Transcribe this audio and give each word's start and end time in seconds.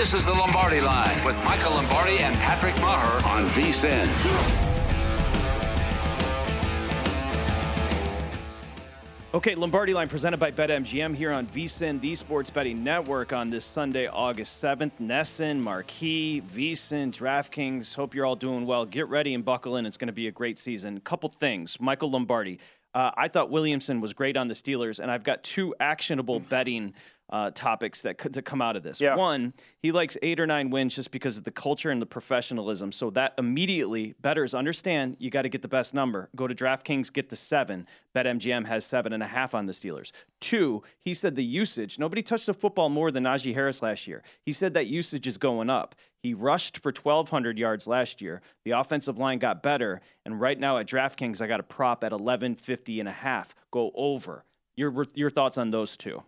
This 0.00 0.14
is 0.14 0.24
the 0.24 0.32
Lombardi 0.32 0.80
Line 0.80 1.22
with 1.26 1.36
Michael 1.44 1.72
Lombardi 1.72 2.20
and 2.20 2.34
Patrick 2.36 2.74
Meagher 2.76 3.22
on 3.22 3.46
VSIN. 3.50 4.08
Okay, 9.34 9.54
Lombardi 9.54 9.92
Line 9.92 10.08
presented 10.08 10.38
by 10.40 10.52
BetMGM 10.52 11.14
here 11.14 11.32
on 11.32 11.46
VSIN, 11.48 12.00
the 12.00 12.14
Sports 12.14 12.48
Betting 12.48 12.82
Network, 12.82 13.34
on 13.34 13.50
this 13.50 13.66
Sunday, 13.66 14.06
August 14.06 14.64
7th. 14.64 14.92
NESN, 15.02 15.60
Marquee, 15.60 16.40
VSIN, 16.50 17.12
DraftKings. 17.12 17.94
Hope 17.94 18.14
you're 18.14 18.24
all 18.24 18.36
doing 18.36 18.64
well. 18.64 18.86
Get 18.86 19.06
ready 19.08 19.34
and 19.34 19.44
buckle 19.44 19.76
in. 19.76 19.84
It's 19.84 19.98
going 19.98 20.06
to 20.06 20.14
be 20.14 20.28
a 20.28 20.32
great 20.32 20.56
season. 20.56 20.98
Couple 21.00 21.28
things. 21.28 21.76
Michael 21.78 22.10
Lombardi. 22.10 22.58
Uh, 22.94 23.10
I 23.16 23.28
thought 23.28 23.50
Williamson 23.50 24.00
was 24.00 24.14
great 24.14 24.36
on 24.36 24.48
the 24.48 24.54
Steelers, 24.54 24.98
and 24.98 25.10
I've 25.10 25.22
got 25.24 25.44
two 25.44 25.74
actionable 25.78 26.40
betting 26.40 26.94
uh, 27.30 27.50
topics 27.52 28.02
that 28.02 28.18
could 28.18 28.34
to 28.34 28.42
come 28.42 28.60
out 28.60 28.76
of 28.76 28.82
this. 28.82 29.00
Yeah. 29.00 29.14
One, 29.14 29.54
he 29.78 29.92
likes 29.92 30.16
eight 30.22 30.40
or 30.40 30.46
nine 30.46 30.70
wins 30.70 30.96
just 30.96 31.10
because 31.10 31.38
of 31.38 31.44
the 31.44 31.50
culture 31.50 31.90
and 31.90 32.02
the 32.02 32.06
professionalism. 32.06 32.92
So 32.92 33.10
that 33.10 33.34
immediately 33.38 34.14
betters 34.20 34.54
understand 34.54 35.16
you 35.18 35.30
got 35.30 35.42
to 35.42 35.48
get 35.48 35.62
the 35.62 35.68
best 35.68 35.94
number. 35.94 36.28
Go 36.34 36.46
to 36.46 36.54
DraftKings, 36.54 37.12
get 37.12 37.28
the 37.28 37.36
seven. 37.36 37.86
BetMGM 38.14 38.66
has 38.66 38.84
seven 38.84 39.12
and 39.12 39.22
a 39.22 39.26
half 39.26 39.54
on 39.54 39.66
the 39.66 39.72
Steelers. 39.72 40.10
Two, 40.40 40.82
he 41.00 41.14
said 41.14 41.36
the 41.36 41.44
usage. 41.44 41.98
Nobody 41.98 42.22
touched 42.22 42.46
the 42.46 42.54
football 42.54 42.88
more 42.88 43.10
than 43.10 43.24
Najee 43.24 43.54
Harris 43.54 43.82
last 43.82 44.06
year. 44.06 44.22
He 44.44 44.52
said 44.52 44.74
that 44.74 44.88
usage 44.88 45.26
is 45.26 45.38
going 45.38 45.70
up. 45.70 45.94
He 46.22 46.34
rushed 46.34 46.78
for 46.78 46.92
1,200 46.92 47.58
yards 47.58 47.86
last 47.86 48.20
year. 48.20 48.42
The 48.64 48.72
offensive 48.72 49.16
line 49.16 49.38
got 49.38 49.62
better, 49.62 50.02
and 50.26 50.38
right 50.38 50.58
now 50.58 50.76
at 50.76 50.86
DraftKings, 50.86 51.40
I 51.40 51.46
got 51.46 51.60
a 51.60 51.62
prop 51.62 52.04
at 52.04 52.12
1150 52.12 53.00
and 53.00 53.08
a 53.08 53.12
half. 53.12 53.54
Go 53.70 53.90
over. 53.94 54.44
Your 54.76 55.04
your 55.14 55.30
thoughts 55.30 55.58
on 55.58 55.70
those 55.70 55.96
two? 55.96 56.22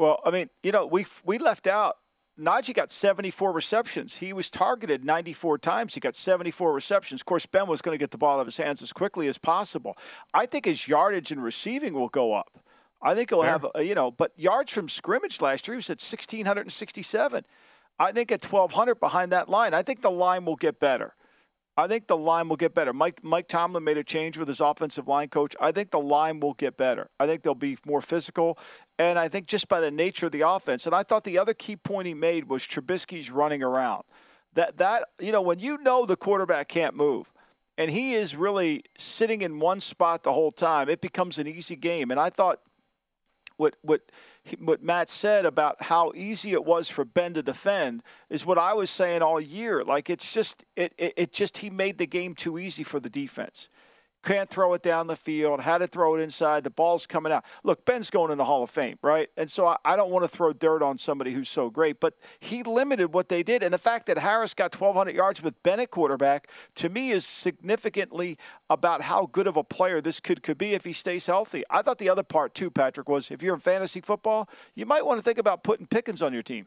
Well, 0.00 0.18
I 0.24 0.30
mean, 0.30 0.48
you 0.62 0.72
know, 0.72 0.86
we 0.86 1.04
we 1.26 1.36
left 1.36 1.66
out. 1.66 1.98
Najee 2.40 2.72
got 2.72 2.90
74 2.90 3.52
receptions. 3.52 4.14
He 4.14 4.32
was 4.32 4.48
targeted 4.48 5.04
94 5.04 5.58
times. 5.58 5.92
He 5.92 6.00
got 6.00 6.16
74 6.16 6.72
receptions. 6.72 7.20
Of 7.20 7.26
course, 7.26 7.44
Ben 7.44 7.66
was 7.66 7.82
going 7.82 7.94
to 7.94 7.98
get 7.98 8.10
the 8.10 8.16
ball 8.16 8.36
out 8.38 8.40
of 8.40 8.46
his 8.46 8.56
hands 8.56 8.80
as 8.80 8.94
quickly 8.94 9.28
as 9.28 9.36
possible. 9.36 9.98
I 10.32 10.46
think 10.46 10.64
his 10.64 10.88
yardage 10.88 11.30
and 11.30 11.44
receiving 11.44 11.92
will 11.92 12.08
go 12.08 12.32
up. 12.32 12.64
I 13.02 13.14
think 13.14 13.28
he'll 13.28 13.42
have, 13.42 13.66
uh, 13.76 13.80
you 13.80 13.94
know, 13.94 14.10
but 14.10 14.32
yards 14.36 14.72
from 14.72 14.88
scrimmage 14.88 15.42
last 15.42 15.68
year, 15.68 15.74
he 15.74 15.76
was 15.76 15.90
at 15.90 16.00
1,667. 16.00 17.44
I 17.98 18.12
think 18.12 18.32
at 18.32 18.42
1,200 18.42 18.98
behind 19.00 19.32
that 19.32 19.50
line, 19.50 19.74
I 19.74 19.82
think 19.82 20.00
the 20.00 20.10
line 20.10 20.46
will 20.46 20.56
get 20.56 20.80
better. 20.80 21.14
I 21.80 21.88
think 21.88 22.06
the 22.06 22.16
line 22.16 22.48
will 22.48 22.56
get 22.56 22.74
better. 22.74 22.92
Mike 22.92 23.24
Mike 23.24 23.48
Tomlin 23.48 23.82
made 23.82 23.96
a 23.96 24.04
change 24.04 24.36
with 24.36 24.48
his 24.48 24.60
offensive 24.60 25.08
line 25.08 25.28
coach. 25.28 25.56
I 25.60 25.72
think 25.72 25.90
the 25.90 25.98
line 25.98 26.38
will 26.38 26.52
get 26.52 26.76
better. 26.76 27.08
I 27.18 27.26
think 27.26 27.42
they'll 27.42 27.54
be 27.54 27.78
more 27.86 28.02
physical, 28.02 28.58
and 28.98 29.18
I 29.18 29.28
think 29.28 29.46
just 29.46 29.66
by 29.66 29.80
the 29.80 29.90
nature 29.90 30.26
of 30.26 30.32
the 30.32 30.46
offense. 30.46 30.84
And 30.84 30.94
I 30.94 31.02
thought 31.02 31.24
the 31.24 31.38
other 31.38 31.54
key 31.54 31.76
point 31.76 32.06
he 32.06 32.14
made 32.14 32.48
was 32.48 32.64
Trubisky's 32.64 33.30
running 33.30 33.62
around. 33.62 34.04
That 34.54 34.76
that 34.76 35.08
you 35.18 35.32
know 35.32 35.40
when 35.40 35.58
you 35.58 35.78
know 35.78 36.04
the 36.04 36.16
quarterback 36.16 36.68
can't 36.68 36.94
move, 36.94 37.32
and 37.78 37.90
he 37.90 38.14
is 38.14 38.36
really 38.36 38.84
sitting 38.98 39.40
in 39.40 39.58
one 39.58 39.80
spot 39.80 40.22
the 40.22 40.34
whole 40.34 40.52
time, 40.52 40.90
it 40.90 41.00
becomes 41.00 41.38
an 41.38 41.46
easy 41.46 41.76
game. 41.76 42.10
And 42.10 42.20
I 42.20 42.28
thought 42.28 42.60
what 43.56 43.76
what 43.80 44.02
what 44.58 44.82
Matt 44.82 45.08
said 45.08 45.44
about 45.44 45.82
how 45.84 46.12
easy 46.14 46.52
it 46.52 46.64
was 46.64 46.88
for 46.88 47.04
Ben 47.04 47.34
to 47.34 47.42
defend 47.42 48.02
is 48.28 48.46
what 48.46 48.58
I 48.58 48.72
was 48.72 48.90
saying 48.90 49.22
all 49.22 49.40
year. 49.40 49.84
Like 49.84 50.10
it's 50.10 50.32
just 50.32 50.64
it 50.76 50.94
it, 50.98 51.14
it 51.16 51.32
just 51.32 51.58
he 51.58 51.70
made 51.70 51.98
the 51.98 52.06
game 52.06 52.34
too 52.34 52.58
easy 52.58 52.82
for 52.82 53.00
the 53.00 53.10
defense. 53.10 53.68
Can't 54.22 54.50
throw 54.50 54.74
it 54.74 54.82
down 54.82 55.06
the 55.06 55.16
field. 55.16 55.60
Had 55.60 55.78
to 55.78 55.86
throw 55.86 56.14
it 56.14 56.20
inside. 56.20 56.62
The 56.62 56.70
ball's 56.70 57.06
coming 57.06 57.32
out. 57.32 57.44
Look, 57.64 57.86
Ben's 57.86 58.10
going 58.10 58.30
in 58.30 58.36
the 58.36 58.44
Hall 58.44 58.62
of 58.62 58.68
Fame, 58.68 58.98
right? 59.00 59.30
And 59.36 59.50
so 59.50 59.66
I, 59.66 59.76
I 59.82 59.96
don't 59.96 60.10
want 60.10 60.24
to 60.24 60.28
throw 60.28 60.52
dirt 60.52 60.82
on 60.82 60.98
somebody 60.98 61.32
who's 61.32 61.48
so 61.48 61.70
great, 61.70 62.00
but 62.00 62.14
he 62.38 62.62
limited 62.62 63.14
what 63.14 63.30
they 63.30 63.42
did. 63.42 63.62
And 63.62 63.72
the 63.72 63.78
fact 63.78 64.06
that 64.06 64.18
Harris 64.18 64.52
got 64.52 64.78
1,200 64.78 65.14
yards 65.14 65.42
with 65.42 65.62
Bennett 65.62 65.90
quarterback, 65.90 66.48
to 66.76 66.90
me, 66.90 67.12
is 67.12 67.26
significantly 67.26 68.36
about 68.68 69.02
how 69.02 69.24
good 69.24 69.46
of 69.46 69.56
a 69.56 69.64
player 69.64 70.02
this 70.02 70.20
kid 70.20 70.42
could 70.42 70.58
be 70.58 70.74
if 70.74 70.84
he 70.84 70.92
stays 70.92 71.24
healthy. 71.24 71.64
I 71.70 71.80
thought 71.80 71.96
the 71.96 72.10
other 72.10 72.22
part, 72.22 72.54
too, 72.54 72.70
Patrick, 72.70 73.08
was 73.08 73.30
if 73.30 73.42
you're 73.42 73.54
in 73.54 73.60
fantasy 73.60 74.02
football, 74.02 74.50
you 74.74 74.84
might 74.84 75.06
want 75.06 75.18
to 75.18 75.22
think 75.22 75.38
about 75.38 75.64
putting 75.64 75.86
Pickens 75.86 76.20
on 76.20 76.34
your 76.34 76.42
team. 76.42 76.66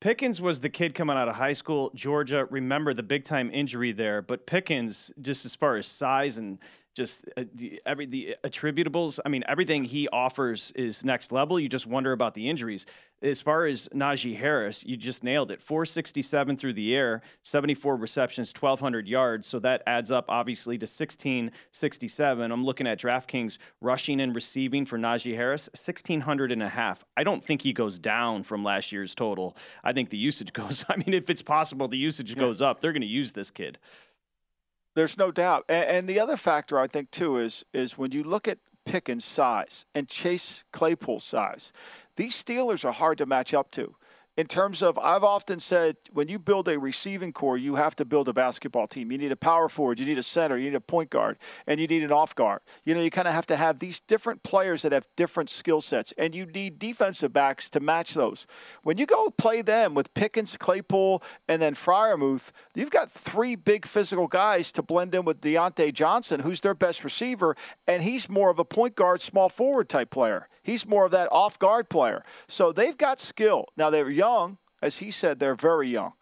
Pickens 0.00 0.40
was 0.40 0.60
the 0.60 0.68
kid 0.68 0.94
coming 0.94 1.16
out 1.16 1.28
of 1.28 1.34
high 1.34 1.52
school, 1.52 1.90
Georgia. 1.92 2.46
Remember 2.50 2.94
the 2.94 3.02
big 3.02 3.24
time 3.24 3.50
injury 3.52 3.90
there, 3.90 4.22
but 4.22 4.46
Pickens, 4.46 5.10
just 5.20 5.44
as 5.44 5.56
far 5.56 5.74
as 5.74 5.86
size 5.86 6.38
and 6.38 6.58
just 6.98 7.24
uh, 7.36 7.44
the, 7.54 7.80
every 7.86 8.04
the 8.04 8.36
attributables, 8.44 9.18
I 9.24 9.30
mean, 9.30 9.44
everything 9.48 9.84
he 9.84 10.08
offers 10.08 10.72
is 10.74 11.04
next 11.04 11.32
level. 11.32 11.58
You 11.58 11.68
just 11.68 11.86
wonder 11.86 12.12
about 12.12 12.34
the 12.34 12.50
injuries. 12.50 12.84
As 13.22 13.40
far 13.40 13.66
as 13.66 13.88
Najee 13.88 14.36
Harris, 14.36 14.84
you 14.84 14.96
just 14.96 15.24
nailed 15.24 15.50
it. 15.50 15.60
467 15.62 16.56
through 16.56 16.74
the 16.74 16.94
air, 16.94 17.22
74 17.42 17.96
receptions, 17.96 18.52
1,200 18.52 19.08
yards. 19.08 19.46
So 19.46 19.58
that 19.60 19.82
adds 19.86 20.12
up 20.12 20.26
obviously 20.28 20.76
to 20.78 20.84
1667. 20.84 22.52
I'm 22.52 22.64
looking 22.64 22.86
at 22.86 23.00
DraftKings 23.00 23.58
rushing 23.80 24.20
and 24.20 24.34
receiving 24.34 24.84
for 24.84 24.98
Najee 24.98 25.34
Harris, 25.34 25.68
1,600 25.74 26.52
and 26.52 26.62
a 26.62 26.68
half. 26.68 27.04
I 27.16 27.24
don't 27.24 27.42
think 27.42 27.62
he 27.62 27.72
goes 27.72 27.98
down 27.98 28.42
from 28.42 28.62
last 28.62 28.92
year's 28.92 29.14
total. 29.14 29.56
I 29.82 29.92
think 29.92 30.10
the 30.10 30.18
usage 30.18 30.52
goes, 30.52 30.84
I 30.88 30.96
mean, 30.96 31.14
if 31.14 31.30
it's 31.30 31.42
possible, 31.42 31.88
the 31.88 31.98
usage 31.98 32.36
goes 32.36 32.60
up. 32.60 32.80
They're 32.80 32.92
going 32.92 33.02
to 33.02 33.08
use 33.08 33.32
this 33.32 33.50
kid. 33.50 33.78
There's 34.98 35.16
no 35.16 35.30
doubt. 35.30 35.64
And, 35.68 35.88
and 35.88 36.08
the 36.08 36.18
other 36.18 36.36
factor 36.36 36.76
I 36.76 36.88
think 36.88 37.12
too 37.12 37.36
is 37.36 37.64
is 37.72 37.96
when 37.96 38.10
you 38.10 38.24
look 38.24 38.48
at 38.48 38.58
Pickens' 38.84 39.24
size 39.24 39.86
and 39.94 40.08
Chase 40.08 40.64
Claypool's 40.72 41.22
size, 41.22 41.72
these 42.16 42.34
Steelers 42.34 42.84
are 42.84 42.90
hard 42.90 43.18
to 43.18 43.26
match 43.26 43.54
up 43.54 43.70
to 43.72 43.94
in 44.38 44.46
terms 44.46 44.82
of 44.82 44.96
I've 45.00 45.24
often 45.24 45.58
said 45.58 45.96
when 46.12 46.28
you 46.28 46.38
build 46.38 46.68
a 46.68 46.78
receiving 46.78 47.32
core, 47.32 47.58
you 47.58 47.74
have 47.74 47.96
to 47.96 48.04
build 48.04 48.28
a 48.28 48.32
basketball 48.32 48.86
team. 48.86 49.10
You 49.10 49.18
need 49.18 49.32
a 49.32 49.36
power 49.36 49.68
forward, 49.68 49.98
you 49.98 50.06
need 50.06 50.16
a 50.16 50.22
center, 50.22 50.56
you 50.56 50.70
need 50.70 50.76
a 50.76 50.80
point 50.80 51.10
guard, 51.10 51.38
and 51.66 51.80
you 51.80 51.88
need 51.88 52.04
an 52.04 52.12
off 52.12 52.36
guard. 52.36 52.60
You 52.84 52.94
know, 52.94 53.00
you 53.00 53.10
kind 53.10 53.26
of 53.26 53.34
have 53.34 53.48
to 53.48 53.56
have 53.56 53.80
these 53.80 53.98
different 53.98 54.44
players 54.44 54.82
that 54.82 54.92
have 54.92 55.08
different 55.16 55.50
skill 55.50 55.80
sets, 55.80 56.14
and 56.16 56.36
you 56.36 56.46
need 56.46 56.78
defensive 56.78 57.32
backs 57.32 57.68
to 57.70 57.80
match 57.80 58.14
those. 58.14 58.46
When 58.84 58.96
you 58.96 59.06
go 59.06 59.28
play 59.30 59.60
them 59.60 59.92
with 59.94 60.14
Pickens, 60.14 60.56
Claypool, 60.56 61.20
and 61.48 61.60
then 61.60 61.74
Freiermuth, 61.74 62.52
you've 62.76 62.92
got 62.92 63.10
three 63.10 63.56
big 63.56 63.86
physical 63.86 64.28
guys 64.28 64.70
to 64.72 64.82
blend 64.82 65.16
in 65.16 65.24
with 65.24 65.40
Diontae 65.40 65.92
Johnson, 65.92 66.40
who's 66.40 66.60
their 66.60 66.74
best 66.74 67.02
receiver, 67.02 67.56
and 67.88 68.04
he's 68.04 68.28
more 68.28 68.50
of 68.50 68.60
a 68.60 68.64
point 68.64 68.94
guard, 68.94 69.20
small 69.20 69.48
forward 69.48 69.88
type 69.88 70.10
player. 70.10 70.46
He's 70.68 70.86
more 70.86 71.06
of 71.06 71.12
that 71.12 71.28
off 71.32 71.58
guard 71.58 71.88
player. 71.88 72.22
So 72.46 72.72
they've 72.72 72.96
got 72.96 73.18
skill. 73.18 73.64
Now 73.74 73.88
they're 73.88 74.10
young, 74.10 74.58
as 74.82 74.98
he 74.98 75.10
said, 75.10 75.38
they're 75.38 75.54
very 75.54 75.88
young. 75.88 76.12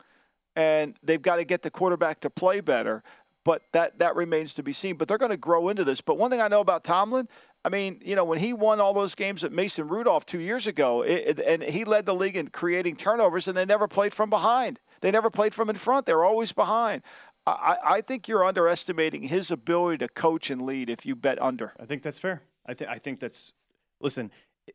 And 0.55 0.95
they've 1.03 1.21
got 1.21 1.37
to 1.37 1.45
get 1.45 1.63
the 1.63 1.71
quarterback 1.71 2.21
to 2.21 2.31
play 2.31 2.61
better. 2.61 3.03
But 3.45 3.63
that, 3.73 3.99
that 3.99 4.15
remains 4.15 4.55
to 4.55 4.63
be 4.63 4.73
seen. 4.73 4.97
But 4.97 5.09
they're 5.09 5.19
going 5.19 5.33
to 5.33 5.37
grow 5.37 5.69
into 5.69 5.83
this. 5.83 6.01
But 6.01 6.17
one 6.17 6.31
thing 6.31 6.41
I 6.41 6.47
know 6.47 6.61
about 6.61 6.85
Tomlin, 6.85 7.29
I 7.65 7.71
mean, 7.71 8.01
you 8.05 8.15
know, 8.15 8.25
when 8.25 8.39
he 8.39 8.53
won 8.53 8.81
all 8.81 8.95
those 8.95 9.17
games 9.17 9.43
at 9.43 9.51
Mason 9.51 9.89
Rudolph 9.89 10.25
two 10.25 10.39
years 10.39 10.69
ago, 10.69 11.03
it, 11.03 11.41
and 11.41 11.65
he 11.65 11.85
led 11.85 12.07
the 12.07 12.15
league 12.15 12.37
in 12.37 12.47
creating 12.47 12.95
turnovers, 12.95 13.49
and 13.49 13.57
they 13.57 13.65
never 13.65 13.89
played 13.89 14.15
from 14.15 14.31
behind. 14.31 14.79
They 15.01 15.11
never 15.11 15.29
played 15.29 15.55
from 15.55 15.69
in 15.69 15.77
front. 15.77 16.07
They 16.07 16.15
were 16.15 16.25
always 16.25 16.53
behind. 16.53 17.03
I, 17.47 17.77
I 17.85 18.01
think 18.01 18.29
you're 18.29 18.45
underestimating 18.45 19.25
his 19.25 19.51
ability 19.51 19.99
to 19.99 20.09
coach 20.09 20.51
and 20.51 20.63
lead 20.63 20.89
if 20.89 21.05
you 21.05 21.17
bet 21.17 21.43
under. 21.43 21.73
I 21.81 21.85
think 21.85 22.05
that's 22.05 22.19
fair. 22.19 22.43
I, 22.65 22.75
th- 22.75 22.89
I 22.89 22.99
think 22.99 23.19
that's 23.19 23.53
listen, 24.01 24.31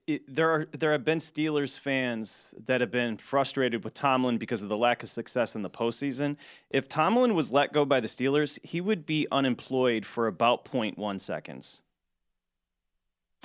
it, 0.07 0.23
there 0.33 0.50
are 0.50 0.68
there 0.71 0.91
have 0.94 1.03
been 1.03 1.18
Steelers 1.18 1.77
fans 1.77 2.53
that 2.65 2.81
have 2.81 2.91
been 2.91 3.18
frustrated 3.18 3.83
with 3.83 3.94
Tomlin 3.94 4.38
because 4.38 4.63
of 4.63 4.69
the 4.69 4.77
lack 4.77 5.03
of 5.03 5.09
success 5.09 5.56
in 5.56 5.62
the 5.62 5.69
postseason. 5.69 6.38
If 6.69 6.88
Tomlin 6.88 7.35
was 7.35 7.51
let 7.51 7.73
go 7.73 7.83
by 7.83 8.00
the 8.00 8.07
Steelers, 8.07 8.57
he 8.63 8.79
would 8.79 9.06
be 9.06 9.27
unemployed 9.31 10.06
for 10.06 10.27
about 10.27 10.65
0.1 10.65 11.19
seconds. 11.19 11.81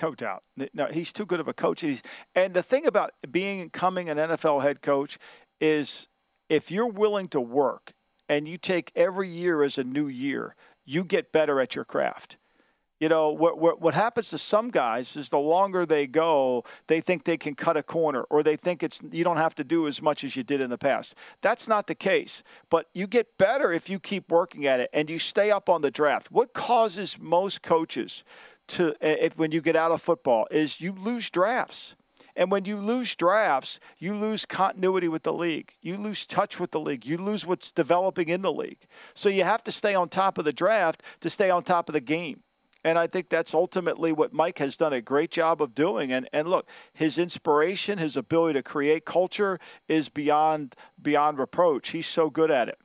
No 0.03 0.15
doubt. 0.15 0.43
No, 0.75 0.87
he's 0.87 1.13
too 1.13 1.25
good 1.25 1.41
of 1.41 1.49
a 1.49 1.55
coach. 1.55 1.81
He's, 1.81 2.03
and 2.35 2.53
the 2.53 2.63
thing 2.63 2.87
about 2.87 3.13
being 3.31 3.71
coming 3.71 4.09
an 4.11 4.19
NFL 4.19 4.63
head 4.63 4.83
coach 4.83 5.19
is 5.61 6.07
if 6.49 6.71
you're 6.71 6.87
willing 6.87 7.29
to 7.29 7.41
work 7.41 7.95
and 8.29 8.47
you 8.47 8.59
take 8.59 8.93
every 8.95 9.29
year 9.29 9.63
as 9.63 9.79
a 9.79 9.85
new 9.85 10.07
year, 10.07 10.55
you 10.85 11.03
get 11.03 11.33
better 11.33 11.61
at 11.61 11.75
your 11.75 11.85
craft. 11.85 12.37
You 12.99 13.11
know, 13.11 13.31
what, 13.31 13.59
what, 13.59 13.81
what 13.81 13.95
happens 13.95 14.31
to 14.31 14.39
some 14.39 14.71
guys 14.71 15.17
is 15.17 15.29
the 15.29 15.39
longer 15.39 15.85
they 15.85 16.07
go, 16.07 16.65
they 16.87 17.03
think 17.03 17.25
they 17.25 17.37
can 17.37 17.55
cut 17.55 17.77
a 17.77 17.83
corner 17.83 18.23
or 18.31 18.43
they 18.43 18.57
think 18.57 18.83
it's 18.83 19.01
you 19.11 19.23
don't 19.23 19.37
have 19.37 19.55
to 19.57 19.65
do 19.65 19.87
as 19.87 20.01
much 20.01 20.25
as 20.25 20.35
you 20.35 20.43
did 20.43 20.63
in 20.63 20.71
the 20.71 20.79
past. 20.79 21.15
That's 21.43 21.69
not 21.69 21.89
the 21.89 21.95
case. 21.95 22.43
But 22.71 22.89
you 22.95 23.07
get 23.07 23.37
better 23.37 23.71
if 23.71 23.91
you 23.91 24.01
keep 24.01 24.31
working 24.31 24.67
at 24.67 24.81
it 24.81 24.89
and 24.95 25.11
you 25.11 25.19
stay 25.19 25.51
up 25.51 25.69
on 25.69 25.83
the 25.83 25.91
draft. 25.91 26.33
What 26.33 26.55
causes 26.55 27.19
most 27.21 27.63
coaches 27.63 28.25
to 28.69 28.95
eh, 29.03 29.17
if 29.21 29.37
when 29.37 29.53
you 29.53 29.61
get 29.61 29.77
out 29.77 29.93
of 29.93 30.01
football 30.01 30.47
is 30.51 30.81
you 30.81 30.93
lose 30.93 31.29
drafts. 31.29 31.97
And 32.35 32.51
when 32.51 32.67
you 32.67 32.77
lose 32.77 33.15
drafts, 33.17 33.81
you 33.99 34.15
lose 34.15 34.45
continuity 34.45 35.09
with 35.09 35.23
the 35.23 35.33
league. 35.33 35.75
You 35.81 35.97
lose 35.97 36.27
touch 36.27 36.61
with 36.61 36.71
the 36.71 36.81
league. 36.81 37.07
You 37.07 37.17
lose 37.17 37.47
what's 37.47 37.73
developing 37.73 38.29
in 38.29 38.43
the 38.43 38.53
league. 38.53 38.87
So 39.15 39.31
you 39.31 39.43
have 39.45 39.65
to 39.65 39.73
stay 39.73 39.95
on 39.95 40.11
top 40.11 40.37
of 40.37 40.45
the 40.45 40.53
draft 40.53 41.03
to 41.21 41.31
stay 41.31 41.49
on 41.49 41.63
top 41.63 41.89
of 41.89 41.95
the 41.95 42.01
game. 42.01 42.43
And 42.87 43.01
I 43.01 43.09
think 43.09 43.31
that's 43.31 43.53
ultimately 43.53 44.13
what 44.13 44.33
Mike 44.33 44.59
has 44.59 44.77
done 44.77 44.93
a 44.93 45.01
great 45.01 45.33
job 45.33 45.61
of 45.61 45.75
doing. 45.75 46.13
And 46.13 46.29
and 46.33 46.49
look, 46.49 46.69
his 46.93 47.19
inspiration, 47.19 47.99
his 47.99 48.17
ability 48.17 48.55
to 48.55 48.63
create 48.63 49.05
culture 49.05 49.59
is 49.89 50.09
beyond 50.09 50.77
beyond 51.03 51.41
reproach. 51.41 51.89
He's 51.89 52.07
so 52.07 52.31
good 52.31 52.49
at 52.49 52.69
it. 52.69 52.79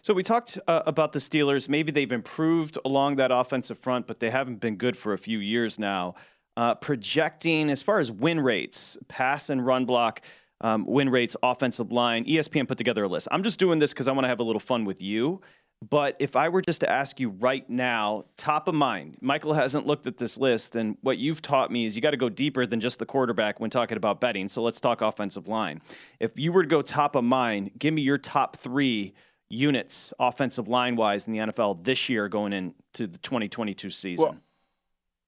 So 0.00 0.14
we 0.14 0.22
talked 0.22 0.60
uh, 0.68 0.84
about 0.86 1.12
the 1.12 1.18
Steelers. 1.18 1.68
Maybe 1.68 1.90
they've 1.90 2.12
improved 2.12 2.78
along 2.84 3.16
that 3.16 3.32
offensive 3.32 3.80
front, 3.80 4.06
but 4.06 4.20
they 4.20 4.30
haven't 4.30 4.60
been 4.60 4.76
good 4.76 4.96
for 4.96 5.12
a 5.12 5.18
few 5.18 5.40
years 5.40 5.76
now. 5.76 6.14
Uh, 6.56 6.76
projecting 6.76 7.70
as 7.70 7.82
far 7.82 7.98
as 7.98 8.12
win 8.12 8.38
rates, 8.38 8.96
pass 9.08 9.50
and 9.50 9.66
run 9.66 9.86
block. 9.86 10.20
Um, 10.60 10.86
win 10.86 11.10
rates, 11.10 11.36
offensive 11.42 11.90
line. 11.90 12.24
ESPN 12.26 12.68
put 12.68 12.78
together 12.78 13.02
a 13.02 13.08
list. 13.08 13.26
I'm 13.32 13.42
just 13.42 13.58
doing 13.58 13.80
this 13.80 13.90
because 13.90 14.06
I 14.06 14.12
want 14.12 14.24
to 14.24 14.28
have 14.28 14.38
a 14.38 14.44
little 14.44 14.60
fun 14.60 14.84
with 14.84 15.02
you. 15.02 15.42
But 15.82 16.16
if 16.18 16.34
I 16.34 16.48
were 16.48 16.62
just 16.62 16.80
to 16.80 16.90
ask 16.90 17.20
you 17.20 17.28
right 17.28 17.68
now, 17.68 18.24
top 18.36 18.68
of 18.68 18.74
mind, 18.74 19.18
Michael 19.20 19.52
hasn't 19.52 19.86
looked 19.86 20.06
at 20.06 20.16
this 20.16 20.38
list, 20.38 20.76
and 20.76 20.96
what 21.02 21.18
you've 21.18 21.42
taught 21.42 21.70
me 21.70 21.84
is 21.84 21.94
you 21.94 22.00
got 22.00 22.12
to 22.12 22.16
go 22.16 22.30
deeper 22.30 22.64
than 22.64 22.80
just 22.80 22.98
the 22.98 23.06
quarterback 23.06 23.60
when 23.60 23.68
talking 23.68 23.96
about 23.96 24.20
betting. 24.20 24.48
So 24.48 24.62
let's 24.62 24.80
talk 24.80 25.02
offensive 25.02 25.46
line. 25.46 25.82
If 26.20 26.38
you 26.38 26.52
were 26.52 26.62
to 26.62 26.68
go 26.68 26.80
top 26.80 27.14
of 27.14 27.24
mind, 27.24 27.72
give 27.78 27.92
me 27.92 28.02
your 28.02 28.18
top 28.18 28.56
three 28.56 29.12
units 29.50 30.12
offensive 30.18 30.68
line 30.68 30.96
wise 30.96 31.26
in 31.26 31.32
the 31.32 31.38
NFL 31.40 31.84
this 31.84 32.08
year 32.08 32.28
going 32.28 32.52
into 32.52 33.06
the 33.06 33.18
2022 33.18 33.90
season. 33.90 34.24
Well, 34.24 34.36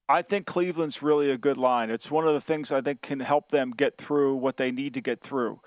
I 0.09 0.23
think 0.23 0.47
Cleveland's 0.47 1.03
really 1.03 1.31
a 1.31 1.39
good 1.39 1.59
line. 1.59 1.91
It's 1.91 2.11
one 2.11 2.27
of 2.27 2.35
the 2.35 2.41
things 2.41 2.71
I 2.71 2.81
think 2.81 3.03
can 3.03 3.21
help 3.21 3.51
them 3.51 3.73
get 3.73 3.99
through 3.99 4.37
what 4.37 4.57
they 4.57 4.71
need 4.71 4.95
to 4.95 5.01
get 5.01 5.21
through. 5.21 5.61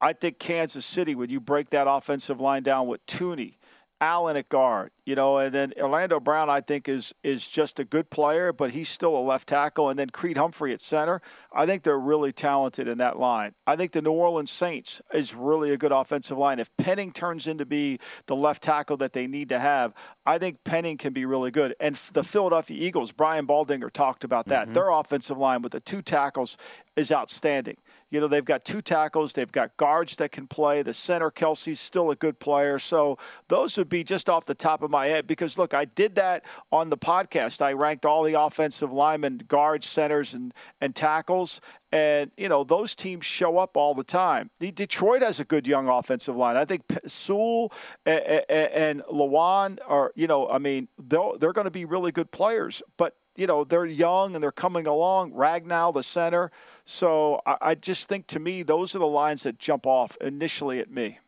I 0.00 0.12
think 0.12 0.38
Kansas 0.38 0.84
City, 0.84 1.14
when 1.14 1.30
you 1.30 1.40
break 1.40 1.70
that 1.70 1.88
offensive 1.88 2.38
line 2.38 2.62
down 2.62 2.86
with 2.86 3.04
Thuney, 3.06 3.56
Allen 4.00 4.36
at 4.36 4.48
guard, 4.48 4.90
you 5.06 5.14
know, 5.14 5.38
and 5.38 5.54
then 5.54 5.72
Orlando 5.80 6.20
Brown, 6.20 6.50
I 6.50 6.60
think, 6.60 6.88
is 6.88 7.14
is 7.22 7.48
just 7.48 7.78
a 7.78 7.84
good 7.84 8.10
player, 8.10 8.52
but 8.52 8.72
he's 8.72 8.88
still 8.88 9.16
a 9.16 9.20
left 9.20 9.48
tackle. 9.48 9.88
And 9.88 9.98
then 9.98 10.10
Creed 10.10 10.36
Humphrey 10.36 10.72
at 10.72 10.82
center. 10.82 11.22
I 11.52 11.64
think 11.64 11.82
they're 11.82 11.98
really 11.98 12.32
talented 12.32 12.88
in 12.88 12.98
that 12.98 13.18
line. 13.18 13.54
I 13.66 13.76
think 13.76 13.92
the 13.92 14.02
New 14.02 14.12
Orleans 14.12 14.50
Saints 14.50 15.00
is 15.14 15.34
really 15.34 15.70
a 15.70 15.78
good 15.78 15.92
offensive 15.92 16.36
line. 16.36 16.58
If 16.58 16.70
Penning 16.76 17.12
turns 17.12 17.46
into 17.46 17.64
be 17.64 17.98
the 18.26 18.36
left 18.36 18.62
tackle 18.62 18.98
that 18.98 19.14
they 19.14 19.26
need 19.26 19.48
to 19.48 19.58
have, 19.58 19.94
I 20.26 20.38
think 20.38 20.62
Penning 20.64 20.98
can 20.98 21.14
be 21.14 21.24
really 21.24 21.50
good. 21.50 21.74
And 21.80 21.98
the 22.12 22.24
Philadelphia 22.24 22.76
Eagles, 22.76 23.12
Brian 23.12 23.46
Baldinger 23.46 23.90
talked 23.90 24.24
about 24.24 24.46
that. 24.46 24.66
Mm-hmm. 24.66 24.74
Their 24.74 24.90
offensive 24.90 25.38
line 25.38 25.62
with 25.62 25.72
the 25.72 25.80
two 25.80 26.02
tackles 26.02 26.58
is 26.96 27.10
outstanding. 27.10 27.76
You 28.10 28.20
know, 28.20 28.28
they've 28.28 28.44
got 28.44 28.64
two 28.64 28.80
tackles, 28.80 29.32
they've 29.32 29.50
got 29.50 29.76
guards 29.76 30.16
that 30.16 30.30
can 30.30 30.46
play. 30.46 30.82
The 30.82 30.94
center, 30.94 31.30
Kelce's 31.30 31.80
still 31.80 32.10
a 32.10 32.16
good 32.16 32.38
player. 32.38 32.78
So 32.78 33.18
those 33.48 33.76
would 33.76 33.88
be 33.88 34.04
just 34.04 34.28
off 34.28 34.46
the 34.46 34.54
top 34.54 34.82
of 34.82 34.90
my 34.90 35.06
head 35.06 35.26
because, 35.26 35.58
look, 35.58 35.74
I 35.74 35.86
did 35.86 36.14
that 36.14 36.44
on 36.70 36.90
the 36.90 36.96
podcast. 36.96 37.60
I 37.60 37.72
ranked 37.72 38.06
all 38.06 38.22
the 38.22 38.40
offensive 38.40 38.92
linemen, 38.92 39.42
guards, 39.48 39.86
centers, 39.86 40.34
and, 40.34 40.54
and 40.80 40.94
tackles. 40.94 41.60
And, 41.90 42.30
you 42.36 42.48
know, 42.48 42.62
those 42.62 42.94
teams 42.94 43.24
show 43.24 43.58
up 43.58 43.76
all 43.76 43.94
the 43.94 44.04
time. 44.04 44.50
The 44.60 44.70
Detroit 44.70 45.22
has 45.22 45.40
a 45.40 45.44
good 45.44 45.66
young 45.66 45.88
offensive 45.88 46.36
line. 46.36 46.56
I 46.56 46.64
think 46.64 46.82
Sewell 47.06 47.72
and, 48.04 48.44
and 48.48 49.02
Lewan 49.02 49.78
are, 49.86 50.12
you 50.14 50.28
know, 50.28 50.48
I 50.48 50.58
mean, 50.58 50.88
they're 50.98 51.52
going 51.52 51.64
to 51.64 51.70
be 51.70 51.84
really 51.84 52.12
good 52.12 52.30
players. 52.30 52.82
But 52.96 53.16
you 53.36 53.46
know, 53.46 53.64
they're 53.64 53.86
young 53.86 54.34
and 54.34 54.42
they're 54.42 54.52
coming 54.52 54.86
along. 54.86 55.32
Ragnow, 55.32 55.92
the 55.92 56.02
center. 56.02 56.50
So 56.86 57.42
I, 57.44 57.56
I 57.60 57.74
just 57.74 58.08
think 58.08 58.26
to 58.28 58.38
me, 58.38 58.62
those 58.62 58.94
are 58.94 58.98
the 58.98 59.06
lines 59.06 59.42
that 59.42 59.58
jump 59.58 59.86
off 59.86 60.16
initially 60.20 60.78
at 60.78 60.90
me. 60.90 61.18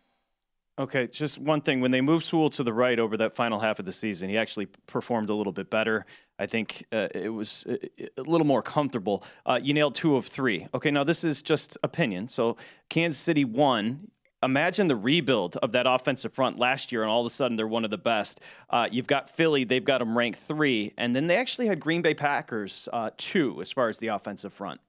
Okay, 0.78 1.08
just 1.08 1.38
one 1.38 1.60
thing. 1.60 1.80
When 1.80 1.90
they 1.90 2.00
moved 2.00 2.24
Sewell 2.24 2.50
to 2.50 2.62
the 2.62 2.72
right 2.72 3.00
over 3.00 3.16
that 3.16 3.34
final 3.34 3.58
half 3.58 3.80
of 3.80 3.84
the 3.84 3.92
season, 3.92 4.28
he 4.28 4.38
actually 4.38 4.66
performed 4.86 5.28
a 5.28 5.34
little 5.34 5.52
bit 5.52 5.70
better. 5.70 6.06
I 6.38 6.46
think 6.46 6.86
uh, 6.92 7.08
it 7.12 7.30
was 7.30 7.66
uh, 7.68 7.74
a 8.16 8.22
little 8.22 8.46
more 8.46 8.62
comfortable. 8.62 9.24
Uh, 9.44 9.58
you 9.60 9.74
nailed 9.74 9.96
two 9.96 10.14
of 10.14 10.26
three. 10.26 10.68
Okay, 10.72 10.92
now 10.92 11.02
this 11.02 11.24
is 11.24 11.42
just 11.42 11.76
opinion. 11.82 12.28
So 12.28 12.56
Kansas 12.88 13.20
City 13.20 13.44
won 13.44 14.12
imagine 14.42 14.86
the 14.86 14.94
rebuild 14.94 15.56
of 15.56 15.72
that 15.72 15.86
offensive 15.88 16.32
front 16.32 16.60
last 16.60 16.92
year, 16.92 17.02
and 17.02 17.10
all 17.10 17.20
of 17.20 17.26
a 17.26 17.34
sudden 17.34 17.56
they're 17.56 17.66
one 17.66 17.84
of 17.84 17.90
the 17.90 17.98
best. 17.98 18.40
Uh, 18.70 18.88
you've 18.90 19.06
got 19.06 19.30
Philly; 19.30 19.64
they've 19.64 19.84
got 19.84 19.98
them 19.98 20.16
ranked 20.16 20.38
three, 20.38 20.92
and 20.96 21.14
then 21.14 21.26
they 21.26 21.36
actually 21.36 21.66
had 21.66 21.80
Green 21.80 22.02
Bay 22.02 22.14
Packers 22.14 22.88
uh, 22.92 23.10
two 23.16 23.60
as 23.60 23.72
far 23.72 23.88
as 23.88 23.98
the 23.98 24.08
offensive 24.08 24.52
front. 24.52 24.80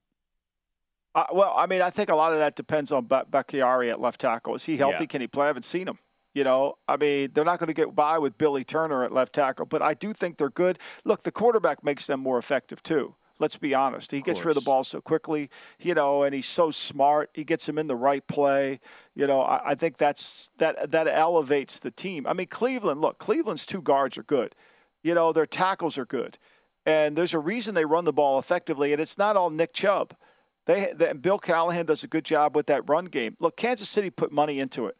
Uh, 1.16 1.26
well, 1.34 1.54
I 1.58 1.66
mean, 1.66 1.82
I 1.82 1.90
think 1.90 2.10
a 2.10 2.16
lot 2.16 2.34
of 2.34 2.40
that 2.40 2.56
depends 2.56 2.92
on 2.92 3.06
Bakhtiari 3.06 3.90
at 3.90 4.00
left 4.00 4.22
tackle. 4.22 4.56
Is 4.56 4.64
he 4.64 4.78
healthy? 4.78 4.98
Yeah. 5.02 5.06
Can 5.08 5.22
he 5.22 5.28
play? 5.28 5.46
I 5.46 5.48
haven't 5.48 5.64
seen 5.64 5.88
him. 5.88 6.00
You 6.36 6.44
know, 6.44 6.78
I 6.88 6.96
mean, 6.96 7.32
they're 7.34 7.44
not 7.44 7.60
going 7.60 7.68
to 7.68 7.74
get 7.74 7.96
by 7.96 8.20
with 8.20 8.38
Billy 8.38 8.64
Turner 8.64 9.04
at 9.04 9.12
left 9.12 9.34
tackle, 9.34 9.66
but 9.66 9.82
I 9.82 9.96
do 9.96 10.14
think 10.14 10.38
they're 10.38 10.52
good. 10.52 10.78
Look, 11.04 11.24
the 11.24 11.32
quarterback 11.32 11.84
makes 11.84 12.06
them 12.06 12.20
more 12.20 12.38
effective 12.38 12.84
too. 12.84 13.16
Let's 13.40 13.56
be 13.58 13.74
honest. 13.74 14.12
He 14.12 14.22
gets 14.22 14.44
rid 14.44 14.56
of 14.58 14.64
the 14.64 14.66
ball 14.66 14.84
so 14.84 15.00
quickly, 15.00 15.50
you 15.80 15.94
know, 15.96 16.24
and 16.24 16.36
he's 16.36 16.46
so 16.46 16.72
smart. 16.72 17.30
He 17.34 17.46
gets 17.46 17.68
him 17.68 17.78
in 17.78 17.88
the 17.88 17.96
right 17.96 18.26
play. 18.28 18.82
You 19.16 19.28
know, 19.28 19.42
I, 19.42 19.72
I 19.72 19.76
think 19.76 19.98
that's 19.98 20.52
that 20.58 20.92
that 20.92 21.08
elevates 21.08 21.80
the 21.80 21.90
team. 21.90 22.28
I 22.28 22.34
mean, 22.34 22.48
Cleveland. 22.48 23.00
Look, 23.00 23.18
Cleveland's 23.18 23.66
two 23.66 23.82
guards 23.82 24.18
are 24.18 24.24
good. 24.24 24.56
You 25.04 25.16
know, 25.16 25.32
their 25.32 25.46
tackles 25.46 25.98
are 25.98 26.06
good, 26.06 26.38
and 26.86 27.18
there's 27.18 27.34
a 27.34 27.40
reason 27.40 27.76
they 27.76 27.86
run 27.86 28.04
the 28.04 28.14
ball 28.14 28.40
effectively, 28.40 28.92
and 28.92 29.02
it's 29.02 29.18
not 29.18 29.38
all 29.38 29.50
Nick 29.50 29.74
Chubb. 29.74 30.14
They, 30.66 30.94
they 30.96 31.14
Bill 31.14 31.40
Callahan 31.40 31.86
does 31.86 32.04
a 32.04 32.08
good 32.08 32.26
job 32.26 32.56
with 32.56 32.68
that 32.68 32.88
run 32.88 33.06
game. 33.06 33.36
Look, 33.40 33.58
Kansas 33.58 33.90
City 33.90 34.10
put 34.10 34.32
money 34.32 34.60
into 34.60 34.86
it. 34.86 34.98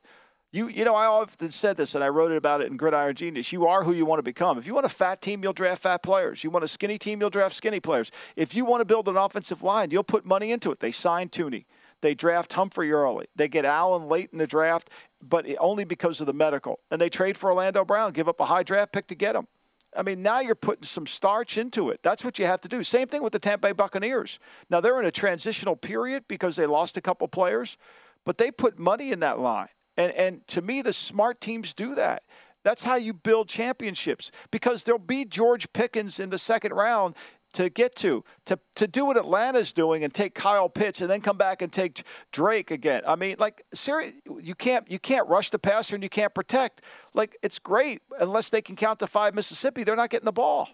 You, 0.52 0.68
you 0.68 0.84
know, 0.84 0.96
I 0.96 1.06
often 1.06 1.52
said 1.52 1.78
this, 1.78 1.94
and 1.94 2.04
I 2.04 2.10
wrote 2.10 2.32
it 2.32 2.38
about 2.38 2.62
it 2.62 2.72
in 2.72 2.78
Gridiron 2.78 3.14
Genius. 3.16 3.52
You 3.52 3.68
are 3.68 3.84
who 3.84 3.94
you 3.94 4.04
want 4.04 4.18
to 4.18 4.24
become. 4.24 4.58
If 4.58 4.66
you 4.66 4.74
want 4.74 4.88
a 4.88 4.90
fat 4.90 5.22
team, 5.22 5.44
you'll 5.44 5.54
draft 5.54 5.84
fat 5.84 6.02
players. 6.02 6.44
You 6.44 6.50
want 6.50 6.66
a 6.66 6.68
skinny 6.68 6.98
team, 6.98 7.22
you'll 7.22 7.30
draft 7.30 7.56
skinny 7.56 7.80
players. 7.80 8.10
If 8.36 8.56
you 8.56 8.66
want 8.66 8.82
to 8.82 8.86
build 8.86 9.08
an 9.08 9.16
offensive 9.16 9.62
line, 9.62 9.92
you'll 9.92 10.04
put 10.04 10.26
money 10.26 10.52
into 10.52 10.72
it. 10.72 10.80
They 10.80 10.92
signed 10.92 11.32
Thuney. 11.32 11.66
They 12.02 12.16
draft 12.16 12.54
Humphrey 12.54 12.92
early. 12.92 13.28
They 13.36 13.48
get 13.48 13.64
Allen 13.64 14.08
late 14.08 14.30
in 14.32 14.40
the 14.40 14.48
draft, 14.48 14.90
but 15.22 15.46
only 15.60 15.84
because 15.84 16.20
of 16.20 16.26
the 16.26 16.34
medical. 16.34 16.80
And 16.90 17.00
they 17.00 17.10
trade 17.10 17.38
for 17.38 17.52
Orlando 17.52 17.86
Brown, 17.86 18.14
give 18.14 18.28
up 18.28 18.40
a 18.40 18.46
high 18.46 18.64
draft 18.64 18.92
pick 18.92 19.06
to 19.08 19.16
get 19.16 19.36
him. 19.36 19.48
I 19.96 20.04
mean, 20.04 20.22
now 20.22 20.40
you're 20.40 20.56
putting 20.56 20.84
some 20.84 21.08
starch 21.08 21.58
into 21.58 21.90
it. 21.90 22.00
That's 22.04 22.24
what 22.24 22.38
you 22.38 22.46
have 22.46 22.62
to 22.62 22.68
do. 22.68 22.84
Same 22.84 23.08
thing 23.08 23.24
with 23.24 23.34
the 23.34 23.40
Tampa 23.40 23.68
Bay 23.68 23.72
Buccaneers. 23.72 24.40
Now 24.70 24.82
they're 24.82 25.00
in 25.00 25.06
a 25.06 25.12
transitional 25.12 25.76
period 25.76 26.26
because 26.28 26.56
they 26.56 26.66
lost 26.66 26.98
a 26.98 27.02
couple 27.02 27.28
players, 27.28 27.78
but 28.26 28.38
they 28.38 28.52
put 28.52 28.78
money 28.78 29.12
in 29.12 29.20
that 29.22 29.40
line. 29.40 29.70
And 29.98 30.12
and 30.14 30.48
to 30.48 30.62
me, 30.62 30.82
the 30.82 30.94
smart 30.94 31.42
teams 31.42 31.74
do 31.74 31.96
that. 31.96 32.24
That's 32.64 32.84
how 32.84 32.96
you 32.96 33.14
build 33.14 33.48
championships 33.48 34.32
because 34.52 34.84
there'll 34.84 35.00
be 35.00 35.26
George 35.26 35.72
Pickens 35.74 36.20
in 36.20 36.30
the 36.30 36.38
second 36.38 36.74
round 36.74 37.16
to 37.54 37.70
get 37.70 37.96
to. 37.98 38.24
To 38.46 38.60
to 38.76 38.88
do 38.88 39.06
what 39.06 39.18
Atlanta's 39.18 39.74
doing 39.74 40.04
and 40.04 40.14
take 40.14 40.34
Kyle 40.36 40.70
Pitts 40.70 41.02
and 41.02 41.10
then 41.10 41.22
come 41.22 41.38
back 41.38 41.62
and 41.62 41.72
take 41.72 42.04
Drake 42.32 42.72
again. 42.72 43.04
I 43.08 43.16
mean, 43.16 43.36
like 43.40 43.66
serious, 43.74 44.14
you 44.42 44.56
can't 44.56 44.90
you 44.90 45.00
can't 45.00 45.28
rush 45.28 45.50
the 45.50 45.60
passer 45.60 45.96
and 45.96 46.04
you 46.04 46.10
can't 46.10 46.34
protect. 46.34 46.82
Like 47.14 47.38
it's 47.42 47.60
great 47.60 48.02
unless 48.20 48.50
they 48.50 48.62
can 48.62 48.76
count 48.76 49.00
to 49.00 49.08
five 49.08 49.34
Mississippi, 49.34 49.84
they're 49.84 49.96
not 49.96 50.10
getting 50.10 50.26
the 50.26 50.32
ball. 50.32 50.70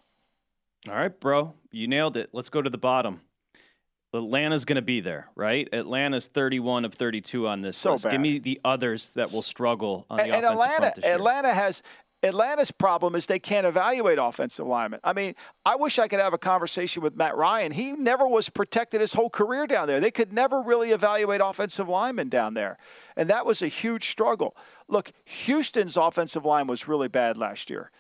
All 0.88 0.96
right, 0.96 1.20
bro, 1.20 1.54
you 1.72 1.88
nailed 1.88 2.16
it. 2.16 2.30
Let's 2.32 2.50
go 2.50 2.62
to 2.62 2.70
the 2.70 2.78
bottom. 2.78 3.22
Atlanta's 4.18 4.66
going 4.66 4.78
to 4.78 4.82
be 4.82 5.02
there, 5.02 5.30
right? 5.36 5.68
Atlanta's 5.74 6.28
31 6.28 6.86
of 6.86 6.94
32 6.94 7.48
on 7.48 7.62
this 7.62 7.78
so 7.78 7.94
list. 7.94 8.06
Bad. 8.06 8.12
Give 8.12 8.22
me 8.22 8.40
the 8.40 8.60
others 8.64 9.12
that 9.16 9.32
will 9.32 9.42
struggle 9.42 10.06
on 10.10 10.18
the 10.18 10.24
and, 10.24 10.32
offensive 10.32 10.52
and 10.52 10.54
Atlanta, 10.56 10.78
front 10.78 10.96
this 10.96 11.06
year. 11.06 11.16
Atlanta 11.16 11.54
has 11.54 11.84
Atlanta's 12.26 12.72
problem 12.72 13.14
is 13.14 13.28
they 13.28 13.40
can't 13.40 13.68
evaluate 13.68 14.18
offensive 14.20 14.66
linemen. 14.66 15.00
I 15.04 15.14
mean, 15.14 15.36
I 15.64 15.76
wish 15.76 16.00
I 16.00 16.08
could 16.08 16.20
have 16.20 16.34
a 16.34 16.40
conversation 16.40 17.04
with 17.04 17.16
Matt 17.16 17.38
Ryan. 17.38 17.72
He 17.72 17.92
never 17.92 18.28
was 18.28 18.50
protected 18.50 19.00
his 19.00 19.14
whole 19.14 19.30
career 19.30 19.68
down 19.68 19.88
there. 19.88 20.00
They 20.00 20.12
could 20.12 20.34
never 20.34 20.62
really 20.62 20.92
evaluate 20.92 21.40
offensive 21.44 21.88
linemen 21.88 22.30
down 22.30 22.56
there. 22.56 22.78
And 23.16 23.30
that 23.30 23.46
was 23.46 23.62
a 23.62 23.68
huge 23.68 24.10
struggle. 24.10 24.58
Look, 24.88 25.12
Houston's 25.26 25.98
offensive 25.98 26.46
line 26.46 26.66
was 26.66 26.88
really 26.88 27.08
bad 27.08 27.38
last 27.38 27.70
year. 27.70 27.92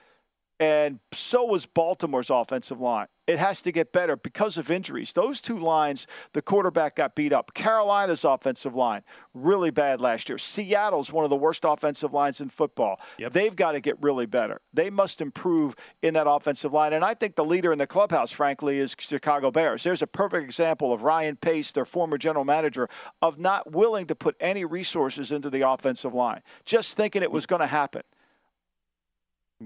And 0.60 1.00
so 1.13 1.46
was 1.46 1.65
Baltimore's 1.65 2.29
offensive 2.32 2.79
line. 2.79 3.08
It 3.27 3.39
has 3.39 3.62
to 3.63 3.72
get 3.72 3.91
better 3.91 4.15
because 4.15 4.58
of 4.58 4.70
injuries. 4.70 5.13
Those 5.13 5.41
two 5.41 5.58
lines, 5.58 6.05
the 6.34 6.41
quarterback 6.41 6.96
got 6.96 7.15
beat 7.15 7.34
up. 7.34 7.53
Carolina's 7.55 8.24
offensive 8.24 8.75
line, 8.75 9.01
really 9.34 9.72
bad 9.72 10.00
last 10.00 10.29
year. 10.29 10.38
Seattle's 10.38 11.12
one 11.12 11.24
of 11.24 11.32
the 11.32 11.36
worst 11.36 11.63
offensive 11.63 12.13
lines 12.13 12.39
in 12.39 12.50
football. 12.50 13.00
Yep. 13.17 13.34
They've 13.34 13.55
got 13.55 13.72
to 13.72 13.79
get 13.79 14.00
really 14.01 14.27
better. 14.27 14.62
They 14.74 14.91
must 14.91 15.22
improve 15.22 15.75
in 16.03 16.13
that 16.13 16.27
offensive 16.29 16.72
line. 16.72 16.94
And 16.94 17.03
I 17.03 17.15
think 17.15 17.36
the 17.36 17.46
leader 17.46 17.72
in 17.72 17.79
the 17.79 17.88
clubhouse, 17.88 18.32
frankly, 18.32 18.77
is 18.77 18.96
Chicago 18.98 19.50
Bears. 19.50 19.84
There's 19.84 20.03
a 20.03 20.08
perfect 20.08 20.44
example 20.44 20.94
of 20.94 21.01
Ryan 21.01 21.36
Pace, 21.36 21.72
their 21.72 21.86
former 21.86 22.20
general 22.20 22.46
manager, 22.46 22.88
of 23.24 23.39
not 23.39 23.72
willing 23.72 24.05
to 24.08 24.15
put 24.15 24.36
any 24.39 24.65
resources 24.65 25.32
into 25.32 25.50
the 25.50 25.67
offensive 25.67 26.13
line, 26.13 26.41
just 26.63 26.96
thinking 26.96 27.24
it 27.24 27.32
was 27.32 27.48
going 27.48 27.62
to 27.62 27.67
happen. 27.67 28.03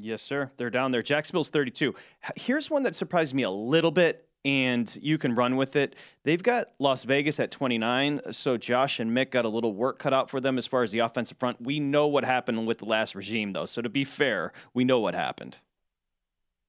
Yes, 0.03 0.21
sir. 0.21 0.51
They're 0.57 0.69
down 0.69 0.91
there. 0.91 1.01
Jacksonville's 1.01 1.49
32. 1.49 1.93
Here's 2.35 2.69
one 2.69 2.83
that 2.83 2.95
surprised 2.95 3.33
me 3.33 3.43
a 3.43 3.51
little 3.51 3.91
bit, 3.91 4.27
and 4.45 4.97
you 5.01 5.17
can 5.17 5.35
run 5.35 5.55
with 5.55 5.75
it. 5.75 5.95
They've 6.23 6.41
got 6.41 6.67
Las 6.79 7.03
Vegas 7.03 7.39
at 7.39 7.51
29, 7.51 8.21
so 8.31 8.57
Josh 8.57 8.99
and 8.99 9.11
Mick 9.11 9.31
got 9.31 9.45
a 9.45 9.49
little 9.49 9.73
work 9.73 9.99
cut 9.99 10.13
out 10.13 10.29
for 10.29 10.39
them 10.39 10.57
as 10.57 10.67
far 10.67 10.83
as 10.83 10.91
the 10.91 10.99
offensive 10.99 11.37
front. 11.37 11.61
We 11.61 11.79
know 11.79 12.07
what 12.07 12.23
happened 12.23 12.65
with 12.65 12.77
the 12.79 12.85
last 12.85 13.15
regime, 13.15 13.53
though. 13.53 13.65
So 13.65 13.81
to 13.81 13.89
be 13.89 14.05
fair, 14.05 14.53
we 14.73 14.83
know 14.83 14.99
what 14.99 15.13
happened. 15.13 15.57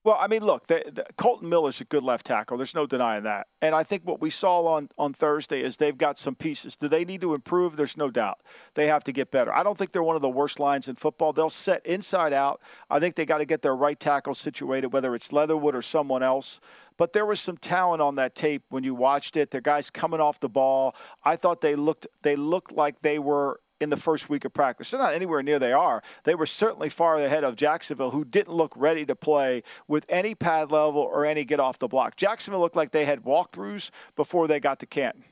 Well, 0.02 0.16
I 0.18 0.28
mean, 0.28 0.42
look, 0.42 0.66
the, 0.66 0.82
the, 0.90 1.04
Kolton 1.18 1.50
Miller's 1.50 1.82
a 1.82 1.84
good 1.84 2.02
left 2.02 2.24
tackle. 2.24 2.56
There's 2.56 2.74
no 2.74 2.86
denying 2.86 3.24
that. 3.24 3.48
And 3.60 3.74
I 3.74 3.84
think 3.84 4.02
what 4.06 4.18
we 4.18 4.30
saw 4.30 4.64
on, 4.64 4.88
on 4.96 5.12
Thursday 5.12 5.60
is 5.60 5.76
they've 5.76 5.96
got 5.96 6.16
some 6.16 6.34
pieces. 6.34 6.74
Do 6.74 6.88
they 6.88 7.04
need 7.04 7.20
to 7.20 7.34
improve? 7.34 7.76
There's 7.76 7.98
no 7.98 8.10
doubt. 8.10 8.38
They 8.74 8.86
have 8.86 9.04
to 9.04 9.12
get 9.12 9.30
better. 9.30 9.52
I 9.52 9.62
don't 9.62 9.76
think 9.76 9.92
they're 9.92 10.02
one 10.02 10.16
of 10.16 10.22
the 10.22 10.30
worst 10.30 10.58
lines 10.58 10.88
in 10.88 10.96
football. 10.96 11.34
They'll 11.34 11.50
set 11.50 11.84
inside 11.84 12.32
out. 12.32 12.62
I 12.88 12.98
think 12.98 13.14
they 13.14 13.26
got 13.26 13.38
to 13.38 13.44
get 13.44 13.60
their 13.60 13.76
right 13.76 14.00
tackle 14.00 14.34
situated, 14.34 14.88
whether 14.88 15.14
it's 15.14 15.32
Leatherwood 15.32 15.74
or 15.74 15.82
someone 15.82 16.22
else. 16.22 16.60
But 16.96 17.12
there 17.12 17.26
was 17.26 17.38
some 17.38 17.58
talent 17.58 18.00
on 18.00 18.14
that 18.14 18.34
tape 18.34 18.62
when 18.70 18.84
you 18.84 18.94
watched 18.94 19.36
it. 19.36 19.50
The 19.50 19.60
guys 19.60 19.90
coming 19.90 20.20
off 20.20 20.40
the 20.40 20.48
ball. 20.48 20.94
I 21.24 21.36
thought 21.36 21.60
they 21.60 21.74
looked 21.74 22.06
they 22.22 22.36
looked 22.36 22.72
like 22.72 23.00
they 23.00 23.18
were 23.18 23.60
in 23.80 23.90
the 23.90 23.96
first 23.96 24.28
week 24.28 24.44
of 24.44 24.52
practice. 24.52 24.90
They're 24.90 25.00
not 25.00 25.14
anywhere 25.14 25.42
near 25.42 25.58
they 25.58 25.72
are. 25.72 26.02
They 26.24 26.34
were 26.34 26.46
certainly 26.46 26.88
far 26.88 27.16
ahead 27.16 27.44
of 27.44 27.56
Jacksonville, 27.56 28.10
who 28.10 28.24
didn't 28.24 28.54
look 28.54 28.72
ready 28.76 29.06
to 29.06 29.16
play 29.16 29.62
with 29.88 30.04
any 30.08 30.34
pad 30.34 30.70
level 30.70 31.00
or 31.00 31.24
any 31.24 31.44
get 31.44 31.60
off 31.60 31.78
the 31.78 31.88
block. 31.88 32.16
Jacksonville 32.16 32.60
looked 32.60 32.76
like 32.76 32.92
they 32.92 33.06
had 33.06 33.24
walkthroughs 33.24 33.90
before 34.16 34.46
they 34.46 34.60
got 34.60 34.78
to 34.80 34.86
Canton. 34.86 35.24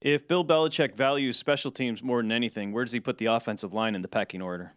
If 0.00 0.28
Bill 0.28 0.44
Belichick 0.44 0.94
values 0.94 1.36
special 1.36 1.72
teams 1.72 2.04
more 2.04 2.22
than 2.22 2.30
anything, 2.30 2.72
where 2.72 2.84
does 2.84 2.92
he 2.92 3.00
put 3.00 3.18
the 3.18 3.26
offensive 3.26 3.74
line 3.74 3.96
in 3.96 4.02
the 4.02 4.08
pecking 4.08 4.40
order? 4.40 4.74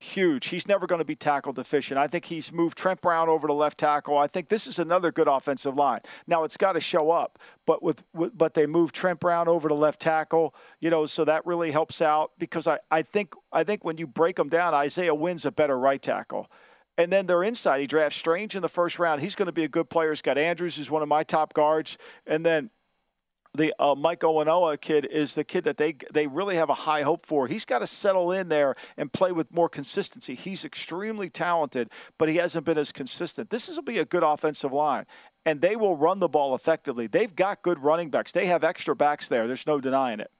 Huge. 0.00 0.46
He's 0.46 0.68
never 0.68 0.86
going 0.86 1.00
to 1.00 1.04
be 1.04 1.16
tackle 1.16 1.52
deficient. 1.52 1.98
I 1.98 2.06
think 2.06 2.26
he's 2.26 2.52
moved 2.52 2.78
Trent 2.78 3.00
Brown 3.00 3.28
over 3.28 3.48
to 3.48 3.52
left 3.52 3.78
tackle. 3.78 4.16
I 4.16 4.28
think 4.28 4.48
this 4.48 4.68
is 4.68 4.78
another 4.78 5.10
good 5.10 5.26
offensive 5.26 5.74
line. 5.74 6.00
Now 6.28 6.44
it's 6.44 6.56
got 6.56 6.74
to 6.74 6.80
show 6.80 7.10
up, 7.10 7.36
but 7.66 7.82
with, 7.82 8.04
with, 8.14 8.38
but 8.38 8.54
they 8.54 8.66
moved 8.66 8.94
Trent 8.94 9.18
Brown 9.18 9.48
over 9.48 9.68
to 9.68 9.74
left 9.74 10.00
tackle, 10.00 10.54
you 10.78 10.88
know, 10.88 11.06
so 11.06 11.24
that 11.24 11.44
really 11.44 11.72
helps 11.72 12.00
out 12.00 12.30
because 12.38 12.68
I, 12.68 12.78
I 12.92 13.02
think 13.02 13.34
I 13.52 13.64
think 13.64 13.84
when 13.84 13.98
you 13.98 14.06
break 14.06 14.36
them 14.36 14.48
down, 14.48 14.72
Isaiah 14.72 15.16
Wynn's 15.16 15.44
a 15.44 15.50
better 15.50 15.76
right 15.76 16.00
tackle. 16.00 16.48
And 16.96 17.12
then 17.12 17.26
they're 17.26 17.44
inside. 17.44 17.80
He 17.80 17.86
drafts 17.86 18.18
Strange 18.18 18.56
in 18.56 18.62
the 18.62 18.68
first 18.68 18.98
round. 18.98 19.20
He's 19.20 19.36
going 19.36 19.46
to 19.46 19.52
be 19.52 19.62
a 19.62 19.68
good 19.68 19.88
player. 19.88 20.10
He's 20.10 20.22
got 20.22 20.36
Andrews, 20.36 20.76
who's 20.76 20.90
one 20.90 21.02
of 21.02 21.08
my 21.08 21.22
top 21.22 21.54
guards. 21.54 21.96
And 22.26 22.44
then 22.44 22.70
the 23.58 23.74
uh, 23.78 23.94
Mike 23.94 24.20
Onwenu 24.20 24.80
kid 24.80 25.04
is 25.04 25.34
the 25.34 25.44
kid 25.44 25.64
that 25.64 25.76
they 25.76 25.96
they 26.12 26.26
really 26.26 26.56
have 26.56 26.70
a 26.70 26.74
high 26.74 27.02
hope 27.02 27.26
for. 27.26 27.46
He's 27.46 27.64
got 27.64 27.80
to 27.80 27.86
settle 27.86 28.32
in 28.32 28.48
there 28.48 28.74
and 28.96 29.12
play 29.12 29.32
with 29.32 29.52
more 29.52 29.68
consistency. 29.68 30.34
He's 30.34 30.64
extremely 30.64 31.28
talented, 31.28 31.90
but 32.16 32.28
he 32.28 32.36
hasn't 32.36 32.64
been 32.64 32.78
as 32.78 32.92
consistent. 32.92 33.50
This 33.50 33.68
will 33.68 33.82
be 33.82 33.98
a 33.98 34.04
good 34.04 34.22
offensive 34.22 34.72
line, 34.72 35.04
and 35.44 35.60
they 35.60 35.76
will 35.76 35.96
run 35.96 36.20
the 36.20 36.28
ball 36.28 36.54
effectively. 36.54 37.06
They've 37.06 37.34
got 37.34 37.62
good 37.62 37.80
running 37.82 38.08
backs. 38.08 38.32
They 38.32 38.46
have 38.46 38.64
extra 38.64 38.96
backs 38.96 39.28
there. 39.28 39.46
There's 39.46 39.66
no 39.66 39.80
denying 39.80 40.20
it. 40.20 40.30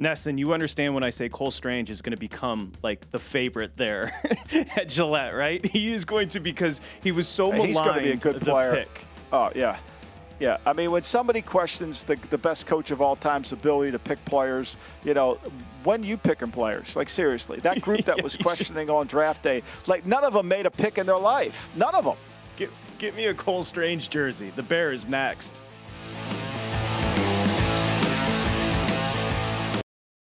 Nesson, 0.00 0.38
you 0.38 0.52
understand 0.52 0.94
when 0.94 1.02
I 1.02 1.10
say 1.10 1.28
Cole 1.28 1.50
Strange 1.50 1.90
is 1.90 2.02
going 2.02 2.12
to 2.12 2.20
become 2.20 2.72
like 2.82 3.10
the 3.10 3.18
favorite 3.18 3.76
there 3.76 4.12
at 4.76 4.88
Gillette, 4.88 5.34
right? 5.34 5.64
He 5.64 5.92
is 5.92 6.04
going 6.04 6.28
to 6.28 6.40
because 6.40 6.80
he 7.02 7.10
was 7.10 7.26
so 7.26 7.50
maligned. 7.50 7.68
He's 7.68 7.78
going 7.78 7.94
to 7.94 8.02
be 8.02 8.10
a 8.10 8.16
good 8.16 8.40
player. 8.42 8.74
Pick. 8.76 9.04
Oh 9.32 9.50
yeah. 9.54 9.78
Yeah, 10.40 10.58
I 10.64 10.72
mean, 10.72 10.92
when 10.92 11.02
somebody 11.02 11.42
questions 11.42 12.04
the, 12.04 12.16
the 12.30 12.38
best 12.38 12.66
coach 12.66 12.92
of 12.92 13.00
all 13.00 13.16
time's 13.16 13.50
ability 13.50 13.90
to 13.90 13.98
pick 13.98 14.24
players, 14.24 14.76
you 15.02 15.12
know, 15.12 15.38
when 15.82 16.04
you 16.04 16.16
picking 16.16 16.52
players, 16.52 16.94
like 16.94 17.08
seriously, 17.08 17.58
that 17.60 17.80
group 17.82 18.04
that 18.04 18.22
was 18.22 18.36
questioning 18.36 18.88
on 18.88 19.08
draft 19.08 19.42
day, 19.42 19.62
like 19.86 20.06
none 20.06 20.22
of 20.24 20.32
them 20.32 20.46
made 20.46 20.66
a 20.66 20.70
pick 20.70 20.96
in 20.96 21.06
their 21.06 21.18
life. 21.18 21.68
None 21.74 21.94
of 21.94 22.04
them. 22.04 22.16
Get, 22.56 22.70
get 22.98 23.16
me 23.16 23.26
a 23.26 23.34
Cole 23.34 23.64
Strange 23.64 24.10
jersey. 24.10 24.52
The 24.54 24.62
Bears 24.62 25.08
next. 25.08 25.60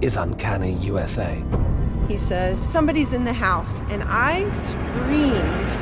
is 0.00 0.16
Uncanny 0.16 0.74
USA. 0.74 1.42
He 2.08 2.16
says, 2.16 2.60
Somebody's 2.60 3.12
in 3.12 3.24
the 3.24 3.32
house, 3.32 3.80
and 3.90 4.02
I 4.06 4.50
screamed. 4.52 5.76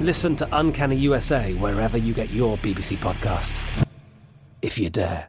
Listen 0.00 0.34
to 0.36 0.48
Uncanny 0.52 0.96
USA 0.96 1.52
wherever 1.54 1.98
you 1.98 2.14
get 2.14 2.30
your 2.30 2.56
BBC 2.58 2.96
podcasts, 2.96 3.86
if 4.62 4.78
you 4.78 4.90
dare. 4.90 5.28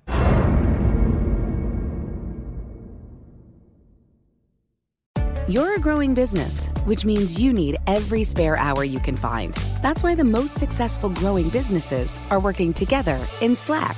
You're 5.47 5.75
a 5.75 5.79
growing 5.79 6.13
business, 6.13 6.67
which 6.85 7.03
means 7.03 7.37
you 7.37 7.51
need 7.51 7.75
every 7.85 8.23
spare 8.23 8.55
hour 8.55 8.85
you 8.85 9.01
can 9.01 9.17
find. 9.17 9.53
That's 9.81 10.01
why 10.01 10.15
the 10.15 10.23
most 10.23 10.53
successful 10.53 11.09
growing 11.09 11.49
businesses 11.49 12.17
are 12.29 12.39
working 12.39 12.73
together 12.73 13.19
in 13.41 13.55
Slack. 13.55 13.97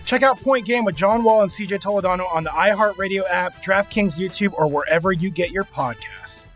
Check 0.11 0.23
out 0.23 0.41
Point 0.41 0.65
Game 0.65 0.83
with 0.83 0.97
John 0.97 1.23
Wall 1.23 1.41
and 1.41 1.49
CJ 1.49 1.79
Toledano 1.79 2.29
on 2.29 2.43
the 2.43 2.49
iHeartRadio 2.49 3.23
app, 3.29 3.63
DraftKings 3.63 4.19
YouTube, 4.19 4.51
or 4.57 4.67
wherever 4.67 5.13
you 5.13 5.29
get 5.29 5.51
your 5.51 5.63
podcasts. 5.63 6.47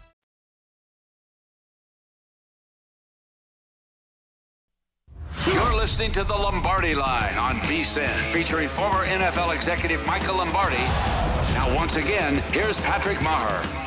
You're 5.48 5.74
listening 5.74 6.12
to 6.12 6.26
the 6.26 6.34
Lombardi 6.34 6.96
Line 6.96 7.38
on 7.38 7.62
VSIN, 7.62 8.14
featuring 8.34 8.68
former 8.68 9.06
NFL 9.06 9.56
executive 9.56 10.06
Michael 10.06 10.36
Lombardi. 10.36 10.84
Now, 11.54 11.74
once 11.74 11.96
again, 11.96 12.40
here's 12.52 12.78
Patrick 12.82 13.20
Meagher. 13.20 13.85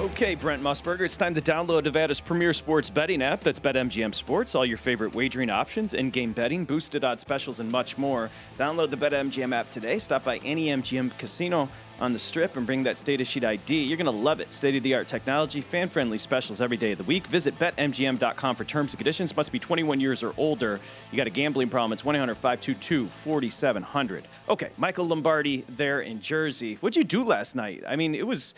Okay, 0.00 0.34
Brent 0.34 0.60
Musburger, 0.60 1.02
it's 1.02 1.16
time 1.16 1.34
to 1.34 1.40
download 1.40 1.84
Nevada's 1.84 2.20
premier 2.20 2.52
sports 2.52 2.90
betting 2.90 3.22
app. 3.22 3.40
That's 3.40 3.60
BetMGM 3.60 4.12
Sports. 4.12 4.56
All 4.56 4.66
your 4.66 4.76
favorite 4.76 5.14
wagering 5.14 5.50
options, 5.50 5.94
in-game 5.94 6.32
betting, 6.32 6.64
boosted 6.64 7.04
odds 7.04 7.20
specials, 7.20 7.60
and 7.60 7.70
much 7.70 7.96
more. 7.96 8.28
Download 8.58 8.90
the 8.90 8.96
BetMGM 8.96 9.54
app 9.54 9.70
today. 9.70 10.00
Stop 10.00 10.24
by 10.24 10.38
any 10.38 10.66
MGM 10.66 11.16
casino 11.16 11.68
on 12.00 12.12
the 12.12 12.18
strip 12.18 12.56
and 12.56 12.66
bring 12.66 12.82
that 12.82 12.98
status 12.98 13.28
sheet 13.28 13.44
ID. 13.44 13.84
You're 13.84 13.96
going 13.96 14.06
to 14.06 14.10
love 14.10 14.40
it. 14.40 14.52
State 14.52 14.74
of 14.74 14.82
the 14.82 14.94
art 14.94 15.06
technology, 15.06 15.60
fan 15.60 15.88
friendly 15.88 16.18
specials 16.18 16.60
every 16.60 16.76
day 16.76 16.90
of 16.92 16.98
the 16.98 17.04
week. 17.04 17.28
Visit 17.28 17.56
betmgm.com 17.60 18.56
for 18.56 18.64
terms 18.64 18.92
and 18.92 18.98
conditions. 18.98 19.34
Must 19.36 19.52
be 19.52 19.60
21 19.60 20.00
years 20.00 20.24
or 20.24 20.34
older. 20.36 20.80
You 21.12 21.16
got 21.16 21.28
a 21.28 21.30
gambling 21.30 21.68
problem, 21.68 21.92
it's 21.92 22.04
1 22.04 22.16
800 22.16 22.34
522 22.34 23.08
4700. 23.08 24.26
Okay, 24.48 24.70
Michael 24.76 25.06
Lombardi 25.06 25.64
there 25.68 26.00
in 26.00 26.20
Jersey. 26.20 26.78
What'd 26.80 26.96
you 26.96 27.04
do 27.04 27.24
last 27.24 27.54
night? 27.54 27.84
I 27.86 27.94
mean, 27.94 28.16
it 28.16 28.26
was 28.26 28.54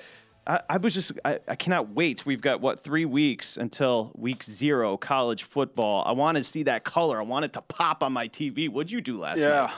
I, 0.46 0.60
I 0.70 0.76
was 0.76 0.94
just, 0.94 1.12
I, 1.24 1.40
I 1.48 1.56
cannot 1.56 1.90
wait. 1.90 2.24
We've 2.24 2.40
got 2.40 2.60
what 2.60 2.84
three 2.84 3.04
weeks 3.04 3.56
until 3.56 4.12
week 4.14 4.42
zero 4.42 4.96
college 4.96 5.42
football. 5.44 6.04
I 6.06 6.12
want 6.12 6.36
to 6.36 6.44
see 6.44 6.62
that 6.64 6.84
color. 6.84 7.18
I 7.18 7.24
want 7.24 7.44
it 7.44 7.52
to 7.54 7.62
pop 7.62 8.02
on 8.02 8.12
my 8.12 8.28
TV. 8.28 8.68
What'd 8.68 8.92
you 8.92 9.00
do 9.00 9.16
last 9.18 9.40
yeah. 9.40 9.46
night? 9.46 9.70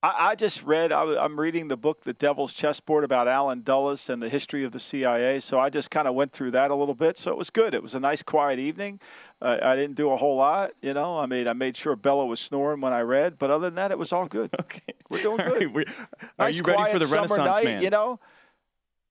I, 0.00 0.28
I 0.30 0.34
just 0.36 0.62
read. 0.62 0.92
I, 0.92 1.24
am 1.24 1.38
reading 1.38 1.66
the 1.66 1.76
book, 1.76 2.04
The 2.04 2.12
Devil's 2.12 2.52
Chessboard, 2.52 3.02
about 3.02 3.26
Allen 3.26 3.62
Dulles 3.62 4.08
and 4.08 4.22
the 4.22 4.28
history 4.28 4.62
of 4.62 4.70
the 4.70 4.78
CIA. 4.78 5.40
So 5.40 5.58
I 5.58 5.70
just 5.70 5.90
kind 5.90 6.06
of 6.06 6.14
went 6.14 6.32
through 6.32 6.52
that 6.52 6.70
a 6.70 6.74
little 6.74 6.94
bit. 6.94 7.18
So 7.18 7.32
it 7.32 7.36
was 7.36 7.50
good. 7.50 7.74
It 7.74 7.82
was 7.82 7.96
a 7.96 8.00
nice, 8.00 8.22
quiet 8.22 8.60
evening. 8.60 9.00
Uh, 9.42 9.58
I 9.60 9.74
didn't 9.74 9.96
do 9.96 10.10
a 10.10 10.16
whole 10.16 10.36
lot, 10.36 10.70
you 10.82 10.94
know. 10.94 11.18
I 11.18 11.26
mean, 11.26 11.48
I 11.48 11.52
made 11.52 11.76
sure 11.76 11.96
Bella 11.96 12.26
was 12.26 12.38
snoring 12.38 12.80
when 12.80 12.92
I 12.92 13.00
read, 13.00 13.38
but 13.38 13.50
other 13.50 13.66
than 13.66 13.74
that, 13.74 13.90
it 13.90 13.98
was 13.98 14.12
all 14.12 14.26
good. 14.26 14.50
Okay, 14.60 14.80
we're 15.08 15.22
doing 15.22 15.38
good. 15.38 15.74
Right, 15.74 15.88
nice, 15.88 15.94
are 16.38 16.50
you 16.50 16.62
ready 16.62 16.92
for 16.92 16.98
the 16.98 17.06
Renaissance 17.06 17.38
night, 17.38 17.64
man? 17.64 17.82
You 17.82 17.90
know. 17.90 18.20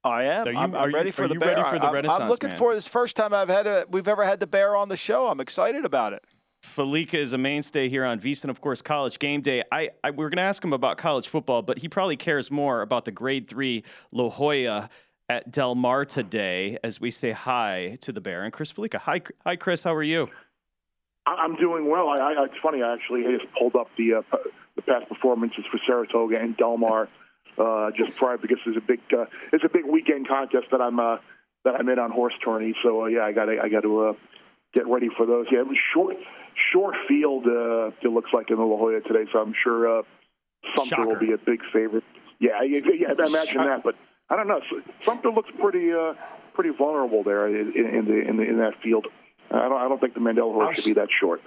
I 0.10 0.24
am. 0.24 0.48
Are 0.48 0.52
you, 0.52 0.58
I'm, 0.58 0.76
I'm 0.76 0.93
ready 0.93 1.10
you, 1.10 1.13
for 1.13 1.24
are 1.24 1.28
the 1.28 1.36
you 1.36 1.39
bear. 1.39 1.56
ready 1.56 1.70
for 1.70 1.80
the 1.80 1.88
I'm, 1.88 1.93
Renaissance 1.93 2.22
I'm 2.22 2.30
looking 2.30 2.50
man? 2.50 2.58
for 2.58 2.76
this 2.76 2.88
first 2.88 3.15
time 3.15 3.34
I've 3.34 3.50
had 3.50 3.67
a, 3.67 3.86
we've 3.89 4.08
ever 4.08 4.26
had 4.26 4.39
the 4.39 4.48
bear 4.48 4.76
on 4.76 4.89
the 4.89 4.98
show. 4.98 5.28
I'm 5.28 5.39
excited 5.39 5.86
about 5.86 6.13
it. 6.13 6.24
Fallica 6.63 7.15
is 7.15 7.34
a 7.34 7.38
mainstay 7.38 7.88
here 7.88 8.04
on 8.04 8.20
VSiN, 8.20 8.50
of 8.50 8.62
course, 8.62 8.82
College 8.82 9.20
Game 9.20 9.41
Day. 9.41 9.63
I, 9.72 9.89
I 10.04 10.12
we're 10.12 10.30
going 10.30 10.38
to 10.38 10.43
ask 10.43 10.63
him 10.63 10.74
about 10.74 10.98
college 10.98 11.28
football, 11.28 11.62
but 11.62 11.78
he 11.78 11.88
probably 11.88 12.17
cares 12.17 12.50
more 12.52 12.82
about 12.82 13.06
the 13.06 13.12
Grade 13.12 13.48
Three 13.48 13.84
La 14.12 14.30
Jolla 14.30 14.89
at 15.30 15.52
Del 15.52 15.76
Mar 15.76 16.04
today. 16.04 16.78
As 16.84 17.00
we 17.00 17.12
say 17.12 17.32
hi 17.32 17.98
to 18.02 18.12
the 18.12 18.22
Bear 18.22 18.43
and 18.43 18.52
Chris 18.52 18.72
Fallica. 18.72 18.98
Hi, 19.00 19.22
hi, 19.46 19.56
Chris. 19.56 19.84
How 19.84 19.93
are 19.93 20.04
you? 20.04 20.30
I'm 21.26 21.56
doing 21.58 21.89
well. 21.89 22.10
I, 22.10 22.15
I, 22.15 22.46
it's 22.46 22.56
funny. 22.63 22.82
I 22.82 22.93
actually 22.93 23.24
just 23.24 23.52
pulled 23.58 23.76
up 23.76 23.89
the 23.98 24.15
uh, 24.15 24.38
the 24.76 24.82
past 24.82 25.10
performances 25.10 25.65
for 25.72 25.80
Saratoga 25.86 26.39
and 26.39 26.56
Del 26.58 26.78
Mar 26.78 27.10
uh, 27.58 27.91
just 27.98 28.15
prior 28.15 28.38
because 28.38 28.58
there's 28.65 28.78
a 28.78 28.82
big 28.82 29.00
uh, 29.12 29.26
it's 29.54 29.63
a 29.63 29.70
big 29.70 29.86
weekend 29.86 30.28
contest 30.28 30.67
that 30.72 30.82
I'm 30.82 31.00
uh, 31.00 31.17
that 31.65 31.76
I'm 31.76 31.89
in 31.89 32.00
on 32.00 32.12
horse 32.12 32.34
tourney. 32.43 32.74
So 32.84 33.04
uh, 33.04 33.06
yeah, 33.08 33.22
I 33.24 33.32
got 33.32 33.50
I 33.50 33.70
got 33.70 33.82
to 33.82 34.10
uh, 34.10 34.13
get 34.74 34.88
ready 34.88 35.10
for 35.15 35.26
those. 35.26 35.48
Yeah, 35.52 35.60
it 35.60 35.67
was 35.67 35.78
short 35.93 36.15
short 36.72 36.96
field. 37.08 37.46
Uh, 37.46 37.91
it 38.02 38.12
looks 38.12 38.32
like 38.34 38.50
in 38.50 38.58
the 38.58 38.63
La 38.63 38.78
Jolla 38.78 39.02
today, 39.02 39.30
so 39.32 39.39
I'm 39.39 39.54
sure 39.63 40.00
uh, 40.00 40.04
Sumter 40.76 41.06
will 41.06 41.20
be 41.20 41.34
a 41.34 41.38
big 41.38 41.62
favorite. 41.74 42.04
Yeah, 42.39 42.62
yeah, 42.63 42.82
yeah 42.93 43.08
I 43.17 43.28
imagine 43.28 43.65
that, 43.65 43.84
but 43.84 43.96
I 44.30 44.36
don't 44.36 44.48
know. 44.48 44.62
Sumter 45.02 45.32
looks 45.32 45.50
pretty 45.60 45.91
uh, 45.91 46.13
pretty 46.54 46.72
vulnerable 46.78 47.24
there 47.24 47.48
in, 47.48 47.74
in 47.76 48.06
the 48.06 48.22
in 48.28 48.38
the 48.38 48.43
in 48.43 48.58
that 48.58 48.74
field. 48.84 49.08
I 49.50 49.70
don't 49.70 49.78
I 49.78 49.88
don't 49.88 50.00
think 50.00 50.13
the 50.13 50.20
Mandella 50.20 50.54
horse 50.54 50.76
should 50.76 50.86
be 50.86 50.93
that 50.93 51.10
short. 51.20 51.41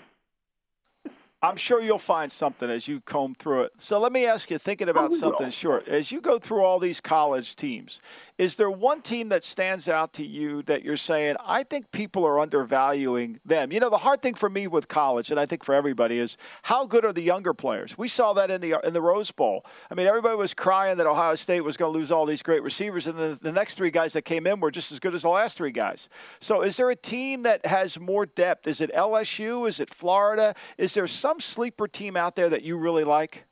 I'm 1.42 1.56
sure 1.56 1.80
you'll 1.80 1.98
find 1.98 2.30
something 2.30 2.68
as 2.68 2.86
you 2.86 3.00
comb 3.00 3.34
through 3.34 3.62
it. 3.62 3.72
So 3.78 3.98
let 3.98 4.12
me 4.12 4.26
ask 4.26 4.50
you, 4.50 4.58
thinking 4.58 4.88
oh, 4.88 4.90
about 4.90 5.14
something 5.14 5.50
short, 5.50 5.88
as 5.88 6.12
you 6.12 6.20
go 6.20 6.38
through 6.38 6.62
all 6.62 6.78
these 6.78 7.00
college 7.00 7.56
teams, 7.56 8.00
is 8.36 8.56
there 8.56 8.70
one 8.70 9.00
team 9.00 9.30
that 9.30 9.42
stands 9.42 9.88
out 9.88 10.12
to 10.14 10.24
you 10.24 10.62
that 10.62 10.82
you're 10.82 10.98
saying, 10.98 11.36
I 11.44 11.62
think 11.62 11.92
people 11.92 12.26
are 12.26 12.38
undervaluing 12.38 13.40
them? 13.44 13.72
You 13.72 13.80
know, 13.80 13.88
the 13.88 13.98
hard 13.98 14.20
thing 14.20 14.34
for 14.34 14.50
me 14.50 14.66
with 14.66 14.88
college, 14.88 15.30
and 15.30 15.40
I 15.40 15.46
think 15.46 15.64
for 15.64 15.74
everybody, 15.74 16.18
is 16.18 16.36
how 16.62 16.86
good 16.86 17.04
are 17.04 17.12
the 17.12 17.22
younger 17.22 17.54
players? 17.54 17.96
We 17.96 18.08
saw 18.08 18.34
that 18.34 18.50
in 18.50 18.60
the 18.60 18.78
in 18.86 18.92
the 18.92 19.02
Rose 19.02 19.30
Bowl. 19.30 19.64
I 19.90 19.94
mean, 19.94 20.06
everybody 20.06 20.36
was 20.36 20.52
crying 20.52 20.98
that 20.98 21.06
Ohio 21.06 21.34
State 21.34 21.62
was 21.62 21.76
going 21.76 21.92
to 21.92 21.98
lose 21.98 22.10
all 22.10 22.26
these 22.26 22.42
great 22.42 22.62
receivers, 22.62 23.06
and 23.06 23.18
the, 23.18 23.38
the 23.40 23.52
next 23.52 23.74
three 23.74 23.90
guys 23.90 24.12
that 24.12 24.22
came 24.22 24.46
in 24.46 24.60
were 24.60 24.70
just 24.70 24.92
as 24.92 24.98
good 24.98 25.14
as 25.14 25.22
the 25.22 25.28
last 25.28 25.56
three 25.56 25.72
guys. 25.72 26.08
So 26.40 26.62
is 26.62 26.76
there 26.76 26.90
a 26.90 26.96
team 26.96 27.42
that 27.42 27.64
has 27.64 27.98
more 27.98 28.26
depth? 28.26 28.66
Is 28.66 28.80
it 28.80 28.90
LSU? 28.94 29.68
Is 29.68 29.80
it 29.80 29.94
Florida? 29.94 30.54
Is 30.76 30.94
there 30.94 31.06
some 31.06 31.29
some 31.30 31.40
sleeper 31.40 31.86
team 31.86 32.16
out 32.16 32.34
there 32.34 32.48
that 32.48 32.62
you 32.62 32.76
really 32.76 33.04
like? 33.04 33.44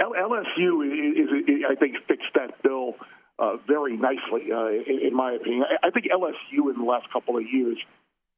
LSU 0.00 0.84
is, 0.84 1.28
is 1.46 1.62
I 1.70 1.74
think, 1.76 1.94
fits 2.08 2.22
that 2.34 2.60
bill 2.62 2.94
uh, 3.38 3.56
very 3.66 3.96
nicely, 3.96 4.50
uh, 4.52 4.66
in, 4.66 5.08
in, 5.08 5.14
my 5.14 5.32
opinion. 5.32 5.64
I, 5.82 5.90
think 5.90 6.06
LSU 6.06 6.72
in 6.74 6.78
the 6.78 6.84
last 6.84 7.06
couple 7.12 7.36
of 7.36 7.44
years 7.44 7.78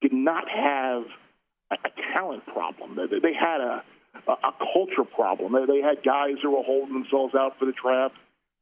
did 0.03 0.13
not 0.13 0.45
have 0.49 1.05
a, 1.71 1.75
a 1.75 2.15
talent 2.15 2.47
problem. 2.47 2.97
They, 2.97 3.19
they 3.19 3.33
had 3.33 3.61
a, 3.61 3.83
a, 4.29 4.33
a 4.33 4.53
culture 4.73 5.05
problem. 5.05 5.53
They, 5.55 5.73
they 5.73 5.81
had 5.81 6.05
guys 6.05 6.37
who 6.43 6.51
were 6.51 6.63
holding 6.63 6.93
themselves 6.93 7.35
out 7.35 7.59
for 7.59 7.65
the 7.65 7.73
draft. 7.73 8.15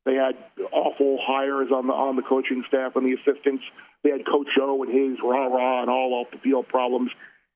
They 0.05 0.15
had 0.15 0.37
awful 0.73 1.19
hires 1.21 1.69
on 1.75 1.89
the 1.89 1.93
on 1.93 2.17
the 2.17 2.23
coaching 2.23 2.65
staff 2.69 2.95
and 2.95 3.09
the 3.09 3.15
assistants. 3.15 3.65
They 4.05 4.11
had 4.11 4.25
Coach 4.25 4.49
O 4.61 4.83
and 4.85 4.93
his 4.93 5.19
rah 5.23 5.47
rah 5.47 5.83
and 5.83 5.91
all 5.91 6.15
off 6.15 6.31
the 6.31 6.39
field 6.39 6.69
problems. 6.69 7.11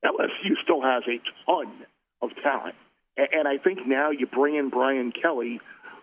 LSU 0.05 0.59
still 0.63 0.83
has 0.83 1.05
a 1.07 1.21
ton 1.47 1.87
of 2.23 2.31
talent. 2.43 2.75
And 3.17 3.47
I 3.47 3.59
think 3.59 3.87
now 3.87 4.11
you 4.11 4.27
bring 4.27 4.57
in 4.57 4.71
Brian 4.71 5.13
Kelly, 5.13 5.61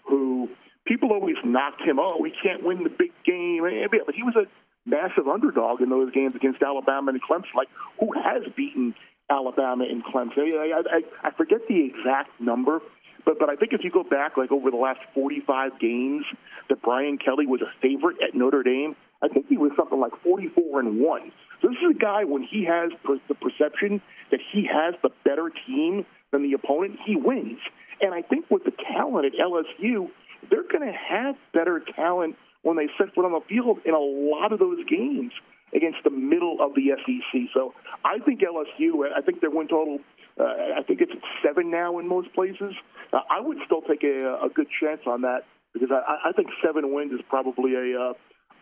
who 0.07 0.49
people 0.85 1.11
always 1.11 1.37
knocked 1.43 1.81
him. 1.81 1.99
Oh, 1.99 2.23
he 2.23 2.31
can't 2.43 2.63
win 2.63 2.83
the 2.83 2.89
big 2.89 3.11
game. 3.25 3.61
But 3.89 4.15
he 4.15 4.23
was 4.23 4.35
a 4.35 4.45
massive 4.85 5.27
underdog 5.27 5.81
in 5.81 5.89
those 5.89 6.11
games 6.11 6.35
against 6.35 6.61
Alabama 6.61 7.11
and 7.11 7.21
Clemson. 7.21 7.55
Like, 7.55 7.69
who 7.99 8.11
has 8.13 8.43
beaten 8.55 8.93
Alabama 9.29 9.85
and 9.89 10.03
Clemson? 10.03 10.53
I, 10.55 10.81
I, 10.97 11.27
I 11.27 11.31
forget 11.31 11.61
the 11.67 11.85
exact 11.85 12.39
number, 12.39 12.79
but 13.25 13.39
but 13.39 13.49
I 13.49 13.55
think 13.55 13.73
if 13.73 13.83
you 13.83 13.91
go 13.91 14.03
back 14.03 14.37
like 14.37 14.51
over 14.51 14.71
the 14.71 14.77
last 14.77 14.99
45 15.13 15.79
games 15.79 16.25
that 16.69 16.81
Brian 16.81 17.17
Kelly 17.17 17.45
was 17.45 17.61
a 17.61 17.71
favorite 17.81 18.17
at 18.27 18.35
Notre 18.35 18.63
Dame, 18.63 18.95
I 19.21 19.27
think 19.27 19.47
he 19.47 19.57
was 19.57 19.71
something 19.75 19.99
like 19.99 20.13
44 20.23 20.79
and 20.79 20.99
one. 20.99 21.31
So 21.61 21.69
this 21.69 21.77
is 21.77 21.95
a 21.95 21.99
guy 21.99 22.23
when 22.23 22.43
he 22.43 22.65
has 22.65 22.91
per- 23.03 23.19
the 23.27 23.35
perception 23.35 24.01
that 24.31 24.39
he 24.51 24.67
has 24.71 24.95
the 25.03 25.09
better 25.25 25.51
team 25.67 26.05
than 26.31 26.43
the 26.43 26.53
opponent, 26.53 26.99
he 27.05 27.15
wins. 27.15 27.59
And 28.01 28.13
I 28.13 28.21
think 28.21 28.45
with 28.49 28.63
the 28.63 28.71
talent 28.93 29.25
at 29.25 29.33
LSU, 29.33 30.09
they're 30.49 30.63
going 30.63 30.87
to 30.87 30.97
have 30.97 31.35
better 31.53 31.81
talent 31.95 32.35
when 32.61 32.77
they 32.77 32.87
set 32.97 33.13
foot 33.13 33.25
on 33.25 33.31
the 33.31 33.41
field 33.47 33.79
in 33.85 33.93
a 33.93 33.99
lot 33.99 34.53
of 34.53 34.59
those 34.59 34.79
games 34.89 35.31
against 35.75 35.97
the 36.03 36.09
middle 36.09 36.57
of 36.61 36.73
the 36.75 36.91
SEC. 37.05 37.41
So 37.53 37.73
I 38.03 38.19
think 38.19 38.41
LSU, 38.41 39.03
I 39.15 39.21
think 39.21 39.41
their 39.41 39.51
win 39.51 39.67
total, 39.67 39.99
uh, 40.39 40.43
I 40.77 40.83
think 40.87 41.01
it's 41.01 41.11
seven 41.45 41.69
now 41.69 41.99
in 41.99 42.07
most 42.07 42.33
places. 42.33 42.73
Uh, 43.13 43.19
I 43.29 43.41
would 43.41 43.57
still 43.65 43.81
take 43.81 44.03
a, 44.03 44.39
a 44.43 44.49
good 44.53 44.67
chance 44.81 45.01
on 45.05 45.21
that 45.21 45.43
because 45.73 45.89
I, 45.91 46.29
I 46.29 46.31
think 46.31 46.47
seven 46.65 46.93
wins 46.93 47.11
is 47.11 47.19
probably 47.29 47.75
a 47.75 47.99
uh, 47.99 48.13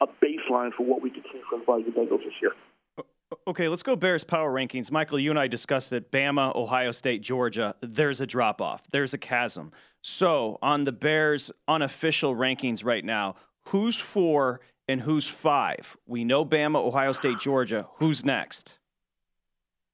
a 0.02 0.06
baseline 0.06 0.72
for 0.74 0.86
what 0.86 1.02
we 1.02 1.10
could 1.10 1.24
see 1.34 1.42
from 1.50 1.64
the 1.66 1.92
Bengals 1.92 2.24
this 2.24 2.34
year. 2.42 2.52
Okay, 3.46 3.68
let's 3.68 3.84
go 3.84 3.96
Bears 3.96 4.24
power 4.24 4.52
rankings. 4.54 4.90
Michael, 4.90 5.20
you 5.20 5.30
and 5.30 5.40
I 5.40 5.48
discussed 5.48 5.92
it. 5.92 6.12
Bama, 6.12 6.56
Ohio 6.56 6.92
State, 6.92 7.22
Georgia. 7.22 7.76
There's 7.82 8.22
a 8.22 8.26
drop 8.28 8.62
off. 8.62 8.84
There's 8.92 9.14
a 9.14 9.18
chasm. 9.18 9.72
So, 10.02 10.58
on 10.62 10.86
the 10.86 10.94
Bears 10.94 11.52
unofficial 11.68 12.36
rankings 12.36 12.86
right 12.86 13.04
now, 13.04 13.36
who's 13.68 13.98
four 13.98 14.62
and 14.88 15.02
who's 15.02 15.28
five? 15.28 15.98
We 16.06 16.24
know 16.24 16.46
Bama, 16.46 16.78
Ohio 16.78 17.12
State, 17.12 17.40
Georgia. 17.40 17.88
Who's 17.96 18.24
next? 18.24 18.80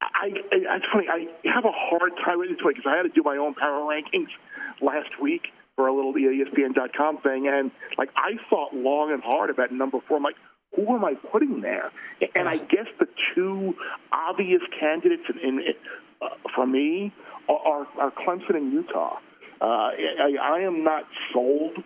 I, 0.02 0.30
I, 0.70 0.80
funny. 0.92 1.08
I 1.10 1.50
have 1.50 1.66
a 1.66 1.72
hard 1.72 2.12
time 2.24 2.40
with 2.40 2.50
this 2.50 2.60
way 2.64 2.74
because 2.76 2.86
I 2.88 2.98
had 2.98 3.04
to 3.04 3.10
do 3.10 3.24
my 3.24 3.38
own 3.38 3.56
power 3.56 3.82
rankings 3.82 4.30
last 4.80 5.20
week 5.20 5.48
for 5.76 5.88
a 5.88 5.96
little 5.96 6.14
ESPN.com 6.14 7.22
thing, 7.22 7.48
and 7.48 7.72
like 7.98 8.10
I 8.16 8.34
thought 8.50 8.76
long 8.76 9.12
and 9.12 9.24
hard 9.26 9.50
about 9.50 9.72
number 9.72 9.98
four. 10.08 10.18
I'm 10.18 10.24
like, 10.24 10.36
who 10.76 10.96
am 10.96 11.06
I 11.06 11.14
putting 11.32 11.62
there? 11.62 11.92
And 12.36 12.48
I 12.48 12.58
guess 12.58 12.88
the 13.00 13.08
two 13.36 13.76
obvious 14.12 14.62
candidates 14.80 15.24
in, 15.30 15.60
in, 15.60 15.74
uh, 16.22 16.30
for 16.56 16.66
me 16.66 17.14
are, 17.50 17.88
are 18.00 18.12
Clemson 18.12 18.56
and 18.56 18.72
Utah. 18.72 19.18
Uh, 19.62 19.66
I, 19.66 20.36
I 20.42 20.60
am 20.62 20.84
not 20.84 21.04
sold 21.34 21.78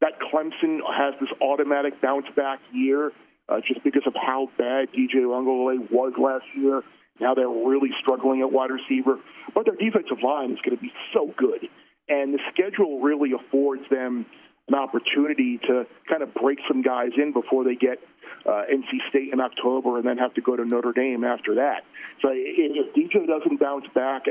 that 0.00 0.12
Clemson 0.20 0.78
has 0.96 1.14
this 1.20 1.30
automatic 1.40 2.00
bounce 2.00 2.26
back 2.36 2.60
year 2.72 3.12
uh, 3.48 3.60
just 3.66 3.82
because 3.84 4.02
of 4.06 4.14
how 4.14 4.48
bad 4.58 4.88
DJ 4.92 5.22
Uiagalelei 5.24 5.90
was 5.90 6.12
last 6.18 6.44
year. 6.54 6.82
Now 7.20 7.34
they're 7.34 7.48
really 7.48 7.90
struggling 8.00 8.42
at 8.42 8.52
wide 8.52 8.70
receiver, 8.70 9.18
but 9.54 9.64
their 9.64 9.76
defensive 9.76 10.22
line 10.22 10.52
is 10.52 10.58
going 10.64 10.76
to 10.76 10.82
be 10.82 10.92
so 11.14 11.32
good, 11.38 11.66
and 12.08 12.34
the 12.34 12.40
schedule 12.52 13.00
really 13.00 13.32
affords 13.32 13.82
them 13.90 14.26
an 14.68 14.74
opportunity 14.74 15.58
to 15.58 15.86
kind 16.08 16.22
of 16.22 16.34
break 16.34 16.58
some 16.66 16.82
guys 16.82 17.10
in 17.16 17.32
before 17.32 17.64
they 17.64 17.74
get 17.74 17.98
uh, 18.46 18.62
NC 18.70 19.08
State 19.08 19.32
in 19.32 19.40
October 19.40 19.98
and 19.98 20.06
then 20.06 20.18
have 20.18 20.34
to 20.34 20.40
go 20.40 20.56
to 20.56 20.64
Notre 20.64 20.92
Dame 20.92 21.24
after 21.24 21.54
that. 21.56 21.84
So 22.22 22.30
if 22.32 22.94
DJ 22.94 23.26
doesn't 23.26 23.60
bounce 23.60 23.86
back 23.94 24.26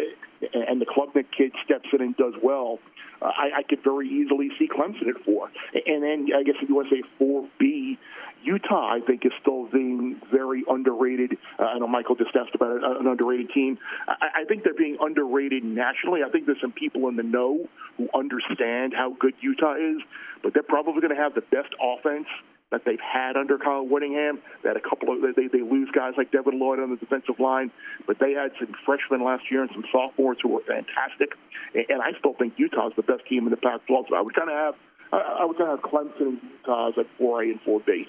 and 0.53 0.81
the 0.81 0.85
Klubnik 0.85 1.25
kid 1.35 1.51
steps 1.63 1.87
in 1.93 2.01
and 2.01 2.15
does 2.17 2.33
well, 2.41 2.79
uh, 3.21 3.25
I, 3.25 3.59
I 3.59 3.63
could 3.63 3.83
very 3.83 4.07
easily 4.09 4.49
see 4.59 4.67
Clemson 4.67 5.07
at 5.07 5.23
four. 5.23 5.49
And 5.85 6.03
then 6.03 6.27
I 6.35 6.43
guess 6.43 6.55
if 6.61 6.69
you 6.69 6.75
want 6.75 6.89
to 6.89 6.95
say 6.95 7.03
4B, 7.19 7.97
Utah, 8.43 8.93
I 8.93 8.99
think, 8.99 9.25
is 9.25 9.31
still 9.41 9.65
being 9.67 10.21
very 10.31 10.63
underrated. 10.69 11.37
Uh, 11.57 11.63
I 11.63 11.79
know 11.79 11.87
Michael 11.87 12.15
just 12.15 12.35
asked 12.35 12.53
about 12.53 12.83
an 12.83 13.07
underrated 13.07 13.49
team. 13.51 13.79
I, 14.07 14.41
I 14.41 14.45
think 14.45 14.63
they're 14.63 14.73
being 14.73 14.97
underrated 15.01 15.63
nationally. 15.63 16.21
I 16.23 16.29
think 16.29 16.45
there's 16.45 16.61
some 16.61 16.71
people 16.71 17.07
in 17.07 17.15
the 17.15 17.23
know 17.23 17.67
who 17.97 18.07
understand 18.13 18.93
how 18.95 19.15
good 19.19 19.33
Utah 19.41 19.75
is, 19.75 20.01
but 20.43 20.53
they're 20.53 20.63
probably 20.63 21.01
going 21.01 21.15
to 21.15 21.21
have 21.21 21.33
the 21.33 21.41
best 21.41 21.73
offense 21.81 22.27
that 22.75 22.83
they've 22.83 22.99
had 22.99 23.37
under 23.37 23.57
Kyle 23.57 23.87
Whittingham. 23.87 24.39
They 24.61 24.69
had 24.69 24.75
a 24.75 24.83
couple 24.83 25.15
of 25.15 25.21
they 25.35 25.47
they 25.47 25.63
lose 25.63 25.89
guys 25.95 26.13
like 26.17 26.31
Devin 26.31 26.59
Lloyd 26.59 26.79
on 26.79 26.89
the 26.91 26.97
defensive 26.97 27.39
line, 27.39 27.71
but 28.05 28.19
they 28.19 28.33
had 28.33 28.51
some 28.59 28.75
freshmen 28.85 29.23
last 29.23 29.49
year 29.49 29.61
and 29.61 29.71
some 29.71 29.85
sophomores 29.91 30.37
who 30.43 30.49
were 30.49 30.63
fantastic. 30.67 31.39
And 31.73 32.01
I 32.01 32.11
still 32.19 32.33
think 32.33 32.53
Utah's 32.57 32.91
the 32.95 33.03
best 33.03 33.25
team 33.27 33.45
in 33.45 33.51
the 33.51 33.57
Pac-12. 33.57 34.09
So 34.09 34.15
I 34.15 34.21
would 34.21 34.35
kind 34.35 34.49
of 34.49 34.55
have 34.55 34.75
I 35.13 35.45
would 35.45 35.57
kind 35.57 35.71
of 35.71 35.79
have 35.79 35.89
Clemson 35.89 36.35
and 36.35 36.39
Utah 36.43 36.89
at 36.89 37.07
4A 37.19 37.55
and 37.55 37.61
4B. 37.63 38.07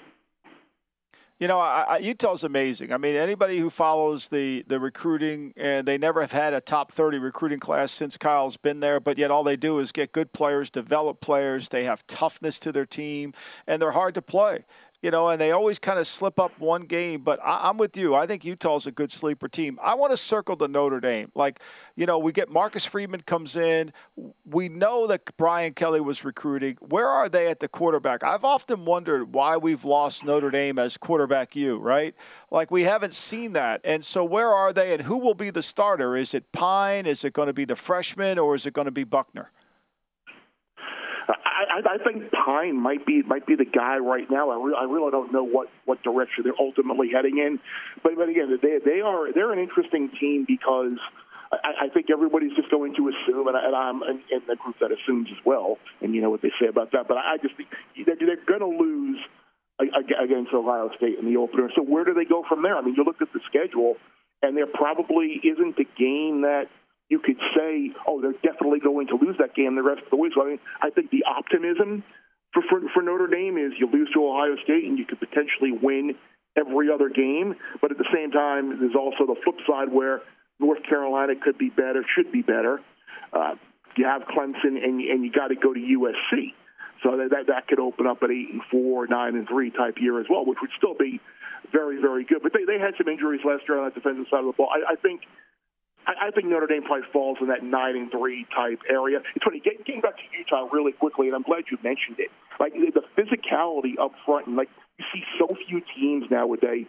You 1.39 1.47
know, 1.47 1.59
I, 1.59 1.83
I, 1.83 1.97
Utah's 1.99 2.43
amazing. 2.43 2.91
I 2.91 2.97
mean, 2.97 3.15
anybody 3.15 3.59
who 3.59 3.69
follows 3.69 4.27
the, 4.29 4.63
the 4.67 4.79
recruiting, 4.79 5.53
and 5.55 5.87
they 5.87 5.99
never 5.99 6.21
have 6.21 6.31
had 6.31 6.53
a 6.53 6.59
top 6.59 6.91
30 6.91 7.19
recruiting 7.19 7.59
class 7.59 7.91
since 7.91 8.17
Kyle's 8.17 8.57
been 8.57 8.79
there, 8.79 8.99
but 8.99 9.19
yet 9.19 9.29
all 9.29 9.43
they 9.43 9.55
do 9.55 9.77
is 9.77 9.91
get 9.91 10.11
good 10.11 10.33
players, 10.33 10.71
develop 10.71 11.21
players. 11.21 11.69
They 11.69 11.83
have 11.83 12.07
toughness 12.07 12.57
to 12.61 12.71
their 12.71 12.87
team, 12.87 13.33
and 13.67 13.79
they're 13.79 13.91
hard 13.91 14.15
to 14.15 14.21
play 14.23 14.65
you 15.01 15.11
know, 15.11 15.29
and 15.29 15.39
they 15.39 15.51
always 15.51 15.77
kind 15.77 15.99
of 15.99 16.07
slip 16.07 16.39
up 16.39 16.57
one 16.59 16.83
game. 16.83 17.21
But 17.21 17.39
I, 17.43 17.69
am 17.69 17.77
with 17.77 17.95
you. 17.95 18.15
I 18.15 18.25
think 18.25 18.43
Utah's 18.43 18.87
a 18.87 18.91
good 18.91 19.11
sleeper 19.11 19.47
team. 19.47 19.77
I 19.81 19.93
want 19.93 20.11
to 20.11 20.17
circle 20.17 20.55
the 20.55 20.67
Notre 20.67 20.99
Dame. 20.99 21.31
Like, 21.35 21.59
you 21.95 22.05
know, 22.05 22.17
we 22.17 22.31
get 22.31 22.49
Marcus 22.49 22.83
Freeman 22.83 23.21
comes 23.21 23.55
in. 23.55 23.93
We 24.45 24.69
know 24.69 25.05
that 25.07 25.37
Brian 25.37 25.73
Kelly 25.73 26.01
was 26.01 26.25
recruiting. 26.25 26.77
Where 26.81 27.07
are 27.07 27.29
they 27.29 27.47
at 27.47 27.59
the 27.59 27.67
quarterback? 27.67 28.23
I've 28.23 28.43
often 28.43 28.85
wondered 28.85 29.33
why 29.33 29.57
we've 29.57 29.85
lost 29.85 30.25
Notre 30.25 30.49
Dame 30.49 30.79
as 30.79 30.97
quarterback 30.97 31.55
you, 31.55 31.77
right? 31.77 32.15
Like, 32.49 32.71
we 32.71 32.83
haven't 32.83 33.13
seen 33.13 33.53
that. 33.53 33.81
And 33.83 34.03
so, 34.03 34.23
where 34.23 34.49
are 34.49 34.73
they, 34.73 34.93
and 34.93 35.03
who 35.03 35.17
will 35.17 35.35
be 35.35 35.51
the 35.51 35.63
starter? 35.63 36.15
Is 36.15 36.33
it 36.33 36.51
Pyne? 36.51 37.05
Is 37.05 37.23
it 37.23 37.33
going 37.33 37.47
to 37.47 37.53
be 37.53 37.65
the 37.65 37.75
freshman, 37.75 38.39
or 38.39 38.55
is 38.55 38.65
it 38.65 38.73
going 38.73 38.85
to 38.85 38.91
be 38.91 39.03
Buchner? 39.03 39.51
I, 41.77 41.95
I 41.95 41.97
think 42.03 42.31
Pyne 42.31 42.75
might 42.81 43.05
be 43.05 43.21
might 43.23 43.45
be 43.45 43.55
the 43.55 43.65
guy 43.65 43.97
right 43.97 44.29
now. 44.29 44.49
I, 44.49 44.57
re- 44.63 44.77
I 44.79 44.83
really 44.85 45.11
don't 45.11 45.31
know 45.31 45.43
what, 45.43 45.67
what 45.85 46.01
direction 46.03 46.43
they're 46.43 46.59
ultimately 46.59 47.09
heading 47.13 47.37
in, 47.37 47.59
but 48.03 48.15
but 48.15 48.29
again, 48.29 48.57
they 48.61 48.79
they 48.83 49.01
are 49.01 49.31
they're 49.33 49.53
an 49.53 49.59
interesting 49.59 50.09
team 50.19 50.45
because 50.47 50.97
I, 51.51 51.85
I 51.85 51.89
think 51.93 52.07
everybody's 52.11 52.55
just 52.55 52.69
going 52.69 52.95
to 52.95 53.09
assume, 53.09 53.47
and, 53.47 53.55
I, 53.55 53.65
and 53.65 53.75
I'm 53.75 54.03
in, 54.03 54.21
in 54.31 54.41
the 54.47 54.55
group 54.55 54.75
that 54.81 54.91
assumes 54.91 55.29
as 55.31 55.45
well, 55.45 55.77
and 56.01 56.13
you 56.13 56.21
know 56.21 56.29
what 56.29 56.41
they 56.41 56.51
say 56.59 56.67
about 56.67 56.91
that. 56.91 57.07
But 57.07 57.17
I 57.17 57.37
just 57.41 57.55
think 57.55 57.69
they're, 58.05 58.15
they're 58.19 58.45
going 58.45 58.59
to 58.59 58.83
lose 58.83 59.19
against 59.79 60.53
Ohio 60.53 60.89
State 60.97 61.19
in 61.19 61.25
the 61.31 61.37
opener. 61.37 61.69
So 61.75 61.83
where 61.83 62.03
do 62.03 62.13
they 62.13 62.25
go 62.25 62.43
from 62.49 62.63
there? 62.63 62.75
I 62.75 62.81
mean, 62.81 62.95
you 62.97 63.03
look 63.03 63.21
at 63.21 63.31
the 63.31 63.39
schedule, 63.47 63.95
and 64.41 64.57
there 64.57 64.65
probably 64.65 65.39
isn't 65.43 65.77
a 65.77 65.85
game 65.97 66.41
that 66.41 66.65
you 67.09 67.19
could 67.19 67.37
say, 67.55 67.91
oh, 68.07 68.21
they're 68.21 68.37
definitely 68.43 68.79
going 68.79 69.07
to 69.07 69.15
lose 69.15 69.35
that 69.39 69.55
game 69.55 69.75
the 69.75 69.83
rest 69.83 70.01
of 70.03 70.09
the 70.09 70.17
way. 70.17 70.29
So 70.35 70.43
I 70.43 70.45
mean, 70.49 70.59
I 70.81 70.89
think 70.89 71.09
the 71.11 71.23
optimism 71.23 72.03
for, 72.53 72.63
for, 72.69 72.81
for 72.93 73.03
Notre 73.03 73.27
Dame 73.27 73.57
is 73.57 73.73
you 73.79 73.89
lose 73.91 74.09
to 74.13 74.27
Ohio 74.27 74.55
State 74.63 74.83
and 74.85 74.97
you 74.97 75.05
could 75.05 75.19
potentially 75.19 75.71
win 75.71 76.15
every 76.57 76.91
other 76.91 77.09
game. 77.09 77.55
But 77.81 77.91
at 77.91 77.97
the 77.97 78.09
same 78.13 78.31
time, 78.31 78.79
there's 78.79 78.95
also 78.95 79.25
the 79.25 79.39
flip 79.43 79.57
side 79.69 79.91
where 79.91 80.21
North 80.59 80.83
Carolina 80.89 81.33
could 81.41 81.57
be 81.57 81.69
better, 81.69 82.03
should 82.15 82.31
be 82.31 82.41
better. 82.41 82.81
Uh, 83.31 83.55
you 83.95 84.05
have 84.05 84.23
Clemson, 84.23 84.77
and, 84.77 85.01
and 85.01 85.23
you 85.23 85.31
got 85.31 85.47
to 85.47 85.55
go 85.55 85.73
to 85.73 85.79
USC. 85.79 86.53
So 87.03 87.17
that, 87.17 87.29
that 87.29 87.47
that 87.47 87.67
could 87.67 87.79
open 87.79 88.07
up 88.07 88.23
an 88.23 88.31
eight 88.31 88.53
and 88.53 88.61
four, 88.71 89.05
nine 89.07 89.35
and 89.35 89.47
three 89.47 89.69
type 89.69 89.95
year 89.99 90.19
as 90.19 90.25
well, 90.29 90.45
which 90.45 90.57
would 90.61 90.71
still 90.77 90.95
be 90.95 91.19
very, 91.71 92.01
very 92.01 92.25
good. 92.25 92.41
But 92.41 92.53
they, 92.53 92.65
they 92.65 92.79
had 92.79 92.93
some 92.97 93.07
injuries 93.07 93.41
last 93.45 93.63
year 93.69 93.77
on 93.77 93.85
that 93.85 93.93
defensive 93.93 94.25
side 94.31 94.39
of 94.39 94.45
the 94.47 94.53
ball. 94.53 94.69
I, 94.73 94.93
I 94.93 94.95
think 94.95 95.21
I, 96.07 96.27
I 96.27 96.31
think 96.31 96.47
Notre 96.47 96.67
Dame 96.67 96.83
probably 96.83 97.07
falls 97.11 97.37
in 97.41 97.47
that 97.47 97.63
nine 97.63 97.95
and 97.95 98.09
three 98.09 98.47
type 98.55 98.79
area. 98.89 99.19
It's 99.35 99.43
funny 99.43 99.59
getting, 99.59 99.83
getting 99.85 100.01
back 100.01 100.15
to 100.17 100.23
Utah 100.37 100.67
really 100.71 100.93
quickly, 100.93 101.27
and 101.27 101.35
I'm 101.35 101.43
glad 101.43 101.65
you 101.69 101.77
mentioned 101.83 102.17
it. 102.17 102.31
Like 102.59 102.73
the 102.73 103.03
physicality 103.19 103.99
up 103.99 104.13
front, 104.25 104.47
and 104.47 104.55
like 104.55 104.69
you 104.97 105.05
see 105.13 105.23
so 105.37 105.47
few 105.67 105.81
teams 105.95 106.25
nowadays 106.31 106.87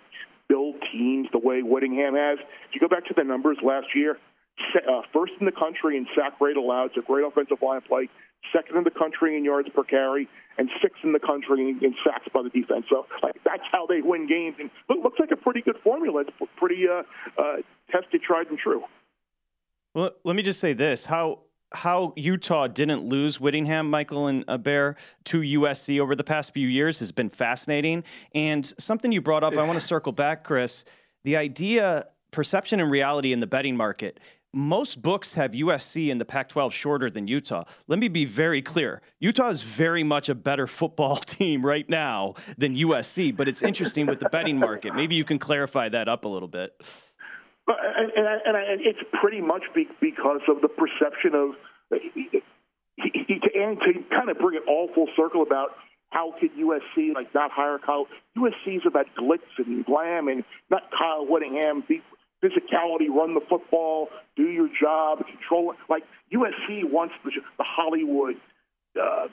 build 0.49 0.77
teams 0.93 1.29
the 1.33 1.39
way 1.39 1.61
Whittingham 1.61 2.15
has. 2.15 2.39
If 2.69 2.75
you 2.75 2.81
go 2.81 2.89
back 2.89 3.05
to 3.07 3.15
the 3.15 3.25
numbers 3.25 3.59
last 3.63 3.89
year, 3.95 4.17
uh, 4.77 5.03
first 5.13 5.33
in 5.41 5.47
the 5.47 5.53
country 5.53 5.97
in 5.97 6.07
sack 6.17 6.41
rate 6.41 6.57
allowed, 6.57 6.97
a 6.97 7.03
great 7.03 7.27
offensive 7.27 7.59
line 7.61 7.83
play. 7.83 8.09
Second 8.53 8.79
in 8.79 8.85
the 8.85 8.91
country 8.91 9.37
in 9.37 9.45
yards 9.45 9.69
per 9.75 9.83
carry, 9.83 10.29
and 10.57 10.71
sixth 10.81 11.03
in 11.03 11.13
the 11.13 11.19
country 11.19 11.61
in, 11.61 11.85
in 11.85 11.95
sacks 12.07 12.27
by 12.33 12.43
the 12.43 12.51
defense. 12.51 12.87
So 12.89 13.07
like, 13.23 13.35
that's 13.45 13.67
how 13.71 13.87
they 13.87 14.01
win 14.01 14.27
games, 14.29 14.57
and 14.59 14.71
it 14.89 15.03
looks 15.03 15.19
like 15.19 15.33
a 15.33 15.37
pretty 15.37 15.61
good 15.61 15.77
formula. 15.83 16.23
It's 16.23 16.31
pretty 16.57 16.87
uh, 16.89 17.03
uh, 17.37 17.57
tested, 17.91 18.23
tried, 18.23 18.47
and 18.49 18.59
true. 18.59 18.85
Well, 19.95 20.13
let 20.25 20.37
me 20.37 20.43
just 20.43 20.61
say 20.61 20.73
this: 20.73 21.07
how 21.07 21.41
how 21.73 22.13
Utah 22.17 22.67
didn't 22.67 23.05
lose 23.05 23.41
Whittingham, 23.41 23.91
Michael, 23.91 24.27
and 24.29 24.45
Bear 24.63 24.97
to 25.25 25.41
USC 25.41 26.01
over 26.01 26.15
the 26.15 26.25
past 26.25 26.53
few 26.55 26.67
years 26.67 26.99
has 27.01 27.13
been 27.13 27.29
fascinating. 27.29 28.05
And 28.35 28.73
something 28.79 29.13
you 29.13 29.21
brought 29.21 29.45
up, 29.45 29.55
I 29.55 29.65
want 29.65 29.79
to 29.79 29.87
circle 29.87 30.13
back, 30.13 30.45
Chris. 30.45 30.85
The 31.25 31.37
idea, 31.37 32.07
perception, 32.31 32.81
and 32.81 32.91
reality 32.91 33.33
in 33.33 33.41
the 33.41 33.47
betting 33.47 33.77
market. 33.77 34.21
Most 34.55 35.03
books 35.03 35.35
have 35.35 35.53
USC 35.53 36.09
in 36.09 36.17
the 36.17 36.25
Pac 36.25 36.49
12 36.49 36.73
shorter 36.73 37.11
than 37.11 37.29
Utah. 37.29 37.65
Let 37.87 37.99
me 37.99 38.09
be 38.09 38.25
very 38.25 38.63
clear 38.63 39.03
Utah 39.21 39.51
is 39.51 39.61
very 39.61 40.03
much 40.03 40.31
a 40.31 40.35
better 40.35 40.67
football 40.67 41.17
team 41.17 41.65
right 41.65 41.89
now 41.89 42.35
than 42.57 42.75
USC, 42.75 43.37
but 43.37 43.47
it's 43.47 43.61
interesting 43.61 44.07
with 44.07 44.21
the 44.21 44.29
betting 44.31 44.59
market. 44.59 44.95
Maybe 44.95 45.17
you 45.17 45.25
can 45.25 45.39
clarify 45.39 45.91
that 45.91 46.09
up 46.09 46.25
a 46.25 46.29
little 46.29 46.49
bit. 46.49 46.81
And, 47.69 48.13
and, 48.17 48.27
and, 48.47 48.57
and 48.57 48.81
it's 48.81 48.99
pretty 49.21 49.41
much 49.41 49.63
be, 49.75 49.89
because 50.01 50.41
of 50.49 50.63
the 50.63 50.69
perception 50.69 51.35
of 51.35 51.51
he, 51.91 52.29
he, 52.97 53.41
and 53.55 53.79
to 53.81 53.93
kind 54.11 54.31
of 54.31 54.39
bring 54.39 54.57
it 54.57 54.63
all 54.69 54.89
full 54.95 55.09
circle 55.17 55.43
about 55.43 55.71
how 56.11 56.33
could 56.41 56.51
USC 56.57 57.15
like 57.15 57.35
not 57.35 57.51
hire 57.51 57.79
Kyle? 57.79 58.07
USC 58.37 58.77
is 58.77 58.83
about 58.87 59.07
glitz 59.19 59.41
and 59.59 59.85
glam 59.85 60.29
and 60.29 60.45
not 60.71 60.83
Kyle 60.97 61.27
Whittingham. 61.27 61.85
Be, 61.87 62.03
physicality, 62.43 63.09
run 63.09 63.35
the 63.35 63.41
football, 63.49 64.09
do 64.37 64.45
your 64.45 64.69
job, 64.81 65.19
control 65.27 65.73
it. 65.73 65.79
Like 65.89 66.05
USC 66.33 66.91
wants 66.91 67.15
the, 67.25 67.33
the 67.59 67.65
Hollywood 67.65 68.37
uh, 69.01 69.29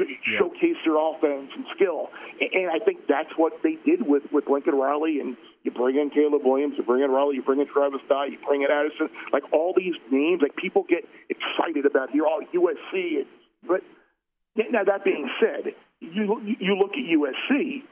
yeah. 0.00 0.38
showcase 0.38 0.76
their 0.84 0.96
offense 0.98 1.50
and 1.54 1.64
skill. 1.74 2.10
And 2.40 2.70
I 2.70 2.78
think 2.84 3.06
that's 3.08 3.30
what 3.36 3.52
they 3.62 3.78
did 3.84 4.06
with, 4.06 4.24
with 4.32 4.44
Lincoln 4.48 4.74
Riley. 4.74 5.20
And 5.20 5.36
you 5.62 5.70
bring 5.70 5.96
in 5.96 6.10
Caleb 6.10 6.42
Williams, 6.44 6.74
you 6.76 6.84
bring 6.84 7.02
in 7.02 7.10
Riley, 7.10 7.36
you 7.36 7.42
bring 7.42 7.60
in 7.60 7.68
Travis 7.68 8.00
Dye, 8.08 8.26
you 8.26 8.38
bring 8.46 8.62
in 8.62 8.70
Addison. 8.70 9.08
Like 9.32 9.44
all 9.52 9.74
these 9.76 9.94
names, 10.10 10.42
like 10.42 10.56
people 10.56 10.84
get 10.88 11.06
excited 11.30 11.86
about 11.86 12.10
here, 12.10 12.24
oh, 12.26 12.42
all 12.42 12.70
USC. 12.72 13.26
But 13.66 13.82
now 14.56 14.84
that 14.84 15.04
being 15.04 15.28
said, 15.40 15.74
you 16.00 16.40
you 16.60 16.76
look 16.76 16.92
at 16.92 17.04
USC, 17.04 17.82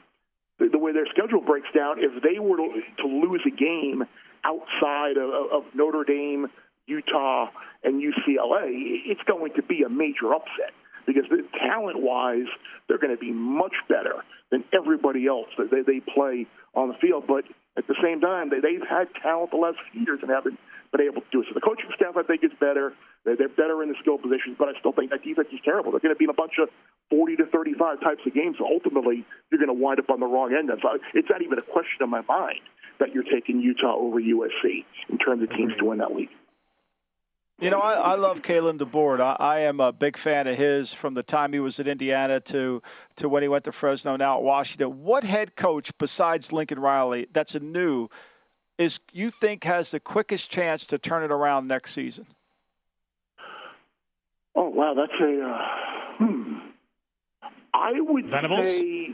the, 0.59 0.69
the 0.71 0.77
way 0.77 0.93
their 0.93 1.07
schedule 1.07 1.41
breaks 1.41 1.67
down. 1.75 1.97
If 1.99 2.23
they 2.23 2.39
were 2.39 2.57
to, 2.57 2.81
to 3.01 3.07
lose 3.07 3.41
a 3.45 3.51
game 3.51 4.03
outside 4.43 5.17
of, 5.17 5.29
of 5.51 5.63
Notre 5.75 6.03
Dame, 6.03 6.47
Utah, 6.85 7.47
and 7.83 8.01
UCLA, 8.01 8.71
it's 9.05 9.21
going 9.27 9.53
to 9.55 9.61
be 9.63 9.83
a 9.83 9.89
major 9.89 10.33
upset 10.33 10.71
because 11.07 11.23
talent 11.55 12.03
wise, 12.03 12.51
they're 12.87 12.99
going 12.99 13.15
to 13.15 13.19
be 13.19 13.31
much 13.31 13.73
better 13.87 14.21
than 14.51 14.63
everybody 14.75 15.25
else 15.25 15.47
that 15.57 15.71
they, 15.71 15.81
they 15.81 16.03
play 16.03 16.45
on 16.75 16.89
the 16.89 16.97
field. 16.99 17.23
But 17.25 17.47
at 17.79 17.87
the 17.87 17.95
same 18.03 18.19
time, 18.19 18.51
they, 18.51 18.59
they've 18.59 18.83
had 18.83 19.07
talent 19.23 19.51
the 19.51 19.57
last 19.57 19.79
few 19.91 20.03
years 20.03 20.19
and 20.21 20.29
haven't 20.29 20.59
been 20.91 21.01
able 21.01 21.23
to 21.23 21.31
do 21.31 21.41
it. 21.41 21.47
So 21.47 21.55
the 21.55 21.63
coaching 21.63 21.89
staff, 21.95 22.19
I 22.19 22.23
think, 22.23 22.43
is 22.43 22.51
better. 22.59 22.93
They're, 23.23 23.39
they're 23.39 23.55
better 23.55 23.81
in 23.81 23.89
the 23.89 23.95
skill 24.03 24.19
positions, 24.19 24.59
but 24.59 24.67
I 24.67 24.75
still 24.83 24.91
think 24.91 25.11
that 25.15 25.23
defense 25.23 25.47
is 25.51 25.63
terrible. 25.63 25.95
They're 25.95 26.03
going 26.03 26.15
to 26.15 26.19
be 26.19 26.27
in 26.27 26.35
a 26.35 26.37
bunch 26.37 26.59
of 26.59 26.67
40 27.09 27.39
to 27.39 27.45
35 27.47 28.03
types 28.03 28.21
of 28.27 28.33
games. 28.35 28.59
So 28.59 28.67
ultimately, 28.67 29.23
you're 29.49 29.63
going 29.63 29.71
to 29.71 29.79
wind 29.79 29.99
up 30.03 30.11
on 30.11 30.19
the 30.19 30.27
wrong 30.27 30.51
end. 30.51 30.67
So 30.67 30.99
it's 31.15 31.31
not 31.31 31.41
even 31.41 31.57
a 31.57 31.65
question 31.65 32.03
in 32.03 32.11
my 32.11 32.21
mind 32.27 32.59
that 32.99 33.15
you're 33.15 33.27
taking 33.27 33.63
Utah 33.63 33.95
over 33.95 34.19
USC 34.19 34.83
in 35.07 35.17
terms 35.17 35.43
of 35.43 35.49
teams 35.55 35.71
to 35.79 35.85
win 35.85 35.99
that 35.99 36.11
league. 36.11 36.33
You 37.59 37.71
know, 37.71 37.79
I, 37.79 37.93
I 37.93 38.15
love 38.15 38.43
Kalen 38.43 38.77
DeBoer. 38.77 39.19
I, 39.19 39.35
I 39.39 39.59
am 39.61 39.79
a 39.79 39.91
big 39.91 40.15
fan 40.15 40.45
of 40.45 40.55
his 40.55 40.93
from 40.93 41.15
the 41.15 41.23
time 41.23 41.53
he 41.53 41.59
was 41.59 41.79
at 41.79 41.87
Indiana 41.87 42.39
to 42.41 42.83
to 43.15 43.27
when 43.27 43.41
he 43.41 43.47
went 43.47 43.63
to 43.63 43.71
Fresno, 43.71 44.15
now 44.15 44.37
at 44.37 44.43
Washington. 44.43 45.03
What 45.03 45.23
head 45.23 45.55
coach 45.55 45.91
besides 45.97 46.51
Lincoln 46.51 46.79
Riley 46.79 47.27
that's 47.33 47.55
a 47.55 47.59
new 47.59 48.09
is 48.77 48.99
you 49.11 49.31
think 49.31 49.63
has 49.63 49.89
the 49.89 49.99
quickest 49.99 50.51
chance 50.51 50.85
to 50.85 50.99
turn 50.99 51.23
it 51.23 51.31
around 51.31 51.67
next 51.67 51.93
season? 51.93 52.27
Oh 54.55 54.69
wow, 54.69 54.93
that's 54.95 55.19
a 55.19 55.41
uh, 55.41 56.17
hmm. 56.17 56.57
I 57.73 57.91
would 58.01 58.29
Venables? 58.29 58.67
say 58.67 59.09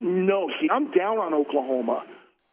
no. 0.00 0.48
See, 0.60 0.68
I'm 0.70 0.92
down 0.92 1.18
on 1.18 1.34
Oklahoma. 1.34 2.04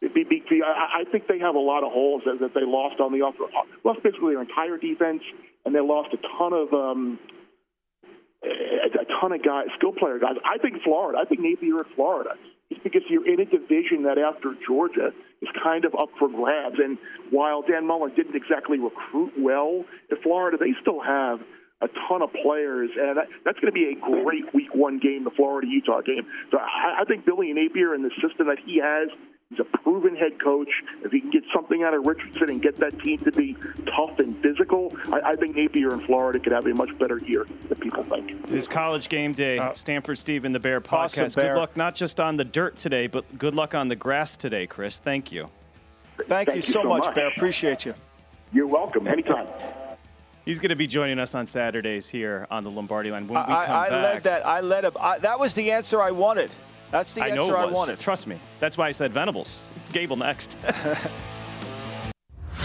I 0.02 1.04
think 1.10 1.26
they 1.26 1.38
have 1.38 1.54
a 1.54 1.60
lot 1.60 1.82
of 1.82 1.92
holes 1.92 2.22
that 2.26 2.54
they 2.54 2.64
lost 2.64 3.00
on 3.00 3.12
the 3.12 3.22
off. 3.22 3.34
Lost 3.84 4.02
basically 4.02 4.34
their 4.34 4.42
entire 4.42 4.76
defense, 4.76 5.22
and 5.64 5.74
they 5.74 5.80
lost 5.80 6.10
a 6.12 6.18
ton 6.38 6.52
of 6.52 6.72
um, 6.72 7.18
a 8.44 9.04
ton 9.20 9.32
of 9.32 9.42
guys, 9.42 9.66
skill 9.78 9.92
player 9.92 10.18
guys. 10.18 10.36
I 10.44 10.58
think 10.58 10.82
Florida. 10.82 11.18
I 11.20 11.24
think 11.24 11.40
Napier 11.40 11.80
at 11.80 11.86
Florida. 11.94 12.30
It's 12.68 12.82
because 12.82 13.02
you're 13.08 13.26
in 13.26 13.40
a 13.40 13.44
division 13.44 14.02
that 14.04 14.18
after 14.18 14.54
Georgia 14.66 15.12
is 15.40 15.48
kind 15.62 15.84
of 15.84 15.94
up 15.94 16.10
for 16.18 16.28
grabs. 16.28 16.76
And 16.82 16.98
while 17.30 17.62
Dan 17.62 17.86
Mullen 17.86 18.12
didn't 18.16 18.34
exactly 18.34 18.78
recruit 18.78 19.32
well 19.38 19.84
at 20.10 20.20
Florida, 20.22 20.58
they 20.58 20.74
still 20.82 21.00
have 21.00 21.40
a 21.80 21.88
ton 22.08 22.22
of 22.22 22.32
players, 22.42 22.90
and 22.98 23.18
that, 23.18 23.28
that's 23.44 23.60
going 23.60 23.72
to 23.72 23.76
be 23.76 23.92
a 23.92 24.00
great 24.00 24.52
Week 24.54 24.74
One 24.74 24.98
game, 24.98 25.24
the 25.24 25.30
Florida 25.30 25.68
Utah 25.68 26.00
game. 26.00 26.26
So 26.50 26.58
I, 26.58 27.02
I 27.02 27.04
think 27.04 27.26
Billy 27.26 27.52
Napier 27.52 27.92
and 27.92 28.02
the 28.02 28.10
system 28.20 28.48
that 28.48 28.58
he 28.64 28.80
has 28.82 29.08
He's 29.50 29.60
a 29.60 29.64
proven 29.78 30.16
head 30.16 30.42
coach. 30.42 30.68
If 31.04 31.12
he 31.12 31.20
can 31.20 31.30
get 31.30 31.44
something 31.54 31.84
out 31.84 31.94
of 31.94 32.04
Richardson 32.04 32.50
and 32.50 32.60
get 32.60 32.76
that 32.78 32.98
team 32.98 33.18
to 33.18 33.30
be 33.30 33.56
tough 33.96 34.18
and 34.18 34.36
physical, 34.42 34.92
I, 35.12 35.20
I 35.20 35.36
think 35.36 35.54
Napier 35.54 35.94
in 35.94 36.04
Florida 36.04 36.40
could 36.40 36.52
have 36.52 36.66
a 36.66 36.74
much 36.74 36.96
better 36.98 37.18
year 37.18 37.46
than 37.68 37.78
people 37.78 38.02
think. 38.04 38.32
It 38.32 38.50
is 38.50 38.66
college 38.66 39.08
game 39.08 39.32
day, 39.32 39.58
uh, 39.58 39.72
Stanford 39.72 40.18
Steve 40.18 40.44
and 40.44 40.52
the 40.52 40.58
Bear 40.58 40.82
Awesome, 40.88 41.26
podcast. 41.26 41.36
Bear. 41.36 41.54
Good 41.54 41.60
luck 41.60 41.76
not 41.76 41.94
just 41.94 42.18
on 42.18 42.36
the 42.36 42.44
dirt 42.44 42.76
today, 42.76 43.06
but 43.06 43.38
good 43.38 43.54
luck 43.54 43.72
on 43.76 43.86
the 43.86 43.94
grass 43.94 44.36
today, 44.36 44.66
Chris. 44.66 44.98
Thank 44.98 45.30
you. 45.30 45.48
Thank, 46.28 46.48
you 46.48 46.54
Thank 46.54 46.56
you 46.56 46.62
so, 46.62 46.82
so 46.82 46.88
much, 46.88 47.04
much. 47.04 47.14
Bear. 47.14 47.28
Appreciate 47.28 47.84
you. 47.84 47.94
You're 48.52 48.66
welcome. 48.66 49.06
Anytime. 49.06 49.46
He's 50.44 50.58
going 50.58 50.70
to 50.70 50.76
be 50.76 50.88
joining 50.88 51.20
us 51.20 51.36
on 51.36 51.46
Saturdays 51.46 52.08
here 52.08 52.48
on 52.50 52.64
the 52.64 52.70
Lombardi 52.70 53.12
line 53.12 53.28
when 53.28 53.46
we 53.46 53.52
I, 53.54 53.66
come 53.66 53.76
I 53.76 53.88
back. 53.90 54.02
led 54.02 54.22
that. 54.24 54.46
I 54.46 54.60
led 54.60 54.84
him. 54.84 54.92
I, 54.98 55.18
that 55.18 55.38
was 55.38 55.54
the 55.54 55.70
answer 55.70 56.02
I 56.02 56.10
wanted. 56.10 56.50
That's 56.96 57.12
the 57.12 57.20
I 57.20 57.28
answer 57.28 57.36
know 57.36 57.48
it 57.48 57.58
I 57.58 57.66
was. 57.66 57.74
wanted. 57.74 57.98
Trust 57.98 58.26
me. 58.26 58.38
That's 58.58 58.78
why 58.78 58.88
I 58.88 58.90
said 58.92 59.12
Venables. 59.12 59.66
Gable 59.92 60.16
next. 60.16 60.56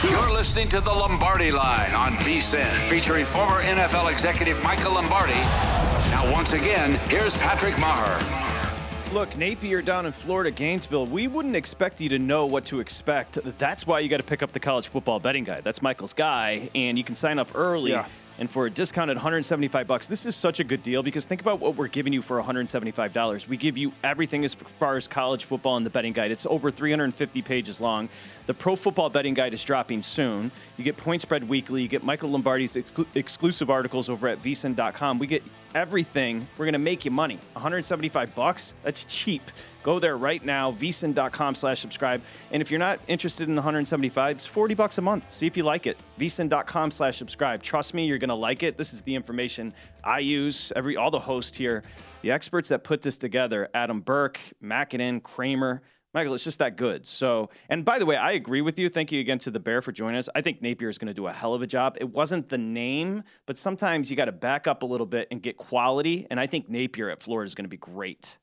You're 0.10 0.32
listening 0.32 0.70
to 0.70 0.80
the 0.80 0.90
Lombardi 0.90 1.52
Line 1.52 1.94
on 1.94 2.14
VSIN, 2.14 2.72
featuring 2.88 3.26
former 3.26 3.62
NFL 3.62 4.10
executive 4.10 4.64
Michael 4.64 4.94
Lombardi. 4.94 5.34
Now, 5.34 6.32
once 6.32 6.54
again, 6.54 6.94
here's 7.10 7.36
Patrick 7.36 7.74
Meagher. 7.74 9.12
Look, 9.12 9.36
Napier 9.36 9.82
down 9.82 10.06
in 10.06 10.14
Florida, 10.14 10.50
Gainesville, 10.50 11.08
we 11.08 11.28
wouldn't 11.28 11.58
expect 11.58 12.00
you 12.00 12.08
to 12.08 12.18
know 12.18 12.46
what 12.46 12.64
to 12.68 12.80
expect. 12.80 13.38
That's 13.58 13.86
why 13.86 14.00
you 14.00 14.08
got 14.08 14.22
to 14.22 14.24
pick 14.24 14.42
up 14.42 14.54
the 14.54 14.62
college 14.62 14.88
football 14.88 15.20
betting 15.20 15.44
guide. 15.44 15.66
That's 15.66 15.82
Michael's 15.82 16.14
guy, 16.14 16.70
and 16.74 16.98
you 16.98 17.04
can 17.04 17.16
sign 17.16 17.38
up 17.38 17.50
early. 17.54 17.92
Yeah. 17.92 18.06
And 18.40 18.50
for 18.50 18.66
a 18.66 18.70
discounted 18.72 19.18
175 19.18 19.86
bucks, 19.86 20.08
this 20.08 20.26
is 20.26 20.36
such 20.36 20.60
a 20.60 20.64
good 20.64 20.82
deal 20.82 21.04
because 21.04 21.26
think 21.26 21.42
about 21.42 21.60
what 21.60 21.76
we're 21.76 21.88
giving 21.88 22.12
you 22.12 22.22
for 22.22 22.38
175 22.38 23.14
dollars. 23.14 23.48
We 23.48 23.58
give 23.58 23.78
you 23.78 23.94
everything 24.04 24.44
as 24.44 24.56
far 24.80 24.98
as 24.98 25.08
college 25.08 25.46
football 25.46 25.78
in 25.78 25.84
the 25.84 25.90
betting 25.90 26.14
guide. 26.14 26.32
It's 26.32 26.46
over 26.46 26.72
350 26.72 27.42
pages 27.42 27.80
long. 27.80 28.10
The 28.48 28.54
Pro 28.54 28.76
Football 28.76 29.10
Betting 29.10 29.34
Guide 29.34 29.54
is 29.54 29.64
dropping 29.64 30.02
soon. 30.02 30.52
You 30.78 30.84
get 30.84 30.98
Point 30.98 31.22
Spread 31.22 31.48
Weekly. 31.48 31.84
You 31.84 31.88
get 31.88 32.04
Michael 32.04 32.30
Lombardi's 32.30 32.74
exclu- 32.74 33.06
exclusive 33.16 33.70
articles 33.70 34.10
over 34.10 34.28
at 34.28 34.42
vsin.com. 34.42 35.20
We 35.20 35.28
get 35.28 35.44
everything. 35.76 36.48
We're 36.58 36.66
going 36.66 36.74
to 36.74 36.80
make 36.80 37.06
you 37.06 37.12
money. 37.12 37.36
175 37.54 38.36
bucks? 38.36 38.74
That's 38.84 39.06
cheap. 39.06 39.44
Go 39.84 40.00
there 40.00 40.18
right 40.18 40.44
now, 40.44 40.72
vsin.com 40.72 41.56
slash 41.56 41.80
subscribe. 41.80 42.22
And 42.52 42.62
if 42.62 42.70
you're 42.70 42.80
not 42.80 43.00
interested 43.08 43.48
in 43.48 43.56
the 43.56 43.62
175, 43.62 44.38
it's 44.38 44.46
40 44.46 44.76
bucks 44.76 44.98
a 44.98 45.02
month. 45.02 45.32
See 45.32 45.48
if 45.48 45.58
you 45.58 45.64
like 45.64 45.88
it. 45.88 45.98
vsin.com 46.20 46.92
slash 46.92 47.18
subscribe. 47.18 47.64
Trust 47.64 47.94
me, 47.94 48.06
you're 48.06 48.18
going 48.18 48.30
to 48.30 48.36
like 48.36 48.64
it. 48.64 48.78
This 48.78 48.94
is 48.94 49.02
the 49.02 49.16
information 49.16 49.74
I 50.04 50.20
use. 50.20 50.72
Every 50.76 50.98
all 50.98 51.12
the 51.12 51.20
hosts 51.20 51.58
here, 51.58 51.84
the 52.22 52.32
experts 52.32 52.70
that 52.70 52.84
put 52.84 53.02
this 53.02 53.18
together, 53.18 53.70
Adam 53.74 54.02
Burke, 54.02 54.40
Mackinnon, 54.62 55.22
Kramer, 55.22 55.82
Michael, 56.14 56.34
it's 56.34 56.44
just 56.44 56.60
that 56.60 56.76
good. 56.76 57.08
So, 57.08 57.50
and 57.70 57.86
by 57.86 57.98
the 57.98 58.06
way, 58.06 58.18
I 58.18 58.34
agree 58.34 58.60
with 58.60 58.78
you. 58.78 58.90
Thank 58.90 59.14
you 59.14 59.22
again 59.22 59.40
to 59.40 59.52
the 59.52 59.62
Bear 59.62 59.82
for 59.82 59.94
joining 59.94 60.18
us. 60.18 60.28
I 60.36 60.42
think 60.42 60.62
Napier 60.62 60.90
is 60.90 60.98
going 60.98 61.08
to 61.08 61.14
do 61.14 61.28
a 61.28 61.32
hell 61.32 61.54
of 61.54 61.62
a 61.62 61.68
job. 61.68 61.98
It 62.02 62.10
wasn't 62.10 62.50
the 62.50 62.58
name, 62.58 63.24
but 63.46 63.58
sometimes 63.58 64.10
you 64.10 64.18
got 64.18 64.26
to 64.26 64.34
back 64.34 64.68
up 64.68 64.84
a 64.84 64.86
little 64.86 65.06
bit 65.06 65.30
and 65.32 65.42
get 65.42 65.56
quality. 65.56 66.28
And 66.30 66.38
I 66.38 66.48
think 66.48 66.70
Napier 66.70 67.10
at 67.10 67.24
Florida 67.24 67.48
is 67.48 67.56
going 67.56 67.64
to 67.64 67.70
be 67.70 67.78
great. 67.78 68.36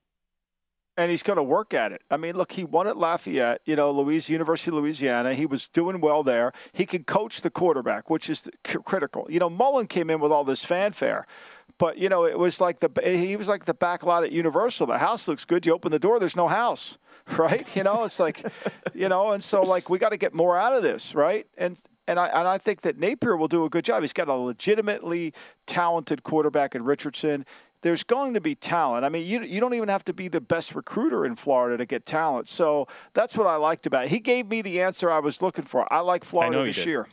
And 0.98 1.12
he's 1.12 1.22
going 1.22 1.36
to 1.36 1.44
work 1.44 1.72
at 1.72 1.92
it. 1.92 2.02
I 2.10 2.16
mean, 2.16 2.36
look, 2.36 2.52
he 2.52 2.64
won 2.64 2.88
at 2.88 2.96
Lafayette, 2.96 3.60
you 3.64 3.76
know, 3.76 3.92
Louisiana, 3.92 4.34
University 4.34 4.70
of 4.72 4.74
Louisiana. 4.74 5.32
He 5.32 5.46
was 5.46 5.68
doing 5.68 6.00
well 6.00 6.24
there. 6.24 6.52
He 6.72 6.86
can 6.86 7.04
coach 7.04 7.40
the 7.40 7.50
quarterback, 7.50 8.10
which 8.10 8.28
is 8.28 8.48
critical. 8.64 9.24
You 9.30 9.38
know, 9.38 9.48
Mullen 9.48 9.86
came 9.86 10.10
in 10.10 10.18
with 10.18 10.32
all 10.32 10.42
this 10.42 10.64
fanfare, 10.64 11.24
but 11.78 11.98
you 11.98 12.08
know, 12.08 12.26
it 12.26 12.36
was 12.36 12.60
like 12.60 12.80
the 12.80 12.90
he 13.00 13.36
was 13.36 13.46
like 13.46 13.66
the 13.66 13.74
back 13.74 14.02
lot 14.02 14.24
at 14.24 14.32
Universal. 14.32 14.88
The 14.88 14.98
house 14.98 15.28
looks 15.28 15.44
good. 15.44 15.64
You 15.64 15.72
open 15.72 15.92
the 15.92 16.00
door, 16.00 16.18
there's 16.18 16.36
no 16.36 16.48
house, 16.48 16.98
right? 17.38 17.64
You 17.76 17.84
know, 17.84 18.02
it's 18.02 18.18
like, 18.18 18.44
you 18.92 19.08
know, 19.08 19.30
and 19.30 19.42
so 19.42 19.62
like 19.62 19.88
we 19.88 20.00
got 20.00 20.10
to 20.10 20.16
get 20.16 20.34
more 20.34 20.58
out 20.58 20.72
of 20.72 20.82
this, 20.82 21.14
right? 21.14 21.46
And 21.56 21.80
and 22.08 22.18
I 22.18 22.26
and 22.26 22.48
I 22.48 22.58
think 22.58 22.80
that 22.80 22.98
Napier 22.98 23.36
will 23.36 23.46
do 23.46 23.64
a 23.64 23.70
good 23.70 23.84
job. 23.84 24.02
He's 24.02 24.12
got 24.12 24.26
a 24.26 24.34
legitimately 24.34 25.32
talented 25.66 26.24
quarterback 26.24 26.74
in 26.74 26.82
Richardson. 26.82 27.46
There's 27.82 28.02
going 28.02 28.34
to 28.34 28.40
be 28.40 28.54
talent. 28.54 29.04
I 29.04 29.08
mean, 29.08 29.26
you 29.26 29.42
you 29.42 29.60
don't 29.60 29.74
even 29.74 29.88
have 29.88 30.04
to 30.06 30.12
be 30.12 30.28
the 30.28 30.40
best 30.40 30.74
recruiter 30.74 31.24
in 31.24 31.36
Florida 31.36 31.76
to 31.76 31.86
get 31.86 32.06
talent. 32.06 32.48
So 32.48 32.88
that's 33.14 33.36
what 33.36 33.46
I 33.46 33.56
liked 33.56 33.86
about 33.86 34.06
it. 34.06 34.10
He 34.10 34.20
gave 34.20 34.48
me 34.48 34.62
the 34.62 34.80
answer 34.80 35.10
I 35.10 35.20
was 35.20 35.40
looking 35.40 35.64
for. 35.64 35.90
I 35.92 36.00
like 36.00 36.24
Florida 36.24 36.58
know 36.58 36.64
this 36.64 36.84
year. 36.84 37.06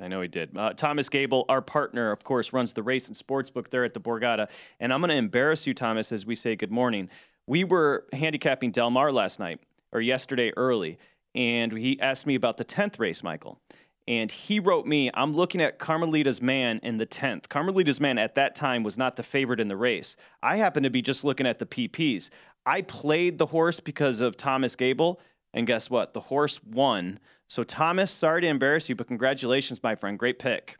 I 0.00 0.08
know 0.08 0.20
he 0.20 0.28
did. 0.28 0.56
Uh, 0.56 0.72
Thomas 0.72 1.08
Gable, 1.08 1.44
our 1.48 1.62
partner, 1.62 2.10
of 2.10 2.24
course, 2.24 2.52
runs 2.52 2.72
the 2.72 2.82
race 2.82 3.06
and 3.08 3.16
sports 3.16 3.50
book 3.50 3.70
there 3.70 3.84
at 3.84 3.94
the 3.94 4.00
Borgata. 4.00 4.48
And 4.80 4.92
I'm 4.92 5.00
going 5.00 5.10
to 5.10 5.16
embarrass 5.16 5.66
you, 5.66 5.74
Thomas, 5.74 6.10
as 6.10 6.26
we 6.26 6.34
say 6.34 6.56
good 6.56 6.72
morning. 6.72 7.08
We 7.46 7.62
were 7.62 8.06
handicapping 8.12 8.72
Del 8.72 8.90
Mar 8.90 9.12
last 9.12 9.38
night 9.38 9.60
or 9.92 10.00
yesterday 10.00 10.52
early, 10.56 10.98
and 11.34 11.72
he 11.72 12.00
asked 12.00 12.26
me 12.26 12.34
about 12.34 12.56
the 12.56 12.64
10th 12.64 12.98
race, 12.98 13.22
Michael. 13.22 13.60
And 14.08 14.32
he 14.32 14.58
wrote 14.58 14.84
me, 14.84 15.10
I'm 15.14 15.32
looking 15.32 15.60
at 15.60 15.78
Carmelita's 15.78 16.42
man 16.42 16.80
in 16.82 16.96
the 16.96 17.06
10th. 17.06 17.48
Carmelita's 17.48 18.00
man 18.00 18.18
at 18.18 18.34
that 18.34 18.54
time 18.56 18.82
was 18.82 18.98
not 18.98 19.16
the 19.16 19.22
favorite 19.22 19.60
in 19.60 19.68
the 19.68 19.76
race. 19.76 20.16
I 20.42 20.56
happen 20.56 20.82
to 20.82 20.90
be 20.90 21.02
just 21.02 21.22
looking 21.22 21.46
at 21.46 21.60
the 21.60 21.66
PPs. 21.66 22.28
I 22.66 22.82
played 22.82 23.38
the 23.38 23.46
horse 23.46 23.78
because 23.78 24.20
of 24.20 24.36
Thomas 24.36 24.74
Gable, 24.74 25.20
and 25.54 25.66
guess 25.66 25.88
what? 25.88 26.14
The 26.14 26.20
horse 26.20 26.60
won. 26.64 27.20
So, 27.48 27.62
Thomas, 27.62 28.10
sorry 28.10 28.40
to 28.40 28.48
embarrass 28.48 28.88
you, 28.88 28.96
but 28.96 29.06
congratulations, 29.06 29.82
my 29.82 29.94
friend. 29.94 30.18
Great 30.18 30.38
pick. 30.38 30.78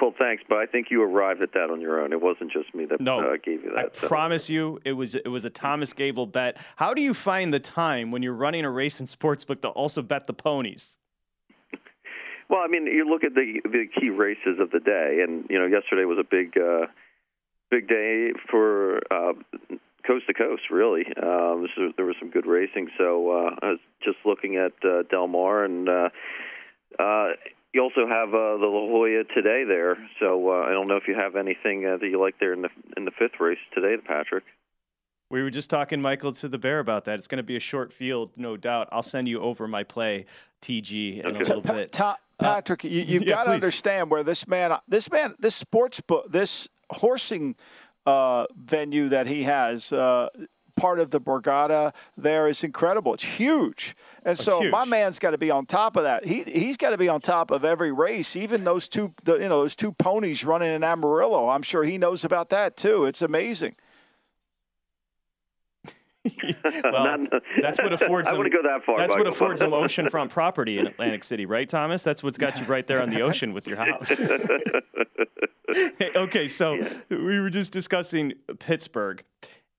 Well, 0.00 0.14
thanks, 0.18 0.42
but 0.48 0.58
I 0.58 0.66
think 0.66 0.88
you 0.90 1.02
arrived 1.02 1.42
at 1.42 1.52
that 1.54 1.70
on 1.70 1.80
your 1.80 2.02
own. 2.02 2.12
It 2.12 2.20
wasn't 2.20 2.52
just 2.52 2.74
me 2.74 2.84
that 2.86 3.00
No, 3.00 3.20
uh, 3.20 3.36
gave 3.42 3.64
you 3.64 3.72
that. 3.74 3.78
I 3.86 3.88
promise 3.88 4.48
you, 4.48 4.78
it 4.84 4.92
was 4.92 5.14
it 5.14 5.28
was 5.28 5.46
a 5.46 5.50
Thomas 5.50 5.94
Gable 5.94 6.26
bet. 6.26 6.58
How 6.76 6.92
do 6.92 7.00
you 7.00 7.14
find 7.14 7.52
the 7.54 7.58
time 7.58 8.10
when 8.10 8.22
you're 8.22 8.34
running 8.34 8.66
a 8.66 8.70
race 8.70 9.00
in 9.00 9.06
sportsbook 9.06 9.62
to 9.62 9.68
also 9.68 10.02
bet 10.02 10.26
the 10.26 10.34
ponies? 10.34 10.94
Well, 12.48 12.60
I 12.64 12.68
mean, 12.68 12.86
you 12.86 13.08
look 13.08 13.24
at 13.24 13.34
the 13.34 13.60
the 13.64 13.86
key 14.00 14.10
races 14.10 14.58
of 14.58 14.70
the 14.70 14.80
day, 14.80 15.20
and 15.22 15.44
you 15.50 15.58
know, 15.58 15.66
yesterday 15.66 16.04
was 16.04 16.18
a 16.18 16.24
big 16.24 16.56
uh, 16.56 16.86
big 17.70 17.88
day 17.88 18.26
for 18.50 19.00
uh, 19.10 19.34
coast 20.06 20.26
to 20.28 20.34
coast. 20.34 20.62
Really, 20.70 21.04
um, 21.22 21.68
so 21.76 21.92
there 21.96 22.06
was 22.06 22.16
some 22.18 22.30
good 22.30 22.46
racing. 22.46 22.88
So 22.96 23.30
uh, 23.30 23.50
I 23.60 23.70
was 23.72 23.80
just 24.02 24.18
looking 24.24 24.56
at 24.56 24.72
uh, 24.82 25.02
Del 25.10 25.28
Mar, 25.28 25.64
and 25.64 25.88
uh, 25.88 26.08
uh, 26.98 27.28
you 27.74 27.82
also 27.82 28.06
have 28.08 28.30
uh, 28.30 28.56
the 28.56 28.66
La 28.66 28.86
Jolla 28.88 29.24
today 29.34 29.64
there. 29.68 29.98
So 30.18 30.50
uh, 30.50 30.64
I 30.66 30.70
don't 30.70 30.88
know 30.88 30.96
if 30.96 31.06
you 31.06 31.14
have 31.14 31.36
anything 31.36 31.84
uh, 31.84 31.98
that 31.98 32.08
you 32.08 32.18
like 32.18 32.36
there 32.40 32.54
in 32.54 32.62
the 32.62 32.70
in 32.96 33.04
the 33.04 33.12
fifth 33.18 33.40
race 33.40 33.58
today, 33.74 33.96
Patrick. 34.02 34.44
We 35.30 35.42
were 35.42 35.50
just 35.50 35.68
talking, 35.68 36.00
Michael, 36.00 36.32
to 36.32 36.48
the 36.48 36.56
bear 36.56 36.78
about 36.78 37.04
that. 37.04 37.18
It's 37.18 37.26
going 37.26 37.36
to 37.36 37.42
be 37.42 37.56
a 37.56 37.60
short 37.60 37.92
field, 37.92 38.30
no 38.38 38.56
doubt. 38.56 38.88
I'll 38.90 39.02
send 39.02 39.28
you 39.28 39.42
over 39.42 39.66
my 39.66 39.84
play, 39.84 40.24
TG, 40.62 41.22
in 41.22 41.36
a 41.36 41.38
little 41.38 41.60
bit. 41.60 41.92
Ta- 41.92 42.16
Patrick, 42.38 42.84
you, 42.84 43.02
you've 43.02 43.22
yeah, 43.24 43.34
got 43.34 43.44
to 43.44 43.50
please. 43.50 43.54
understand 43.54 44.10
where 44.10 44.22
this 44.22 44.46
man, 44.46 44.76
this 44.86 45.10
man, 45.10 45.34
this 45.38 45.54
sports 45.56 46.00
book, 46.00 46.30
this 46.30 46.68
horsing 46.90 47.56
uh, 48.06 48.46
venue 48.56 49.08
that 49.08 49.26
he 49.26 49.44
has. 49.44 49.92
Uh, 49.92 50.28
Part 50.76 51.00
of 51.00 51.10
the 51.10 51.20
Borgata 51.20 51.92
there 52.16 52.46
is 52.46 52.62
incredible. 52.62 53.12
It's 53.12 53.24
huge, 53.24 53.96
and 54.24 54.38
so 54.38 54.60
huge. 54.60 54.70
my 54.70 54.84
man's 54.84 55.18
got 55.18 55.32
to 55.32 55.38
be 55.38 55.50
on 55.50 55.66
top 55.66 55.96
of 55.96 56.04
that. 56.04 56.24
He 56.24 56.44
he's 56.44 56.76
got 56.76 56.90
to 56.90 56.96
be 56.96 57.08
on 57.08 57.20
top 57.20 57.50
of 57.50 57.64
every 57.64 57.90
race, 57.90 58.36
even 58.36 58.62
those 58.62 58.86
two, 58.86 59.12
the, 59.24 59.38
you 59.38 59.48
know, 59.48 59.62
those 59.62 59.74
two 59.74 59.90
ponies 59.90 60.44
running 60.44 60.72
in 60.72 60.84
Amarillo. 60.84 61.48
I'm 61.48 61.62
sure 61.62 61.82
he 61.82 61.98
knows 61.98 62.24
about 62.24 62.50
that 62.50 62.76
too. 62.76 63.06
It's 63.06 63.20
amazing. 63.22 63.74
Well, 66.84 67.26
that's 67.62 67.78
what 67.80 67.92
affords 67.92 68.28
I 68.28 68.32
him. 68.32 68.38
wouldn't 68.38 68.54
go 68.54 68.62
that 68.68 68.84
far, 68.84 68.98
That's 68.98 69.14
what 69.14 69.26
affords 69.26 69.62
him 69.62 69.70
oceanfront 69.72 70.30
property 70.30 70.78
in 70.78 70.86
Atlantic 70.86 71.24
City, 71.24 71.46
right, 71.46 71.68
Thomas? 71.68 72.02
That's 72.02 72.22
what's 72.22 72.38
got 72.38 72.58
you 72.58 72.66
right 72.66 72.86
there 72.86 73.00
on 73.02 73.10
the 73.10 73.22
ocean 73.22 73.52
with 73.52 73.66
your 73.66 73.76
house. 73.76 74.10
Hey, 75.98 76.10
okay, 76.16 76.48
so 76.48 76.78
we 77.10 77.40
were 77.40 77.50
just 77.50 77.72
discussing 77.72 78.32
Pittsburgh, 78.58 79.22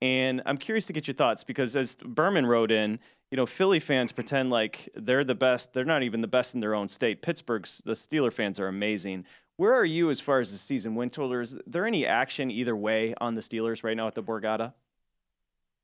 and 0.01 0.41
I'm 0.45 0.57
curious 0.57 0.85
to 0.87 0.93
get 0.93 1.07
your 1.07 1.15
thoughts 1.15 1.43
because 1.43 1.75
as 1.75 1.97
Berman 2.03 2.45
wrote 2.45 2.71
in, 2.71 2.99
you 3.31 3.35
know, 3.35 3.45
Philly 3.45 3.79
fans 3.79 4.11
pretend 4.11 4.49
like 4.49 4.89
they're 4.95 5.23
the 5.23 5.35
best. 5.35 5.73
They're 5.73 5.85
not 5.85 6.03
even 6.03 6.21
the 6.21 6.27
best 6.27 6.55
in 6.55 6.61
their 6.61 6.73
own 6.73 6.87
state. 6.87 7.21
Pittsburgh's 7.21 7.81
the 7.85 7.93
Steeler 7.93 8.33
fans 8.33 8.59
are 8.59 8.67
amazing. 8.67 9.25
Where 9.57 9.73
are 9.73 9.85
you 9.85 10.09
as 10.09 10.19
far 10.21 10.39
as 10.39 10.51
the 10.51 10.57
season 10.57 10.95
win 10.95 11.09
total? 11.09 11.41
Is 11.41 11.57
there 11.67 11.85
any 11.85 12.05
action 12.05 12.49
either 12.49 12.75
way 12.75 13.13
on 13.19 13.35
the 13.35 13.41
Steelers 13.41 13.83
right 13.83 13.95
now 13.97 14.07
at 14.07 14.15
the 14.15 14.23
Borgata? 14.23 14.73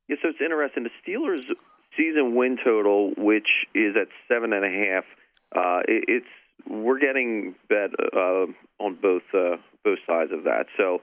Yeah, 0.08 0.18
so 0.22 0.30
it's 0.30 0.42
interesting. 0.42 0.84
The 0.84 0.92
Steelers' 1.02 1.46
season 1.98 2.36
win 2.36 2.58
total, 2.64 3.12
which 3.18 3.48
is 3.74 3.96
at 4.00 4.08
seven 4.32 4.54
and 4.54 4.66
a 4.66 4.70
half, 4.70 5.04
uh, 5.56 5.80
it, 5.88 6.06
it's 6.08 6.28
we're 6.68 7.00
getting 7.00 7.56
bet 7.70 7.92
uh, 8.16 8.46
on 8.80 8.98
both 9.02 9.24
uh, 9.34 9.58
both 9.84 10.00
sides 10.08 10.32
of 10.32 10.44
that. 10.46 10.66
So 10.78 11.02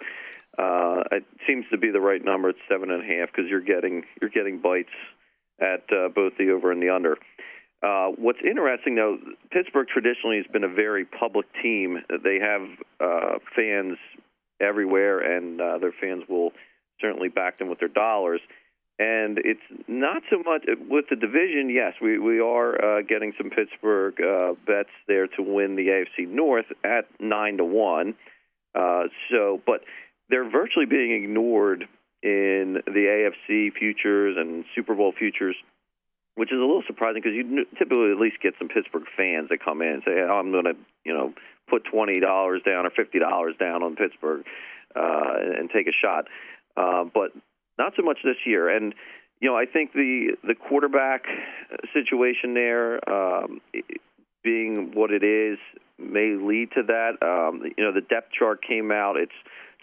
uh, 0.58 1.02
it 1.12 1.24
seems 1.46 1.64
to 1.70 1.78
be 1.78 1.90
the 1.90 2.00
right 2.00 2.24
number. 2.24 2.50
It's 2.50 2.58
seven 2.68 2.90
and 2.90 3.02
a 3.02 3.06
half 3.06 3.30
because 3.34 3.50
you're 3.50 3.60
getting 3.60 4.04
you're 4.20 4.30
getting 4.30 4.60
bites 4.60 4.94
at 5.60 5.84
uh, 5.92 6.08
both 6.08 6.34
the 6.38 6.50
over 6.50 6.72
and 6.72 6.82
the 6.82 6.90
under. 6.90 7.16
Uh, 7.82 8.12
what's 8.16 8.38
interesting, 8.46 8.94
though, 8.94 9.18
Pittsburgh 9.50 9.88
traditionally 9.88 10.36
has 10.36 10.46
been 10.52 10.62
a 10.62 10.68
very 10.68 11.04
public 11.04 11.46
team. 11.60 11.98
They 12.22 12.38
have 12.38 12.62
uh, 13.00 13.38
fans 13.56 13.98
everywhere, 14.60 15.18
and 15.18 15.60
uh, 15.60 15.78
their 15.78 15.92
fans 16.00 16.22
will 16.28 16.52
certainly 17.00 17.28
back 17.28 17.58
them 17.58 17.68
with 17.68 17.80
their 17.80 17.88
dollars. 17.88 18.40
And 19.02 19.38
it's 19.38 19.88
not 19.88 20.22
so 20.30 20.38
much 20.38 20.64
with 20.88 21.06
the 21.10 21.16
division. 21.16 21.70
Yes, 21.70 21.94
we 22.00 22.18
we 22.18 22.38
are 22.40 22.98
uh, 22.98 23.02
getting 23.02 23.32
some 23.36 23.50
Pittsburgh 23.50 24.14
uh, 24.20 24.54
bets 24.64 24.94
there 25.08 25.26
to 25.26 25.42
win 25.42 25.74
the 25.74 25.88
AFC 25.88 26.28
North 26.28 26.66
at 26.84 27.08
nine 27.18 27.56
to 27.56 27.64
one. 27.64 28.14
Uh, 28.74 29.04
so, 29.30 29.60
but 29.66 29.80
they're 30.30 30.48
virtually 30.48 30.86
being 30.86 31.10
ignored 31.24 31.88
in 32.22 32.78
the 32.86 33.30
AFC 33.50 33.72
futures 33.72 34.36
and 34.38 34.64
Super 34.74 34.94
Bowl 34.94 35.12
futures, 35.18 35.56
which 36.36 36.52
is 36.52 36.58
a 36.58 36.60
little 36.60 36.84
surprising 36.86 37.22
because 37.22 37.34
you 37.34 37.66
typically 37.76 38.12
at 38.12 38.20
least 38.20 38.36
get 38.40 38.54
some 38.58 38.68
Pittsburgh 38.68 39.04
fans 39.16 39.48
that 39.48 39.58
come 39.64 39.82
in 39.82 39.94
and 39.94 40.02
say, 40.06 40.12
oh, 40.12 40.38
"I'm 40.38 40.52
going 40.52 40.66
to, 40.66 40.76
you 41.04 41.12
know, 41.12 41.34
put 41.68 41.82
twenty 41.90 42.20
dollars 42.20 42.62
down 42.64 42.86
or 42.86 42.90
fifty 42.90 43.18
dollars 43.18 43.56
down 43.58 43.82
on 43.82 43.96
Pittsburgh 43.96 44.44
uh, 44.94 45.58
and 45.58 45.70
take 45.70 45.88
a 45.88 45.92
shot." 45.92 46.28
Uh, 46.76 47.04
but 47.12 47.32
not 47.78 47.92
so 47.96 48.02
much 48.02 48.18
this 48.24 48.36
year. 48.44 48.68
And 48.68 48.94
you 49.40 49.48
know, 49.48 49.56
I 49.56 49.66
think 49.66 49.92
the 49.92 50.36
the 50.44 50.54
quarterback 50.54 51.24
situation 51.92 52.54
there, 52.54 53.00
um, 53.10 53.60
being 54.44 54.92
what 54.94 55.10
it 55.10 55.24
is, 55.24 55.58
may 55.98 56.36
lead 56.40 56.70
to 56.76 56.82
that. 56.84 57.18
Um, 57.22 57.62
you 57.76 57.84
know, 57.84 57.92
the 57.92 58.00
depth 58.00 58.32
chart 58.38 58.62
came 58.62 58.92
out. 58.92 59.16
It's 59.16 59.32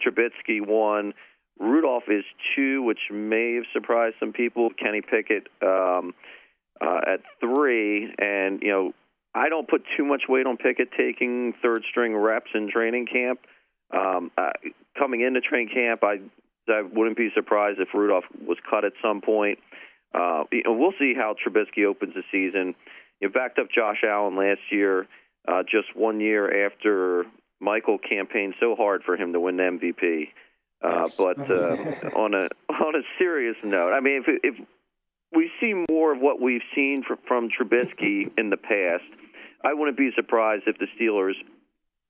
Trubisky 0.04 0.66
one. 0.66 1.12
Rudolph 1.58 2.04
is 2.08 2.24
two, 2.56 2.82
which 2.82 3.00
may 3.10 3.56
have 3.56 3.64
surprised 3.72 4.16
some 4.18 4.32
people. 4.32 4.70
Kenny 4.70 5.02
Pickett 5.02 5.46
um, 5.62 6.14
uh, 6.80 7.00
at 7.06 7.20
three, 7.38 8.10
and 8.18 8.62
you 8.62 8.70
know, 8.70 8.92
I 9.34 9.50
don't 9.50 9.68
put 9.68 9.82
too 9.96 10.04
much 10.04 10.22
weight 10.28 10.46
on 10.46 10.56
Pickett 10.56 10.88
taking 10.96 11.52
third 11.62 11.84
string 11.88 12.16
reps 12.16 12.50
in 12.54 12.70
training 12.70 13.06
camp. 13.12 13.40
Um, 13.92 14.30
uh, 14.38 14.52
coming 14.98 15.20
into 15.20 15.42
training 15.42 15.68
camp, 15.74 16.02
I 16.02 16.20
I 16.72 16.82
wouldn't 16.82 17.16
be 17.16 17.30
surprised 17.34 17.80
if 17.80 17.88
Rudolph 17.94 18.24
was 18.46 18.58
cut 18.68 18.84
at 18.84 18.92
some 19.02 19.20
point. 19.20 19.58
Uh, 20.14 20.44
you 20.50 20.62
know, 20.64 20.74
we'll 20.74 20.94
see 20.98 21.14
how 21.14 21.34
Trubisky 21.34 21.84
opens 21.86 22.14
the 22.14 22.22
season. 22.32 22.74
You 23.20 23.28
backed 23.28 23.58
up 23.58 23.66
Josh 23.74 24.02
Allen 24.06 24.36
last 24.36 24.60
year, 24.70 25.06
uh, 25.46 25.62
just 25.62 25.94
one 25.94 26.20
year 26.20 26.66
after 26.66 27.24
Michael 27.60 27.98
campaigned 27.98 28.54
so 28.58 28.74
hard 28.74 29.02
for 29.04 29.16
him 29.16 29.32
to 29.32 29.40
win 29.40 29.56
the 29.56 29.62
MVP. 29.64 30.28
Uh, 30.82 31.04
yes. 31.04 31.16
But 31.16 31.50
uh, 31.50 32.16
on 32.16 32.34
a 32.34 32.48
on 32.72 32.94
a 32.94 33.02
serious 33.18 33.56
note, 33.62 33.92
I 33.92 34.00
mean, 34.00 34.24
if, 34.26 34.40
if 34.42 34.66
we 35.34 35.50
see 35.60 35.84
more 35.90 36.12
of 36.14 36.20
what 36.20 36.40
we've 36.40 36.62
seen 36.74 37.02
from, 37.06 37.18
from 37.28 37.48
Trubisky 37.48 38.30
in 38.36 38.50
the 38.50 38.56
past, 38.56 39.04
I 39.62 39.74
wouldn't 39.74 39.98
be 39.98 40.10
surprised 40.16 40.64
if 40.66 40.78
the 40.78 40.86
Steelers 40.98 41.34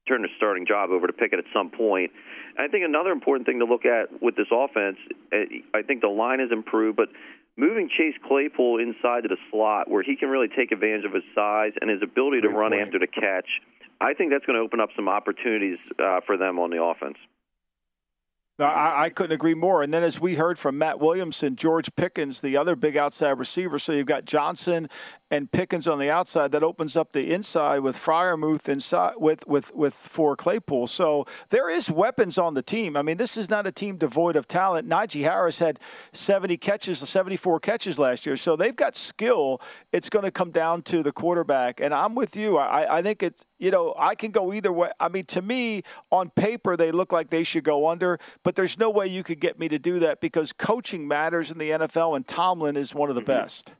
turn 0.09 0.23
the 0.23 0.29
starting 0.37 0.67
job 0.67 0.91
over 0.91 1.07
to 1.07 1.13
Pickett 1.13 1.39
at 1.39 1.45
some 1.53 1.71
point. 1.71 2.11
And 2.57 2.67
I 2.67 2.71
think 2.71 2.85
another 2.85 3.11
important 3.11 3.47
thing 3.47 3.59
to 3.61 3.65
look 3.65 3.85
at 3.85 4.23
with 4.23 4.37
this 4.37 4.49
offense, 4.51 4.97
eh, 5.33 5.63
I 5.75 5.83
think 5.83 6.01
the 6.01 6.09
line 6.09 6.41
has 6.41 6.51
improved, 6.51 6.97
but 6.97 7.09
moving 7.57 7.89
Chase 7.89 8.15
Claypool 8.27 8.79
inside 8.79 9.23
to 9.23 9.29
the 9.29 9.37
slot 9.51 9.91
where 9.91 10.03
he 10.03 10.17
can 10.17 10.29
really 10.29 10.49
take 10.49 10.73
advantage 10.73 11.05
of 11.05 11.13
his 11.13 11.25
size 11.35 11.73
and 11.81 11.91
his 11.91 12.03
ability 12.03 12.41
Great 12.41 12.53
to 12.53 12.59
run 12.59 12.73
point. 12.73 12.83
after 12.83 12.99
the 12.99 13.07
catch, 13.07 13.49
I 14.01 14.15
think 14.15 14.31
that's 14.31 14.47
going 14.47 14.57
to 14.57 14.63
open 14.63 14.81
up 14.81 14.91
some 14.97 15.09
opportunities 15.09 15.79
uh, 15.99 16.21
for 16.27 16.37
them 16.37 16.59
on 16.59 16.71
the 16.71 16.83
offense. 16.83 17.19
I, 18.59 19.05
I, 19.05 19.11
couldn't 19.11 19.33
agree 19.33 19.55
more. 19.55 19.83
And 19.83 19.93
then, 19.93 20.03
as 20.03 20.21
we 20.21 20.35
heard 20.35 20.59
from 20.59 20.77
Matt 20.77 21.01
Williamson, 21.01 21.57
George 21.57 21.95
Pickens, 21.97 22.41
the 22.41 22.57
other 22.57 22.77
big 22.77 22.97
outside 22.97 23.39
receiver. 23.39 23.79
So 23.79 23.93
you've 23.93 24.07
got 24.07 24.25
Johnson 24.25 24.89
and 25.31 25.51
Pickens 25.51 25.87
on 25.87 25.99
the 25.99 26.11
outside. 26.11 26.53
That 26.53 26.63
opens 26.63 26.97
up 26.97 27.13
the 27.13 27.33
inside 27.33 27.81
with 27.81 27.97
Freiermuth 27.97 28.69
inside 28.69 29.15
with 29.17 29.47
with 29.47 29.75
with 29.75 29.95
for 29.95 30.37
Claypool. 30.37 30.89
So 30.89 31.27
there 31.51 31.71
is 31.71 31.89
weapons 31.89 32.39
on 32.39 32.55
the 32.55 32.63
team. 32.63 32.97
I 32.97 33.03
mean, 33.03 33.17
this 33.17 33.37
is 33.37 33.49
not 33.49 33.67
a 33.67 33.73
team 33.73 33.97
devoid 33.97 34.37
of 34.37 34.49
talent. 34.49 34.89
Najee 34.89 35.23
Harris 35.23 35.59
had 35.59 35.79
70 36.13 36.57
catches, 36.57 36.99
74 36.99 37.61
catches 37.61 37.99
last 37.99 38.27
year. 38.27 38.37
So 38.37 38.57
they've 38.57 38.75
got 38.75 38.97
skill. 38.97 39.61
It's 39.93 40.09
going 40.09 40.25
to 40.25 40.31
come 40.31 40.51
down 40.51 40.83
to 40.83 41.03
the 41.03 41.13
quarterback. 41.13 41.81
And 41.81 41.95
I'm 41.95 42.15
with 42.15 42.37
you. 42.37 42.59
I, 42.59 42.99
I 42.99 43.03
think 43.03 43.23
it's 43.23 43.45
you 43.59 43.71
know 43.71 43.95
I 43.99 44.15
can 44.15 44.31
go 44.33 44.53
either 44.53 44.73
way. 44.73 44.91
I 44.99 45.09
mean, 45.09 45.25
to 45.27 45.43
me, 45.43 45.85
on 46.11 46.31
paper 46.31 46.77
they 46.77 46.91
look 46.91 47.13
like 47.13 47.29
they 47.29 47.45
should 47.45 47.65
go 47.65 47.89
under, 47.89 48.19
but 48.43 48.57
there's 48.57 48.79
no 48.79 48.91
way 48.91 49.07
you 49.07 49.23
could 49.23 49.41
get 49.41 49.59
me 49.59 49.69
to 49.69 49.79
do 49.79 50.01
that 50.01 50.21
because 50.21 50.53
coaching 50.53 51.07
matters 51.07 51.51
in 51.51 51.59
the 51.59 51.71
NFL, 51.71 52.17
and 52.17 52.27
Tomlin 52.27 52.77
is 52.77 52.95
one 52.95 53.09
of 53.09 53.15
the 53.15 53.21
mm-hmm. 53.21 53.43
best. 53.43 53.73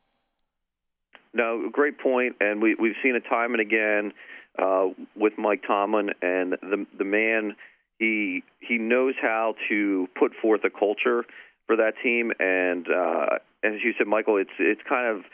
No, 1.33 1.69
great 1.71 1.99
point, 1.99 2.37
and 2.41 2.61
we 2.61 2.75
we've 2.75 2.97
seen 3.03 3.15
it 3.15 3.23
time 3.29 3.53
and 3.53 3.61
again 3.61 4.13
uh, 4.59 4.89
with 5.15 5.35
Mike 5.39 5.63
Tomlin, 5.67 6.11
and 6.23 6.53
the 6.61 6.87
the 6.99 7.05
man 7.05 7.57
he 7.99 8.43
he 8.61 8.79
knows 8.79 9.15
how 9.21 9.55
to 9.69 10.09
put 10.19 10.33
forth 10.41 10.63
a 10.65 10.71
culture 10.71 11.25
for 11.67 11.77
that 11.77 11.95
team, 12.03 12.33
and 12.41 12.87
uh, 12.89 13.39
as 13.63 13.75
you 13.85 13.93
said, 13.97 14.07
Michael, 14.07 14.39
it's 14.39 14.51
it's 14.59 14.81
kind 14.89 15.19
of 15.19 15.25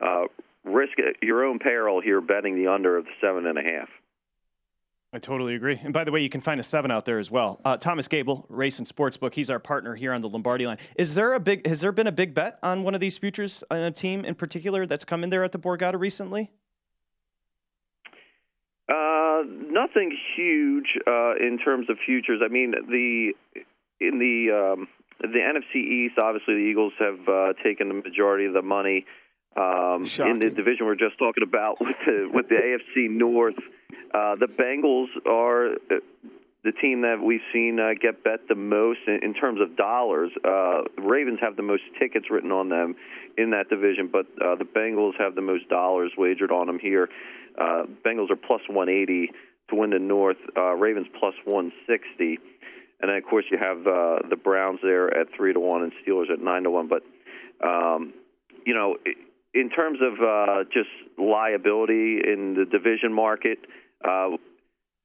uh, 0.00 0.26
risk 0.64 0.92
your 1.20 1.44
own 1.44 1.58
peril 1.58 2.00
here 2.00 2.20
betting 2.20 2.54
the 2.54 2.70
under 2.70 2.96
of 2.96 3.04
the 3.04 3.10
seven 3.20 3.46
and 3.46 3.58
a 3.58 3.62
half. 3.62 3.88
I 5.14 5.18
totally 5.18 5.54
agree. 5.54 5.78
And 5.82 5.92
by 5.92 6.04
the 6.04 6.12
way, 6.12 6.22
you 6.22 6.30
can 6.30 6.40
find 6.40 6.58
a 6.58 6.62
seven 6.62 6.90
out 6.90 7.04
there 7.04 7.18
as 7.18 7.30
well. 7.30 7.60
Uh, 7.66 7.76
Thomas 7.76 8.08
Gable, 8.08 8.46
Race 8.48 8.78
and 8.78 8.88
Sportsbook. 8.88 9.34
He's 9.34 9.50
our 9.50 9.58
partner 9.58 9.94
here 9.94 10.14
on 10.14 10.22
the 10.22 10.28
Lombardi 10.28 10.66
line. 10.66 10.78
Is 10.96 11.14
there 11.14 11.34
a 11.34 11.40
big? 11.40 11.66
Has 11.66 11.82
there 11.82 11.92
been 11.92 12.06
a 12.06 12.12
big 12.12 12.32
bet 12.32 12.58
on 12.62 12.82
one 12.82 12.94
of 12.94 13.00
these 13.00 13.18
futures 13.18 13.62
on 13.70 13.80
a 13.80 13.90
team 13.90 14.24
in 14.24 14.34
particular 14.34 14.86
that's 14.86 15.04
come 15.04 15.22
in 15.22 15.28
there 15.28 15.44
at 15.44 15.52
the 15.52 15.58
Borgata 15.58 16.00
recently? 16.00 16.50
Uh, 18.88 19.42
nothing 19.46 20.16
huge 20.34 20.96
uh, 21.06 21.34
in 21.36 21.58
terms 21.62 21.90
of 21.90 21.98
futures. 22.06 22.40
I 22.42 22.48
mean, 22.48 22.70
the 22.70 23.32
in 24.00 24.18
the 24.18 24.76
um, 24.78 24.88
the 25.20 25.38
NFC 25.38 25.76
East, 25.76 26.14
obviously 26.22 26.54
the 26.54 26.60
Eagles 26.70 26.94
have 26.98 27.28
uh, 27.28 27.52
taken 27.62 27.88
the 27.88 27.94
majority 27.94 28.46
of 28.46 28.54
the 28.54 28.62
money. 28.62 29.04
Um, 29.54 30.08
in 30.18 30.38
the 30.38 30.48
division 30.48 30.86
we're 30.86 30.94
just 30.94 31.18
talking 31.18 31.42
about 31.42 31.78
with 31.78 31.96
the 32.06 32.30
with 32.32 32.48
the 32.48 32.54
AFC 32.54 33.10
North. 33.10 33.56
Uh, 34.14 34.36
the 34.36 34.46
Bengals 34.46 35.08
are 35.26 35.72
uh, 35.72 36.00
the 36.64 36.72
team 36.72 37.02
that 37.02 37.20
we've 37.20 37.42
seen 37.52 37.80
uh, 37.80 37.90
get 38.00 38.22
bet 38.22 38.46
the 38.48 38.54
most 38.54 39.00
in, 39.06 39.20
in 39.22 39.34
terms 39.34 39.60
of 39.60 39.76
dollars. 39.76 40.30
Uh, 40.44 40.82
Ravens 40.98 41.40
have 41.40 41.56
the 41.56 41.62
most 41.62 41.82
tickets 41.98 42.26
written 42.30 42.52
on 42.52 42.68
them 42.68 42.94
in 43.36 43.50
that 43.50 43.68
division, 43.68 44.08
but 44.12 44.26
uh, 44.40 44.54
the 44.54 44.64
Bengals 44.64 45.12
have 45.18 45.34
the 45.34 45.40
most 45.40 45.68
dollars 45.68 46.12
wagered 46.16 46.52
on 46.52 46.66
them 46.66 46.78
here. 46.78 47.08
Uh, 47.58 47.84
Bengals 48.04 48.30
are 48.30 48.36
plus 48.36 48.60
180 48.68 49.32
to 49.70 49.76
win 49.76 49.90
the 49.90 49.98
North. 49.98 50.36
Uh, 50.56 50.72
Ravens 50.74 51.08
plus 51.18 51.34
160, 51.44 52.38
and 53.00 53.10
then 53.10 53.16
of 53.16 53.24
course 53.24 53.44
you 53.50 53.58
have 53.58 53.78
uh, 53.78 54.28
the 54.28 54.36
Browns 54.36 54.78
there 54.82 55.12
at 55.16 55.28
three 55.36 55.52
to 55.52 55.60
one 55.60 55.82
and 55.82 55.92
Steelers 56.06 56.30
at 56.32 56.40
nine 56.40 56.62
to 56.62 56.70
one. 56.70 56.88
But 56.88 57.02
um, 57.66 58.14
you 58.64 58.74
know, 58.74 58.96
in 59.52 59.68
terms 59.70 59.98
of 60.00 60.22
uh, 60.22 60.64
just 60.72 60.90
liability 61.18 62.20
in 62.24 62.54
the 62.54 62.64
division 62.70 63.12
market. 63.12 63.58
Uh, 63.64 63.68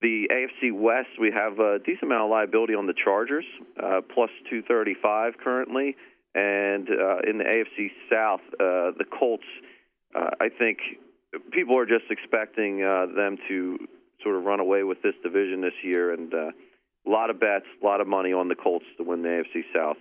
the 0.02 0.28
AFC 0.32 0.72
West, 0.72 1.10
we 1.20 1.32
have 1.32 1.60
a 1.60 1.80
decent 1.80 2.04
amount 2.04 2.26
of 2.26 2.30
liability 2.30 2.76
on 2.76 2.86
the 2.86 2.94
Chargers, 2.94 3.46
uh, 3.82 4.02
plus 4.14 4.30
235 4.50 5.34
currently. 5.44 5.96
And 6.36 6.88
uh, 6.88 7.18
in 7.28 7.40
the 7.40 7.46
AFC 7.46 7.90
South, 8.12 8.42
uh, 8.54 8.94
the 8.98 9.06
Colts, 9.10 9.44
uh, 10.16 10.30
I 10.40 10.50
think 10.50 10.78
people 11.52 11.80
are 11.80 11.86
just 11.86 12.06
expecting 12.12 12.84
uh, 12.84 13.08
them 13.16 13.38
to 13.48 13.80
sort 14.22 14.36
of 14.36 14.44
run 14.44 14.60
away 14.60 14.84
with 14.84 15.02
this 15.02 15.16
division 15.24 15.62
this 15.62 15.74
year. 15.84 16.14
And 16.14 16.32
uh, 16.32 16.38
a 16.38 17.10
lot 17.10 17.32
of 17.32 17.40
bets, 17.40 17.66
a 17.82 17.86
lot 17.86 18.00
of 18.00 18.08
money 18.08 18.34
on 18.34 18.50
the 18.50 18.56
Colts 18.56 18.86
to 18.98 19.04
win 19.04 19.24
the 19.24 19.30
AFC 19.30 19.64
South. 19.74 19.98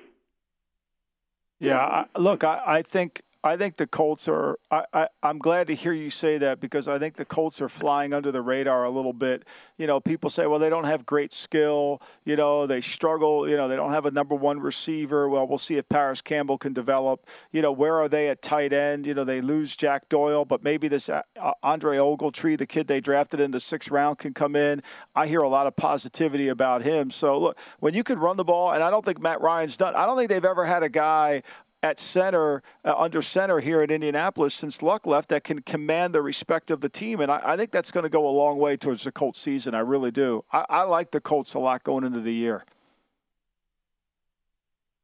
Yeah, 1.58 1.78
I, 1.78 2.04
look, 2.18 2.44
I, 2.44 2.60
I 2.66 2.82
think 2.82 3.22
I 3.46 3.56
think 3.56 3.76
the 3.76 3.86
Colts 3.86 4.26
are. 4.26 4.58
I, 4.70 5.08
am 5.22 5.38
glad 5.38 5.68
to 5.68 5.74
hear 5.74 5.92
you 5.92 6.10
say 6.10 6.36
that 6.38 6.58
because 6.58 6.88
I 6.88 6.98
think 6.98 7.14
the 7.14 7.24
Colts 7.24 7.60
are 7.60 7.68
flying 7.68 8.12
under 8.12 8.32
the 8.32 8.42
radar 8.42 8.84
a 8.84 8.90
little 8.90 9.12
bit. 9.12 9.44
You 9.78 9.86
know, 9.86 10.00
people 10.00 10.30
say, 10.30 10.46
well, 10.46 10.58
they 10.58 10.68
don't 10.68 10.84
have 10.84 11.06
great 11.06 11.32
skill. 11.32 12.02
You 12.24 12.34
know, 12.34 12.66
they 12.66 12.80
struggle. 12.80 13.48
You 13.48 13.56
know, 13.56 13.68
they 13.68 13.76
don't 13.76 13.92
have 13.92 14.04
a 14.04 14.10
number 14.10 14.34
one 14.34 14.58
receiver. 14.58 15.28
Well, 15.28 15.46
we'll 15.46 15.58
see 15.58 15.76
if 15.76 15.88
Parris 15.88 16.20
Campbell 16.20 16.58
can 16.58 16.72
develop. 16.72 17.26
You 17.52 17.62
know, 17.62 17.70
where 17.70 17.94
are 17.94 18.08
they 18.08 18.28
at 18.28 18.42
tight 18.42 18.72
end? 18.72 19.06
You 19.06 19.14
know, 19.14 19.24
they 19.24 19.40
lose 19.40 19.76
Jack 19.76 20.08
Doyle, 20.08 20.44
but 20.44 20.64
maybe 20.64 20.88
this 20.88 21.08
uh, 21.08 21.22
Andre 21.62 21.98
Ogletree, 21.98 22.58
the 22.58 22.66
kid 22.66 22.88
they 22.88 23.00
drafted 23.00 23.38
in 23.38 23.52
the 23.52 23.60
sixth 23.60 23.90
round, 23.90 24.18
can 24.18 24.34
come 24.34 24.56
in. 24.56 24.82
I 25.14 25.28
hear 25.28 25.40
a 25.40 25.48
lot 25.48 25.68
of 25.68 25.76
positivity 25.76 26.48
about 26.48 26.82
him. 26.82 27.12
So 27.12 27.38
look, 27.38 27.58
when 27.78 27.94
you 27.94 28.02
can 28.02 28.18
run 28.18 28.36
the 28.36 28.44
ball, 28.44 28.72
and 28.72 28.82
I 28.82 28.90
don't 28.90 29.04
think 29.04 29.20
Matt 29.20 29.40
Ryan's 29.40 29.76
done. 29.76 29.94
I 29.94 30.04
don't 30.04 30.16
think 30.16 30.30
they've 30.30 30.44
ever 30.44 30.64
had 30.64 30.82
a 30.82 30.88
guy 30.88 31.44
at 31.82 31.98
center, 31.98 32.62
uh, 32.84 32.94
under 32.96 33.22
center 33.22 33.60
here 33.60 33.80
at 33.80 33.90
Indianapolis 33.90 34.54
since 34.54 34.82
Luck 34.82 35.06
left 35.06 35.28
that 35.28 35.44
can 35.44 35.62
command 35.62 36.14
the 36.14 36.22
respect 36.22 36.70
of 36.70 36.80
the 36.80 36.88
team. 36.88 37.20
And 37.20 37.30
I, 37.30 37.40
I 37.44 37.56
think 37.56 37.70
that's 37.70 37.90
going 37.90 38.04
to 38.04 38.10
go 38.10 38.26
a 38.28 38.30
long 38.30 38.58
way 38.58 38.76
towards 38.76 39.04
the 39.04 39.12
Colts 39.12 39.40
season. 39.40 39.74
I 39.74 39.80
really 39.80 40.10
do. 40.10 40.44
I, 40.52 40.64
I 40.68 40.82
like 40.82 41.10
the 41.10 41.20
Colts 41.20 41.54
a 41.54 41.58
lot 41.58 41.84
going 41.84 42.04
into 42.04 42.20
the 42.20 42.32
year. 42.32 42.64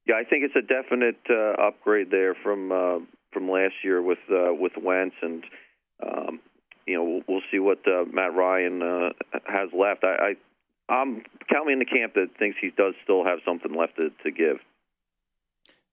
Yeah, 0.07 0.17
I 0.17 0.25
think 0.25 0.45
it's 0.45 0.57
a 0.57 0.63
definite 0.63 1.21
uh, 1.31 1.69
upgrade 1.69 2.11
there 2.11 2.35
from 2.35 2.73
uh, 2.73 2.99
from 3.33 3.49
last 3.49 3.75
year 3.85 4.03
with 4.03 4.19
uh, 4.29 4.53
with 4.53 4.73
Wentz, 4.77 5.15
and 5.23 5.45
um, 6.05 6.41
you 6.87 6.97
know 6.97 7.05
we'll, 7.05 7.23
we'll 7.29 7.43
see 7.53 7.61
what 7.61 7.79
uh, 7.87 8.05
Matt 8.13 8.35
Ryan 8.35 8.83
uh, 8.83 9.11
has 9.47 9.69
left. 9.73 10.03
I, 10.03 10.35
I 10.89 10.93
I'm 10.93 11.23
count 11.49 11.67
me 11.67 11.73
in 11.73 11.79
the 11.79 11.85
camp 11.85 12.15
that 12.15 12.31
thinks 12.37 12.59
he 12.61 12.71
does 12.71 12.95
still 13.05 13.25
have 13.25 13.39
something 13.47 13.73
left 13.73 13.97
to, 13.97 14.11
to 14.25 14.31
give. 14.33 14.59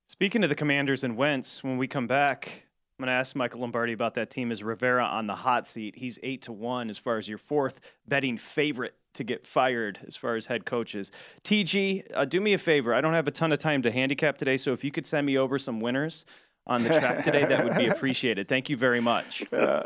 Speaking 0.09 0.41
of 0.41 0.49
the 0.49 0.55
Commanders 0.55 1.03
and 1.03 1.15
Wentz, 1.15 1.63
when 1.63 1.77
we 1.77 1.87
come 1.87 2.07
back, 2.07 2.65
I'm 2.97 3.05
going 3.05 3.13
to 3.13 3.17
ask 3.17 3.35
Michael 3.35 3.61
Lombardi 3.61 3.93
about 3.93 4.15
that 4.15 4.31
team. 4.31 4.51
Is 4.51 4.63
Rivera 4.63 5.05
on 5.05 5.27
the 5.27 5.35
hot 5.35 5.67
seat? 5.67 5.95
He's 5.95 6.17
eight 6.23 6.41
to 6.41 6.51
one 6.51 6.89
as 6.89 6.97
far 6.97 7.19
as 7.19 7.29
your 7.29 7.37
fourth 7.37 7.79
betting 8.07 8.35
favorite 8.35 8.95
to 9.13 9.23
get 9.23 9.45
fired 9.45 9.99
as 10.07 10.15
far 10.15 10.35
as 10.35 10.47
head 10.47 10.65
coaches. 10.65 11.11
TG, 11.43 12.07
uh, 12.15 12.25
do 12.25 12.41
me 12.41 12.53
a 12.53 12.57
favor. 12.57 12.91
I 12.91 13.01
don't 13.01 13.13
have 13.13 13.27
a 13.27 13.31
ton 13.31 13.51
of 13.51 13.59
time 13.59 13.83
to 13.83 13.91
handicap 13.91 14.39
today, 14.39 14.57
so 14.57 14.73
if 14.73 14.83
you 14.83 14.89
could 14.89 15.05
send 15.05 15.27
me 15.27 15.37
over 15.37 15.59
some 15.59 15.79
winners 15.79 16.25
on 16.65 16.81
the 16.83 16.89
track 16.89 17.23
today, 17.23 17.45
that 17.45 17.63
would 17.63 17.77
be 17.77 17.85
appreciated. 17.89 18.47
Thank 18.47 18.67
you 18.67 18.77
very 18.77 19.01
much. 19.01 19.43
Uh, 19.53 19.83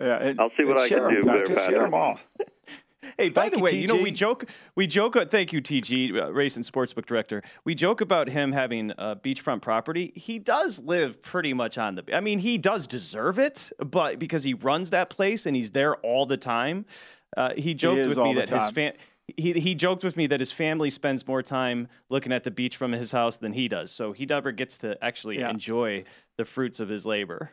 yeah, 0.00 0.18
and, 0.18 0.40
I'll 0.40 0.50
see 0.56 0.64
what 0.64 0.80
I 0.80 0.88
can 0.88 1.08
do 1.08 1.46
Share 1.46 1.82
them 1.82 1.94
all. 1.94 2.18
Hey, 3.18 3.28
by 3.28 3.42
Thank 3.42 3.52
the 3.52 3.58
you, 3.58 3.64
way, 3.64 3.72
you 3.80 3.86
know 3.88 3.96
we 3.96 4.10
joke, 4.10 4.46
we 4.76 4.86
joke. 4.86 5.16
uh, 5.16 5.24
Thank 5.26 5.52
you, 5.52 5.60
TG, 5.60 6.16
uh, 6.16 6.32
race 6.32 6.56
and 6.56 6.64
sportsbook 6.64 7.04
director. 7.06 7.42
We 7.64 7.74
joke 7.74 8.00
about 8.00 8.28
him 8.28 8.52
having 8.52 8.92
uh, 8.92 9.16
beachfront 9.16 9.60
property. 9.60 10.12
He 10.14 10.38
does 10.38 10.78
live 10.78 11.20
pretty 11.20 11.52
much 11.52 11.78
on 11.78 11.96
the. 11.96 12.04
I 12.16 12.20
mean, 12.20 12.38
he 12.38 12.58
does 12.58 12.86
deserve 12.86 13.38
it, 13.38 13.72
but 13.78 14.18
because 14.18 14.44
he 14.44 14.54
runs 14.54 14.90
that 14.90 15.10
place 15.10 15.46
and 15.46 15.56
he's 15.56 15.72
there 15.72 15.96
all 15.96 16.26
the 16.26 16.36
time, 16.36 16.86
uh, 17.36 17.52
he 17.56 17.74
joked 17.74 18.00
is 18.00 18.08
with 18.08 18.18
me 18.18 18.34
that 18.34 18.48
his 18.48 18.70
fan. 18.70 18.92
He, 19.36 19.52
he 19.52 19.74
joked 19.74 20.04
with 20.04 20.16
me 20.16 20.26
that 20.26 20.40
his 20.40 20.52
family 20.52 20.90
spends 20.90 21.26
more 21.26 21.42
time 21.42 21.88
looking 22.10 22.32
at 22.32 22.44
the 22.44 22.50
beach 22.50 22.76
from 22.76 22.92
his 22.92 23.12
house 23.12 23.38
than 23.38 23.52
he 23.52 23.66
does. 23.68 23.90
So 23.90 24.12
he 24.12 24.26
never 24.26 24.52
gets 24.52 24.78
to 24.78 25.02
actually 25.02 25.38
Yeah. 25.38 25.50
enjoy 25.50 26.04
the 26.36 26.44
fruits 26.44 26.80
of 26.80 26.88
his 26.88 27.06
labor. 27.06 27.52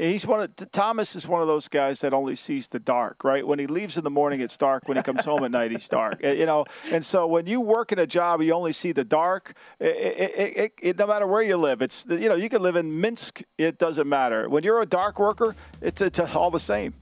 He's 0.00 0.26
one 0.26 0.40
of 0.40 0.72
Thomas 0.72 1.14
is 1.14 1.28
one 1.28 1.42
of 1.42 1.46
those 1.46 1.68
guys 1.68 2.00
that 2.00 2.14
only 2.14 2.34
sees 2.34 2.68
the 2.68 2.78
dark, 2.78 3.22
right? 3.22 3.46
When 3.46 3.58
he 3.58 3.66
leaves 3.66 3.98
in 3.98 4.04
the 4.04 4.10
morning, 4.10 4.40
it's 4.40 4.56
dark. 4.56 4.88
When 4.88 4.96
he 4.96 5.02
comes 5.02 5.26
home 5.26 5.44
at 5.44 5.50
night, 5.50 5.72
he's 5.72 5.88
dark. 5.88 6.24
Uh, 6.24 6.28
You 6.28 6.46
know, 6.46 6.64
and 6.90 7.04
so 7.04 7.26
when 7.26 7.46
you 7.46 7.60
work 7.60 7.92
in 7.92 7.98
a 7.98 8.06
job, 8.06 8.40
you 8.40 8.54
only 8.54 8.72
see 8.72 8.92
the 8.92 9.04
dark. 9.04 9.54
It, 9.78 9.86
it, 9.86 10.56
it, 10.56 10.72
it, 10.80 10.98
no 10.98 11.06
matter 11.06 11.26
where 11.26 11.42
you 11.42 11.58
live, 11.58 11.82
it's 11.82 12.06
you 12.08 12.30
know 12.30 12.34
you 12.34 12.48
can 12.48 12.62
live 12.62 12.76
in 12.76 12.98
Minsk. 12.98 13.42
It 13.58 13.76
doesn't 13.78 14.08
matter. 14.08 14.48
When 14.48 14.64
you're 14.64 14.80
a 14.80 14.86
dark 14.86 15.18
worker, 15.18 15.54
it's, 15.82 16.00
it's 16.00 16.18
all 16.18 16.50
the 16.50 16.58
same. 16.58 16.94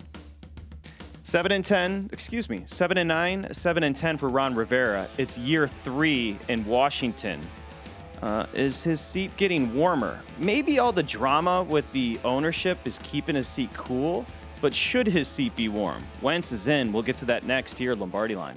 Seven 1.22 1.52
and 1.52 1.64
ten, 1.64 2.08
excuse 2.12 2.50
me, 2.50 2.64
seven 2.66 2.98
and 2.98 3.06
nine, 3.06 3.54
seven 3.54 3.84
and 3.84 3.94
ten 3.94 4.16
for 4.16 4.28
Ron 4.28 4.56
Rivera. 4.56 5.06
It's 5.18 5.38
year 5.38 5.68
three 5.68 6.36
in 6.48 6.64
Washington. 6.64 7.40
Uh, 8.22 8.46
is 8.52 8.82
his 8.82 9.00
seat 9.00 9.36
getting 9.36 9.74
warmer? 9.74 10.20
Maybe 10.38 10.78
all 10.78 10.92
the 10.92 11.02
drama 11.02 11.62
with 11.62 11.90
the 11.92 12.18
ownership 12.24 12.78
is 12.84 12.98
keeping 13.02 13.36
his 13.36 13.46
seat 13.46 13.70
cool, 13.74 14.26
but 14.60 14.74
should 14.74 15.06
his 15.06 15.28
seat 15.28 15.54
be 15.54 15.68
warm? 15.68 16.04
Wentz 16.20 16.50
is 16.50 16.66
in. 16.66 16.92
We'll 16.92 17.04
get 17.04 17.16
to 17.18 17.24
that 17.26 17.44
next 17.44 17.78
here, 17.78 17.92
at 17.92 17.98
Lombardi 17.98 18.34
Line. 18.34 18.56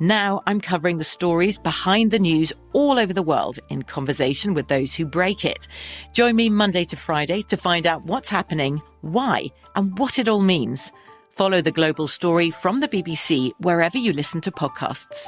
Now 0.00 0.42
I'm 0.46 0.60
covering 0.60 0.98
the 0.98 1.04
stories 1.04 1.58
behind 1.58 2.12
the 2.12 2.20
news 2.20 2.52
all 2.72 3.00
over 3.00 3.12
the 3.12 3.22
world 3.22 3.58
in 3.68 3.82
conversation 3.82 4.54
with 4.54 4.68
those 4.68 4.94
who 4.94 5.04
break 5.04 5.44
it. 5.44 5.66
Join 6.12 6.36
me 6.36 6.50
Monday 6.50 6.84
to 6.84 6.96
Friday 6.96 7.42
to 7.42 7.56
find 7.56 7.84
out 7.84 8.04
what's 8.04 8.28
happening, 8.28 8.80
why, 9.00 9.46
and 9.74 9.98
what 9.98 10.20
it 10.20 10.28
all 10.28 10.40
means. 10.40 10.92
Follow 11.30 11.60
the 11.60 11.72
global 11.72 12.06
story 12.06 12.50
from 12.50 12.78
the 12.78 12.86
BBC 12.86 13.50
wherever 13.58 13.98
you 13.98 14.12
listen 14.12 14.40
to 14.42 14.52
podcasts. 14.52 15.26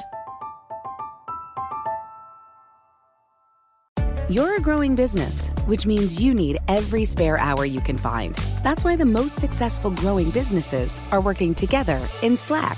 You're 4.29 4.55
a 4.55 4.61
growing 4.61 4.95
business, 4.95 5.49
which 5.65 5.85
means 5.85 6.21
you 6.21 6.33
need 6.33 6.59
every 6.69 7.03
spare 7.03 7.37
hour 7.37 7.65
you 7.65 7.81
can 7.81 7.97
find. 7.97 8.33
That's 8.63 8.85
why 8.85 8.95
the 8.95 9.03
most 9.03 9.35
successful 9.35 9.91
growing 9.91 10.31
businesses 10.31 11.01
are 11.11 11.19
working 11.19 11.53
together 11.53 11.99
in 12.21 12.37
Slack. 12.37 12.77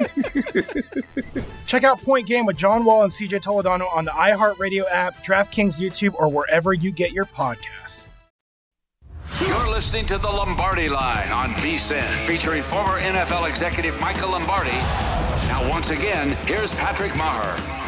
Check 1.65 1.83
out 1.83 2.01
Point 2.01 2.27
Game 2.27 2.45
with 2.45 2.57
John 2.57 2.85
Wall 2.85 3.03
and 3.03 3.11
CJ 3.11 3.41
Toledano 3.41 3.93
on 3.93 4.05
the 4.05 4.11
iHeartRadio 4.11 4.85
app, 4.89 5.23
DraftKings 5.23 5.79
YouTube, 5.79 6.13
or 6.15 6.29
wherever 6.29 6.73
you 6.73 6.91
get 6.91 7.11
your 7.11 7.25
podcasts. 7.25 8.07
You're 9.39 9.69
listening 9.69 10.05
to 10.07 10.17
the 10.17 10.27
Lombardi 10.27 10.89
Line 10.89 11.31
on 11.31 11.53
VSIN, 11.55 12.07
featuring 12.25 12.63
former 12.63 12.99
NFL 12.99 13.49
executive 13.49 13.99
Michael 13.99 14.31
Lombardi. 14.31 14.71
Now, 15.47 15.67
once 15.69 15.89
again, 15.89 16.31
here's 16.47 16.73
Patrick 16.73 17.13
Meagher. 17.13 17.81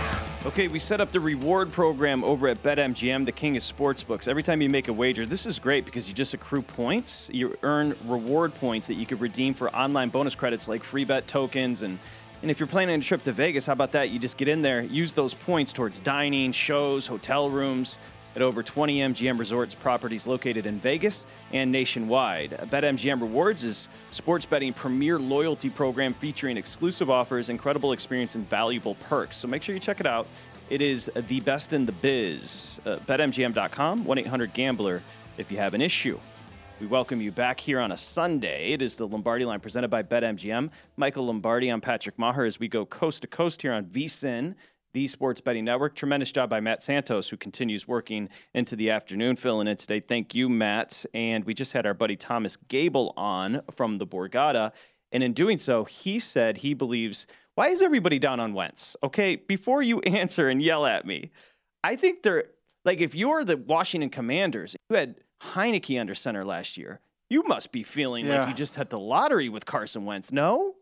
Okay, 0.45 0.68
we 0.68 0.78
set 0.78 0.99
up 0.99 1.11
the 1.11 1.22
reward 1.22 1.72
program 1.72 2.24
over 2.24 2.49
at 2.49 2.61
BetMGM, 2.64 3.26
the 3.26 3.32
king 3.32 3.55
of 3.55 3.64
sportsbooks. 3.64 4.28
Every 4.28 4.43
time 4.43 4.61
you 4.61 4.70
make 4.70 4.89
a 4.89 4.93
wager, 4.93 5.26
this 5.26 5.45
is 5.45 5.57
great 5.57 5.86
because 5.86 6.09
you 6.09 6.14
just 6.14 6.34
accrue 6.34 6.61
points. 6.61 7.30
You 7.32 7.57
earn 7.64 7.95
reward 8.05 8.53
points 8.53 8.88
that 8.88 8.95
you 8.95 9.05
could 9.05 9.22
redeem 9.22 9.53
for 9.53 9.74
online 9.74 10.09
bonus 10.09 10.36
credits 10.36 10.68
like 10.68 10.84
free 10.84 11.05
bet 11.05 11.28
tokens. 11.28 11.82
And, 11.82 11.97
and 12.44 12.52
if 12.52 12.60
you're 12.60 12.68
planning 12.68 13.00
a 13.00 13.02
trip 13.02 13.24
to 13.24 13.32
Vegas, 13.32 13.66
how 13.66 13.72
about 13.72 13.94
that? 13.94 14.10
You 14.10 14.20
just 14.20 14.36
get 14.36 14.50
in 14.50 14.62
there, 14.62 14.82
use 14.82 15.14
those 15.14 15.34
points 15.34 15.72
towards 15.72 16.02
dining, 16.02 16.52
shows, 16.52 17.08
hotel 17.08 17.50
rooms 17.50 17.98
at 18.36 18.41
over 18.41 18.62
20 18.62 19.00
MGM 19.00 19.39
Resorts 19.39 19.74
properties 19.74 20.28
located 20.28 20.66
in 20.66 20.78
Vegas 20.78 21.26
and 21.54 21.72
nationwide. 21.72 22.52
BetMGM 22.70 23.22
Rewards 23.22 23.64
is 23.64 23.88
sports 24.10 24.46
betting 24.46 24.74
premier 24.74 25.18
loyalty 25.20 25.70
program 25.70 26.14
featuring 26.14 26.58
exclusive 26.58 27.10
offers, 27.10 27.48
incredible 27.48 27.94
experience, 27.94 28.36
and 28.36 28.50
valuable 28.50 28.96
perks. 28.96 29.38
So 29.38 29.48
make 29.48 29.64
sure 29.64 29.74
you 29.74 29.80
check 29.80 30.02
it 30.02 30.06
out. 30.06 30.28
It 30.70 30.82
is 30.82 31.10
the 31.16 31.39
best 31.39 31.72
in 31.72 31.86
the 31.86 31.94
biz. 31.94 32.82
Uh, 32.86 32.98
BetMGM.com, 33.08 34.04
1 34.04 34.18
800 34.18 34.54
Gambler 34.54 35.02
if 35.38 35.50
you 35.50 35.60
have 35.60 35.74
an 35.74 35.82
issue. 35.82 36.20
We 36.84 36.88
welcome 36.88 37.22
you 37.22 37.32
back 37.32 37.62
here 37.62 37.80
on 37.80 37.94
a 37.94 37.98
Sunday. 37.98 38.74
It 38.74 38.82
is 38.82 38.98
the 38.98 39.08
Lombardi 39.08 39.46
line 39.46 39.62
presented 39.62 39.88
by 39.88 40.04
BetMGM. 40.04 40.70
Michael 40.98 41.28
Lombardi, 41.28 41.70
I'm 41.70 41.80
Patrick 41.80 42.18
Meagher 42.18 42.46
as 42.46 42.60
we 42.60 42.68
go 42.68 42.86
coast 42.86 43.22
to 43.22 43.28
coast 43.30 43.62
here 43.62 43.72
on 43.72 43.86
VSIN, 43.86 44.56
the 44.94 45.08
Sports 45.08 45.40
Betting 45.40 45.64
Network. 45.64 45.96
Tremendous 45.96 46.30
job 46.34 46.50
by 46.50 46.60
Matt 46.60 46.84
Santos, 46.84 47.30
who 47.30 47.38
continues 47.38 47.88
working 47.88 48.28
into 48.54 48.76
the 48.76 48.90
afternoon, 48.90 49.38
filling 49.38 49.68
in 49.68 49.78
today. 49.78 50.02
Thank 50.02 50.36
you, 50.36 50.50
Matt. 50.50 51.06
And 51.14 51.46
we 51.46 51.54
just 51.54 51.72
had 51.72 51.86
our 51.86 51.94
buddy 51.94 52.18
Thomas 52.18 52.58
Gable 52.68 53.14
on 53.16 53.62
from 53.78 53.98
the 53.98 54.06
Borgata. 54.06 54.74
And 55.14 55.24
in 55.24 55.32
doing 55.32 55.60
so, 55.60 55.86
he 55.86 56.20
said 56.20 56.58
he 56.58 56.74
believes, 56.74 57.28
why 57.56 57.70
is 57.70 57.82
everybody 57.82 58.20
down 58.20 58.42
on 58.42 58.54
Wentz? 58.54 58.98
Okay, 59.02 59.38
before 59.38 59.82
you 59.82 60.00
answer 60.02 60.50
and 60.50 60.62
yell 60.62 60.86
at 60.86 61.06
me, 61.06 61.32
I 61.82 61.96
think 61.96 62.24
they're 62.24 62.44
like 62.84 63.00
if 63.00 63.16
you're 63.16 63.46
the 63.46 63.56
Washington 63.56 64.10
Commanders, 64.10 64.76
you 64.90 64.98
had 64.98 65.16
Heinicke 65.54 66.00
under 66.00 66.16
center 66.16 66.46
last 66.46 66.78
year. 66.78 67.00
You 67.30 67.44
must 67.48 67.72
be 67.72 67.84
feeling 67.84 68.26
Yeah. 68.26 68.41
like 68.41 68.50
you 68.50 68.56
just 68.56 68.76
had 68.76 68.89
the 68.89 69.00
lottery 69.00 69.50
with 69.50 69.66
Carson 69.66 70.06
Wentz. 70.06 70.32
No? 70.32 70.76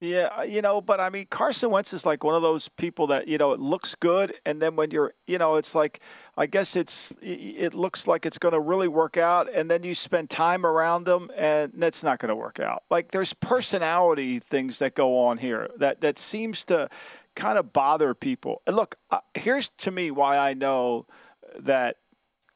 Yeah, 0.00 0.28
uh, 0.38 0.42
you 0.42 0.62
know, 0.62 0.80
but 0.80 1.00
I 1.00 1.10
mean, 1.10 1.26
Carson 1.28 1.70
Wentz 1.72 1.92
is 1.92 2.06
like 2.06 2.22
one 2.22 2.36
of 2.36 2.42
those 2.42 2.68
people 2.68 3.08
that 3.08 3.26
you 3.26 3.36
know 3.36 3.50
it 3.50 3.58
looks 3.58 3.96
good, 3.96 4.32
and 4.46 4.62
then 4.62 4.76
when 4.76 4.92
you're, 4.92 5.12
you 5.26 5.38
know, 5.38 5.56
it's 5.56 5.74
like, 5.74 5.98
I 6.36 6.46
guess 6.46 6.76
it's, 6.76 7.08
it 7.20 7.74
looks 7.74 8.06
like 8.06 8.24
it's 8.24 8.38
going 8.38 8.54
to 8.54 8.60
really 8.60 8.86
work 8.86 9.16
out, 9.16 9.52
and 9.52 9.68
then 9.68 9.82
you 9.82 9.96
spend 9.96 10.30
time 10.30 10.64
around 10.64 11.02
them, 11.02 11.32
and 11.36 11.72
that's 11.74 12.04
not 12.04 12.20
going 12.20 12.28
to 12.28 12.36
work 12.36 12.60
out. 12.60 12.84
Like 12.90 13.10
there's 13.10 13.32
personality 13.32 14.38
things 14.38 14.78
that 14.78 14.94
go 14.94 15.18
on 15.18 15.38
here 15.38 15.68
that 15.78 16.00
that 16.02 16.16
seems 16.16 16.64
to 16.66 16.88
kind 17.34 17.58
of 17.58 17.72
bother 17.72 18.14
people. 18.14 18.62
And 18.68 18.76
look, 18.76 18.94
uh, 19.10 19.18
here's 19.34 19.70
to 19.78 19.90
me 19.90 20.12
why 20.12 20.38
I 20.38 20.54
know 20.54 21.06
that 21.58 21.96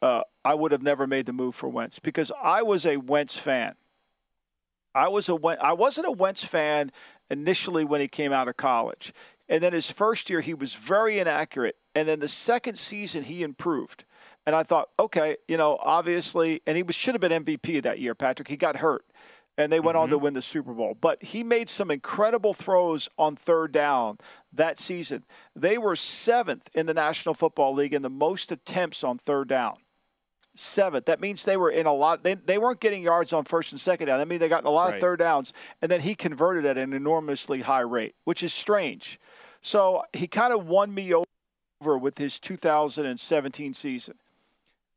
uh, 0.02 0.22
I 0.44 0.54
would 0.54 0.72
have 0.72 0.82
never 0.82 1.06
made 1.06 1.26
the 1.26 1.32
move 1.32 1.54
for 1.54 1.68
Wentz 1.68 2.00
because 2.00 2.32
I 2.42 2.62
was 2.62 2.84
a 2.84 2.96
Wentz 2.96 3.38
fan. 3.38 3.76
I 4.94 5.08
was 5.08 5.28
a 5.28 5.38
I 5.60 5.72
wasn't 5.72 6.08
a 6.08 6.12
Wentz 6.12 6.44
fan 6.44 6.90
initially 7.30 7.84
when 7.84 8.00
he 8.00 8.08
came 8.08 8.32
out 8.32 8.48
of 8.48 8.56
college. 8.56 9.14
And 9.48 9.62
then 9.62 9.72
his 9.72 9.90
first 9.90 10.28
year 10.28 10.40
he 10.40 10.54
was 10.54 10.74
very 10.74 11.18
inaccurate. 11.18 11.76
And 11.94 12.08
then 12.08 12.18
the 12.18 12.28
second 12.28 12.78
season 12.78 13.22
he 13.22 13.42
improved. 13.42 14.04
And 14.44 14.56
I 14.56 14.64
thought, 14.64 14.88
okay, 14.98 15.36
you 15.46 15.56
know, 15.56 15.78
obviously 15.80 16.60
and 16.66 16.76
he 16.76 16.82
was 16.82 16.96
should 16.96 17.14
have 17.14 17.20
been 17.20 17.44
MVP 17.44 17.82
that 17.84 18.00
year, 18.00 18.14
Patrick. 18.14 18.48
He 18.48 18.56
got 18.56 18.76
hurt. 18.76 19.06
And 19.58 19.70
they 19.70 19.80
went 19.80 19.98
on 19.98 20.08
to 20.08 20.16
win 20.16 20.32
the 20.32 20.40
Super 20.40 20.72
Bowl. 20.72 20.96
But 20.98 21.22
he 21.22 21.44
made 21.44 21.68
some 21.68 21.90
incredible 21.90 22.54
throws 22.54 23.10
on 23.18 23.36
third 23.36 23.70
down 23.70 24.16
that 24.50 24.78
season. 24.78 25.24
They 25.54 25.76
were 25.76 25.94
seventh 25.94 26.70
in 26.72 26.86
the 26.86 26.94
National 26.94 27.34
Football 27.34 27.74
League 27.74 27.92
in 27.92 28.00
the 28.00 28.10
most 28.10 28.50
attempts 28.50 29.04
on 29.04 29.18
third 29.18 29.48
down 29.48 29.76
seventh. 30.54 31.06
That 31.06 31.20
means 31.20 31.44
they 31.44 31.56
were 31.56 31.70
in 31.70 31.86
a 31.86 31.92
lot. 31.92 32.22
They, 32.22 32.34
they 32.34 32.58
weren't 32.58 32.80
getting 32.80 33.02
yards 33.02 33.32
on 33.32 33.44
first 33.44 33.72
and 33.72 33.80
second 33.80 34.06
down. 34.06 34.18
That 34.18 34.28
means 34.28 34.40
they 34.40 34.48
got 34.48 34.62
in 34.62 34.66
a 34.66 34.70
lot 34.70 34.86
Right. 34.88 34.94
of 34.96 35.00
third 35.00 35.18
downs, 35.18 35.52
and 35.80 35.90
then 35.90 36.00
he 36.00 36.14
converted 36.14 36.64
at 36.64 36.76
an 36.78 36.92
enormously 36.92 37.62
high 37.62 37.80
rate, 37.80 38.14
which 38.24 38.42
is 38.42 38.52
strange. 38.52 39.18
So 39.62 40.02
he 40.12 40.26
kind 40.26 40.52
of 40.52 40.66
won 40.66 40.92
me 40.92 41.12
over 41.14 41.96
with 41.98 42.18
his 42.18 42.38
2017 42.40 43.74
season, 43.74 44.14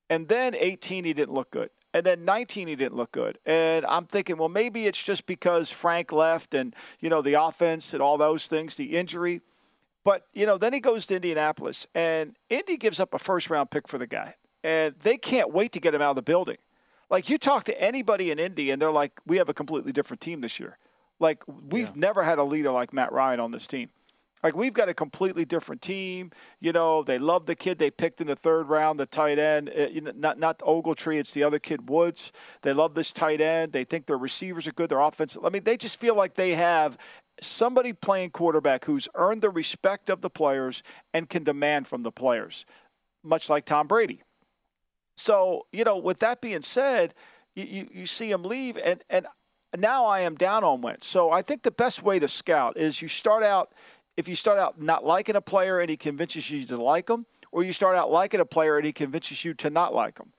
and 0.09 0.27
then 0.27 0.55
18 0.55 1.03
he 1.05 1.13
didn't 1.13 1.33
look 1.33 1.51
good. 1.51 1.69
And 1.93 2.05
then 2.05 2.25
19, 2.25 2.67
he 2.67 2.75
didn't 2.75 2.97
look 2.97 3.13
good. 3.13 3.39
And 3.45 3.85
I'm 3.85 4.05
thinking, 4.05 4.35
well, 4.35 4.49
maybe 4.49 4.85
it's 4.85 5.01
just 5.01 5.25
because 5.25 5.71
Frank 5.71 6.11
left 6.11 6.53
and, 6.53 6.75
you 6.99 7.09
know, 7.09 7.21
the 7.21 7.41
offense 7.41 7.93
and 7.93 8.01
all 8.01 8.17
those 8.17 8.47
things, 8.47 8.75
the 8.75 8.97
injury. 8.97 9.39
But, 10.03 10.27
you 10.33 10.45
know, 10.45 10.57
then 10.57 10.73
he 10.73 10.81
goes 10.81 11.05
to 11.05 11.15
Indianapolis, 11.15 11.87
and 11.95 12.35
Indy 12.49 12.75
gives 12.75 12.99
up 12.99 13.13
a 13.13 13.17
first 13.17 13.49
round 13.49 13.71
pick 13.71 13.87
for 13.87 13.97
the 13.97 14.07
guy. 14.07 14.35
And 14.65 14.95
they 15.03 15.17
can't 15.17 15.53
wait 15.53 15.73
to 15.73 15.79
get 15.79 15.93
him 15.93 16.01
out 16.01 16.09
of 16.09 16.15
the 16.15 16.23
building. 16.23 16.57
Like, 17.11 17.29
you 17.29 17.37
talk 17.37 17.65
to 17.65 17.79
anybody 17.79 18.31
in 18.31 18.39
Indy, 18.39 18.71
and 18.71 18.81
they're 18.81 18.91
like, 18.91 19.11
we 19.23 19.37
have 19.37 19.47
a 19.47 19.53
completely 19.53 19.91
different 19.91 20.21
team 20.21 20.41
this 20.41 20.59
year. 20.59 20.79
Like, 21.19 21.43
we've 21.47 21.95
never 21.95 22.23
had 22.23 22.39
a 22.39 22.43
leader 22.43 22.71
like 22.71 22.91
Matt 22.91 23.11
Ryan 23.11 23.39
on 23.39 23.51
this 23.51 23.67
team. 23.67 23.89
Like, 24.41 24.55
we've 24.55 24.73
got 24.73 24.89
a 24.89 24.95
completely 24.95 25.45
different 25.45 25.83
team. 25.83 26.31
You 26.59 26.71
know, 26.71 27.03
they 27.03 27.19
love 27.19 27.45
the 27.45 27.53
kid 27.55 27.77
they 27.77 27.91
picked 27.91 28.21
in 28.21 28.27
the 28.27 28.35
third 28.35 28.67
round, 28.67 28.99
the 28.99 29.05
tight 29.05 29.37
end. 29.37 29.69
Uh, 29.69 29.83
you 29.83 30.01
know, 30.01 30.13
not, 30.15 30.39
not 30.39 30.57
Ogletree, 30.59 31.19
it's 31.19 31.29
the 31.29 31.43
other 31.43 31.59
kid, 31.59 31.87
Woods. 31.87 32.31
They 32.63 32.73
love 32.73 32.95
this 32.95 33.13
tight 33.13 33.41
end. 33.41 33.71
They 33.71 33.83
think 33.83 34.07
their 34.07 34.17
receivers 34.17 34.65
are 34.65 34.71
good, 34.71 34.89
their 34.89 34.99
offense. 34.99 35.37
I 35.45 35.49
mean, 35.49 35.63
they 35.63 35.77
just 35.77 35.99
feel 35.99 36.15
like 36.15 36.33
they 36.33 36.55
have 36.55 36.97
somebody 37.39 37.93
playing 37.93 38.31
quarterback 38.31 38.85
who's 38.85 39.07
earned 39.13 39.43
the 39.43 39.51
respect 39.51 40.09
of 40.09 40.21
the 40.21 40.29
players 40.31 40.81
and 41.13 41.29
can 41.29 41.43
demand 41.43 41.87
from 41.87 42.01
the 42.01 42.11
players, 42.11 42.65
much 43.23 43.47
like 43.47 43.65
Tom 43.65 43.87
Brady. 43.87 44.23
So, 45.15 45.65
you 45.71 45.83
know, 45.83 45.97
with 45.97 46.19
that 46.19 46.41
being 46.41 46.61
said, 46.61 47.13
you, 47.55 47.63
you, 47.63 47.89
you 47.91 48.05
see 48.05 48.31
him 48.31 48.43
leave, 48.43 48.77
and, 48.77 49.03
and 49.09 49.27
now 49.77 50.05
I 50.05 50.21
am 50.21 50.35
down 50.35 50.63
on 50.63 50.81
Wentz. 50.81 51.07
So 51.07 51.31
I 51.31 51.41
think 51.41 51.63
the 51.63 51.71
best 51.71 52.03
way 52.03 52.19
to 52.19 52.27
scout 52.27 52.77
is 52.77 53.01
you 53.01 53.07
start 53.07 53.43
out, 53.43 53.73
if 54.17 54.27
you 54.27 54.35
start 54.35 54.59
out 54.59 54.81
not 54.81 55.05
liking 55.05 55.35
a 55.35 55.41
player 55.41 55.79
and 55.79 55.89
he 55.89 55.97
convinces 55.97 56.49
you 56.49 56.65
to 56.65 56.77
like 56.77 57.09
him, 57.09 57.25
or 57.51 57.63
you 57.63 57.71
start 57.71 57.95
out 57.95 58.11
liking 58.11 58.39
a 58.39 58.45
player 58.45 58.77
and 58.77 58.85
he 58.85 58.91
convinces 58.91 59.45
you 59.45 59.53
to 59.53 59.69
not 59.69 59.93
like 59.93 60.19
him 60.19 60.33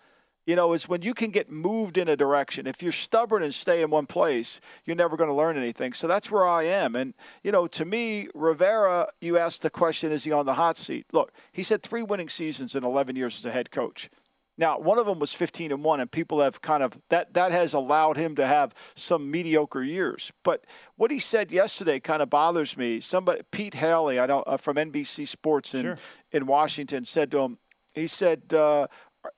you 0.46 0.54
know, 0.54 0.72
is 0.72 0.88
when 0.88 1.02
you 1.02 1.12
can 1.12 1.30
get 1.30 1.50
moved 1.50 1.98
in 1.98 2.08
a 2.08 2.16
direction. 2.16 2.68
If 2.68 2.80
you're 2.80 2.92
stubborn 2.92 3.42
and 3.42 3.52
stay 3.52 3.82
in 3.82 3.90
one 3.90 4.06
place, 4.06 4.60
you're 4.84 4.96
never 4.96 5.16
going 5.16 5.28
to 5.28 5.34
learn 5.34 5.58
anything. 5.58 5.92
So 5.92 6.06
that's 6.06 6.30
where 6.30 6.46
I 6.46 6.62
am. 6.62 6.94
And, 6.94 7.14
you 7.42 7.50
know, 7.50 7.66
to 7.66 7.84
me, 7.84 8.28
Rivera, 8.32 9.08
you 9.20 9.36
asked 9.36 9.62
the 9.62 9.70
question, 9.70 10.12
is 10.12 10.22
he 10.22 10.30
on 10.30 10.46
the 10.46 10.54
hot 10.54 10.76
seat? 10.76 11.06
Look, 11.12 11.32
he's 11.50 11.68
had 11.68 11.82
three 11.82 12.04
winning 12.04 12.28
seasons 12.28 12.76
in 12.76 12.84
11 12.84 13.16
years 13.16 13.36
as 13.38 13.44
a 13.44 13.50
head 13.50 13.72
coach. 13.72 14.08
Now, 14.58 14.78
one 14.78 14.98
of 14.98 15.06
them 15.06 15.18
was 15.18 15.32
15 15.32 15.70
and 15.70 15.84
1 15.84 16.00
and 16.00 16.10
people 16.10 16.40
have 16.40 16.62
kind 16.62 16.82
of 16.82 16.98
that 17.10 17.34
that 17.34 17.52
has 17.52 17.74
allowed 17.74 18.16
him 18.16 18.34
to 18.36 18.46
have 18.46 18.74
some 18.94 19.30
mediocre 19.30 19.82
years. 19.82 20.32
But 20.42 20.64
what 20.96 21.10
he 21.10 21.18
said 21.18 21.52
yesterday 21.52 22.00
kind 22.00 22.22
of 22.22 22.30
bothers 22.30 22.76
me. 22.76 23.00
Somebody 23.00 23.42
Pete 23.50 23.74
Hailey, 23.74 24.18
I 24.18 24.26
don't 24.26 24.46
uh, 24.46 24.56
from 24.56 24.76
NBC 24.76 25.28
Sports 25.28 25.74
in 25.74 25.82
sure. 25.82 25.98
in 26.32 26.46
Washington 26.46 27.04
said 27.04 27.30
to 27.32 27.38
him 27.38 27.58
he 27.94 28.06
said 28.06 28.54
uh, 28.54 28.86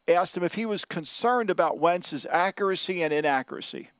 asked 0.07 0.37
him 0.37 0.45
if 0.45 0.55
he 0.55 0.66
was 0.66 0.85
concerned 0.85 1.51
about 1.51 1.79
Wentz's 1.79 2.27
accuracy 2.31 3.03
and 3.03 3.12
inaccuracy. 3.12 3.91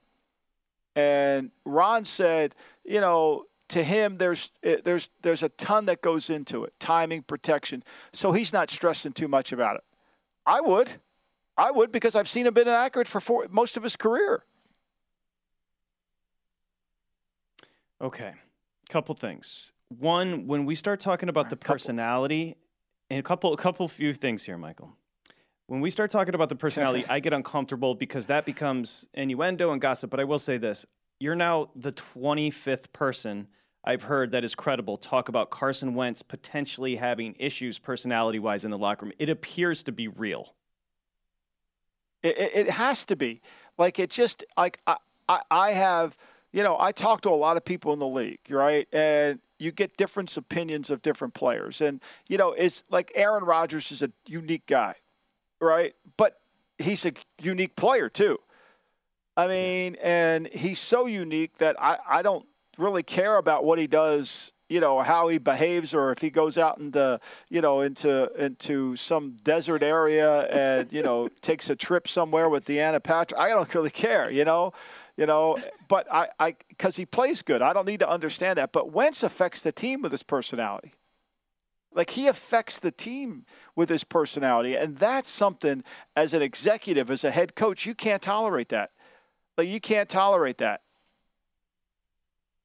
And 0.95 1.51
Ron 1.65 2.05
said, 2.05 2.55
you 2.85 3.01
know, 3.01 3.45
to 3.69 3.85
him, 3.85 4.19
there's 4.19 4.51
eh, 4.63 4.79
there's 4.85 5.11
there's 5.23 5.43
a 5.43 5.49
ton 5.51 5.87
that 5.87 6.03
goes 6.03 6.31
into 6.31 6.65
it, 6.65 6.73
timing, 6.81 7.23
protection. 7.23 7.85
So 8.13 8.33
he's 8.33 8.53
not 8.53 8.71
stressing 8.71 9.13
too 9.13 9.29
much 9.29 9.53
about 9.53 9.77
it. 9.77 9.85
I 10.47 10.61
would, 10.61 10.93
I 11.59 11.71
would, 11.71 11.93
because 11.93 12.15
I've 12.15 12.29
seen 12.29 12.47
him 12.47 12.55
been 12.55 12.69
inaccurate 12.69 13.09
for 13.09 13.21
four, 13.21 13.47
most 13.51 13.77
of 13.77 13.83
his 13.83 13.97
career. 13.97 14.45
Okay, 18.01 18.33
a 18.33 18.93
couple 18.93 19.15
things. 19.15 19.73
One, 19.89 20.47
when 20.47 20.65
we 20.65 20.75
start 20.75 21.01
talking 21.01 21.29
about 21.29 21.51
the 21.51 21.57
personality, 21.57 22.57
and 23.11 23.19
a 23.19 23.23
couple, 23.23 23.53
a 23.53 23.57
couple 23.57 23.89
few 23.89 24.15
things 24.15 24.45
here, 24.45 24.57
Michael 24.57 24.97
when 25.69 25.81
we 25.83 25.91
start 25.91 26.11
talking 26.11 26.35
about 26.35 26.49
the 26.49 26.57
personality, 26.57 27.05
I 27.09 27.21
get 27.21 27.33
uncomfortable 27.33 27.95
because 27.95 28.27
that 28.27 28.45
becomes 28.45 29.07
innuendo 29.15 29.71
and 29.71 29.81
gossip. 29.81 30.11
But 30.11 30.19
I 30.19 30.25
will 30.25 30.39
say 30.41 30.59
this 30.59 30.85
you're 31.21 31.37
now 31.37 31.71
the 31.77 31.93
25th 31.93 32.93
person 32.93 33.49
I've 33.85 34.03
heard 34.03 34.33
that 34.33 34.45
is 34.45 34.55
credible 34.55 34.97
talk 34.97 35.29
about 35.29 35.51
Carson 35.51 35.95
Wentz 35.95 36.23
potentially 36.23 36.97
having 36.97 37.37
issues 37.39 37.79
personality 37.79 38.39
wise 38.39 38.65
in 38.65 38.71
the 38.71 38.79
locker 38.79 39.07
room. 39.07 39.13
It 39.19 39.29
appears 39.29 39.83
to 39.85 39.93
be 39.93 40.09
real. 40.09 40.55
It, 42.23 42.37
it 42.39 42.71
has 42.71 43.05
to 43.07 43.17
be. 43.17 43.41
Like, 43.77 43.99
it 43.99 44.11
just, 44.11 44.45
like, 44.57 44.81
I, 44.87 44.97
I, 45.29 45.41
I 45.51 45.73
have, 45.73 46.17
you 46.53 46.63
know, 46.63 46.77
I 46.79 46.93
talk 46.93 47.21
to 47.23 47.31
a 47.31 47.31
lot 47.31 47.57
of 47.57 47.65
people 47.65 47.93
in 47.93 47.99
the 47.99 48.09
league, 48.09 48.41
right? 48.51 48.89
And 48.93 49.41
you 49.59 49.73
get 49.73 49.97
different 49.97 50.37
opinions 50.37 50.91
of 50.91 51.03
different 51.03 51.35
players. 51.35 51.81
And, 51.81 52.01
you 52.29 52.39
know, 52.39 52.53
it's 52.53 52.85
like 52.91 53.13
Aaron 53.15 53.45
Rodgers 53.45 53.93
is 53.93 54.03
a 54.03 54.11
unique 54.27 54.67
guy 54.67 54.97
right? 55.61 55.95
But 56.17 56.41
he's 56.79 57.05
a 57.05 57.13
unique 57.41 57.77
player 57.77 58.09
too. 58.09 58.39
I 59.37 59.47
mean, 59.47 59.97
and 60.03 60.49
he's 60.49 60.81
so 60.81 61.07
unique 61.07 61.59
that 61.59 61.81
I, 61.81 61.99
I 62.09 62.23
don't 62.23 62.47
really 62.77 63.03
care 63.03 63.37
about 63.37 63.65
what 63.65 63.79
he 63.79 63.87
does, 63.87 64.53
you 64.69 64.81
know, 64.81 65.01
how 65.01 65.29
he 65.29 65.39
behaves 65.39 65.95
or 65.95 66.13
if 66.13 66.19
he 66.19 66.31
goes 66.31 66.59
out 66.59 66.79
into, 66.79 67.21
you 67.49 67.61
know, 67.61 67.81
into 67.81 68.31
into 68.43 68.97
some 68.97 69.37
desert 69.43 69.83
area 69.83 70.43
and, 70.47 70.93
you 70.93 71.03
know, 71.03 71.29
takes 71.41 71.71
a 71.71 71.77
trip 71.77 72.07
somewhere 72.09 72.49
with 72.49 72.67
Danica 72.67 73.03
Patrick. 73.03 73.41
I 73.41 73.49
don't 73.49 73.75
really 73.75 73.91
care, 73.91 74.31
you 74.31 74.45
know. 74.45 74.73
You 75.17 75.27
know, 75.27 75.57
but 75.89 76.07
I, 76.13 76.29
I, 76.39 76.55
because 76.69 76.95
he 76.95 77.05
plays 77.05 77.43
good, 77.43 77.61
I 77.61 77.73
don't 77.73 77.87
need 77.87 77.99
to 77.99 78.09
understand 78.09 78.57
that. 78.57 78.71
But 78.71 78.93
Wentz 78.93 79.25
affects 79.25 79.61
the 79.63 79.73
team 79.73 80.01
with 80.01 80.13
his 80.13 80.23
personality. 80.23 80.93
Like 81.93 82.11
he 82.11 82.29
affects 82.29 82.79
the 82.79 82.93
team 82.93 83.45
with 83.75 83.89
his 83.89 84.05
personality. 84.05 84.77
And 84.77 84.97
that's 84.97 85.29
something 85.29 85.83
as 86.15 86.35
an 86.35 86.43
executive, 86.43 87.11
as 87.11 87.25
a 87.25 87.33
head 87.33 87.57
coach, 87.57 87.85
you 87.85 87.97
can't 87.97 88.23
tolerate 88.23 88.69
that. 88.69 88.93
Like 89.57 89.67
you 89.67 89.81
can't 89.81 90.09
tolerate 90.09 90.59
that. 90.59 90.83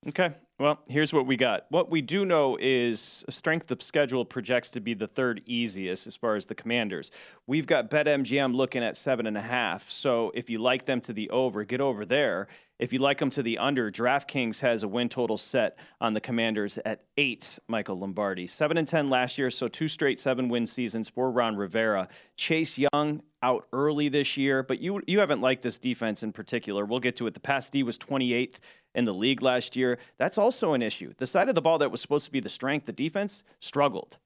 Okay. 0.09 0.33
Well, 0.63 0.79
here's 0.87 1.11
what 1.11 1.25
we 1.25 1.35
got. 1.35 1.65
What 1.67 1.91
we 1.91 2.01
do 2.01 2.23
know 2.23 2.57
is 2.57 3.25
strength 3.27 3.69
of 3.69 3.83
schedule 3.83 4.23
projects 4.23 4.69
to 4.69 4.79
be 4.79 4.93
the 4.93 5.07
third 5.07 5.41
easiest 5.45 6.07
as 6.07 6.15
far 6.15 6.37
as 6.37 6.45
the 6.45 6.55
commanders. 6.55 7.11
We've 7.45 7.67
got 7.67 7.89
BetMGM 7.89 8.55
looking 8.55 8.81
at 8.81 8.95
seven 8.95 9.27
and 9.27 9.37
a 9.37 9.41
half. 9.41 9.91
So 9.91 10.31
if 10.33 10.49
you 10.49 10.59
like 10.59 10.85
them 10.85 11.01
to 11.01 11.11
the 11.11 11.29
over, 11.31 11.65
get 11.65 11.81
over 11.81 12.05
there. 12.05 12.47
If 12.79 12.91
you 12.91 12.99
like 12.99 13.19
them 13.19 13.29
to 13.31 13.43
the 13.43 13.59
under, 13.59 13.91
DraftKings 13.91 14.59
has 14.61 14.81
a 14.81 14.87
win 14.87 15.07
total 15.07 15.37
set 15.37 15.77
on 16.01 16.13
the 16.13 16.19
Commanders 16.19 16.79
at 16.83 17.03
eight. 17.17 17.59
Michael 17.67 17.99
Lombardi, 17.99 18.47
seven 18.47 18.77
and 18.77 18.87
ten 18.87 19.09
last 19.09 19.37
year, 19.37 19.51
so 19.51 19.67
two 19.67 19.87
straight 19.87 20.19
seven 20.19 20.49
win 20.49 20.65
seasons 20.65 21.07
for 21.07 21.31
Ron 21.31 21.55
Rivera. 21.55 22.07
Chase 22.35 22.77
Young 22.77 23.21
out 23.43 23.67
early 23.73 24.09
this 24.09 24.37
year, 24.37 24.63
but 24.63 24.79
you 24.79 25.01
you 25.07 25.19
haven't 25.19 25.41
liked 25.41 25.61
this 25.61 25.77
defense 25.77 26.23
in 26.23 26.33
particular. 26.33 26.83
We'll 26.83 26.99
get 26.99 27.15
to 27.17 27.27
it. 27.27 27.35
The 27.35 27.39
pass 27.39 27.69
D 27.69 27.83
was 27.83 27.97
28th 27.97 28.55
in 28.95 29.05
the 29.05 29.13
league 29.13 29.43
last 29.43 29.75
year. 29.75 29.99
That's 30.17 30.39
also 30.39 30.73
an 30.73 30.81
issue. 30.81 31.13
The 31.17 31.27
side 31.27 31.49
of 31.49 31.55
the 31.55 31.61
ball 31.61 31.77
that 31.77 31.91
was 31.91 32.01
supposed 32.01 32.25
to 32.25 32.31
be 32.31 32.39
the 32.39 32.49
strength, 32.49 32.87
the 32.87 32.91
defense 32.91 33.43
struggled. 33.59 34.17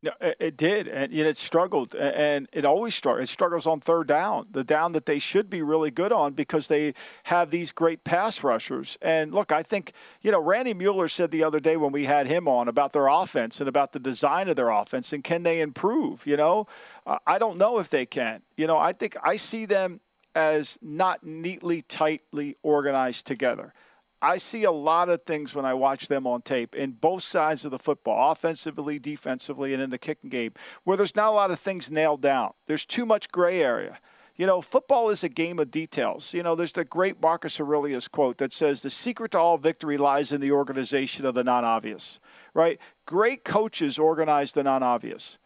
No, 0.00 0.12
it 0.20 0.56
did, 0.56 0.86
and 0.86 1.12
it 1.12 1.36
struggled, 1.36 1.92
and 1.96 2.48
it 2.52 2.64
always 2.64 2.94
struggles. 2.94 3.28
It 3.28 3.32
struggles 3.32 3.66
on 3.66 3.80
third 3.80 4.06
down, 4.06 4.46
the 4.48 4.62
down 4.62 4.92
that 4.92 5.06
they 5.06 5.18
should 5.18 5.50
be 5.50 5.60
really 5.60 5.90
good 5.90 6.12
on 6.12 6.34
because 6.34 6.68
they 6.68 6.94
have 7.24 7.50
these 7.50 7.72
great 7.72 8.04
pass 8.04 8.44
rushers. 8.44 8.96
And 9.02 9.34
look, 9.34 9.50
I 9.50 9.64
think 9.64 9.92
you 10.22 10.30
know 10.30 10.40
Randy 10.40 10.72
Mueller 10.72 11.08
said 11.08 11.32
the 11.32 11.42
other 11.42 11.58
day 11.58 11.76
when 11.76 11.90
we 11.90 12.04
had 12.04 12.28
him 12.28 12.46
on 12.46 12.68
about 12.68 12.92
their 12.92 13.08
offense 13.08 13.58
and 13.58 13.68
about 13.68 13.92
the 13.92 13.98
design 13.98 14.48
of 14.48 14.54
their 14.54 14.70
offense 14.70 15.12
and 15.12 15.24
can 15.24 15.42
they 15.42 15.60
improve? 15.60 16.24
You 16.24 16.36
know, 16.36 16.68
uh, 17.04 17.18
I 17.26 17.38
don't 17.38 17.58
know 17.58 17.80
if 17.80 17.90
they 17.90 18.06
can. 18.06 18.42
You 18.56 18.68
know, 18.68 18.78
I 18.78 18.92
think 18.92 19.16
I 19.24 19.34
see 19.36 19.66
them 19.66 20.00
as 20.36 20.78
not 20.80 21.24
neatly, 21.24 21.82
tightly 21.82 22.56
organized 22.62 23.26
together. 23.26 23.74
I 24.20 24.38
see 24.38 24.64
a 24.64 24.72
lot 24.72 25.08
of 25.08 25.22
things 25.22 25.54
when 25.54 25.64
I 25.64 25.74
watch 25.74 26.08
them 26.08 26.26
on 26.26 26.42
tape 26.42 26.74
in 26.74 26.92
both 26.92 27.22
sides 27.22 27.64
of 27.64 27.70
the 27.70 27.78
football, 27.78 28.32
offensively, 28.32 28.98
defensively, 28.98 29.72
and 29.72 29.82
in 29.82 29.90
the 29.90 29.98
kicking 29.98 30.30
game, 30.30 30.52
where 30.84 30.96
there's 30.96 31.14
not 31.14 31.28
a 31.28 31.32
lot 31.32 31.50
of 31.50 31.60
things 31.60 31.90
nailed 31.90 32.20
down. 32.20 32.52
There's 32.66 32.84
too 32.84 33.06
much 33.06 33.28
gray 33.30 33.62
area. 33.62 33.98
You 34.34 34.46
know, 34.46 34.60
football 34.60 35.10
is 35.10 35.24
a 35.24 35.28
game 35.28 35.58
of 35.58 35.70
details. 35.70 36.32
You 36.32 36.44
know, 36.44 36.54
there's 36.54 36.72
the 36.72 36.84
great 36.84 37.20
Marcus 37.20 37.60
Aurelius 37.60 38.06
quote 38.06 38.38
that 38.38 38.52
says, 38.52 38.82
The 38.82 38.90
secret 38.90 39.32
to 39.32 39.38
all 39.38 39.58
victory 39.58 39.96
lies 39.96 40.30
in 40.30 40.40
the 40.40 40.52
organization 40.52 41.26
of 41.26 41.34
the 41.34 41.42
non 41.42 41.64
obvious, 41.64 42.20
right? 42.54 42.78
Great 43.04 43.44
coaches 43.44 43.98
organize 43.98 44.52
the 44.52 44.62
non 44.62 44.82
obvious. 44.82 45.38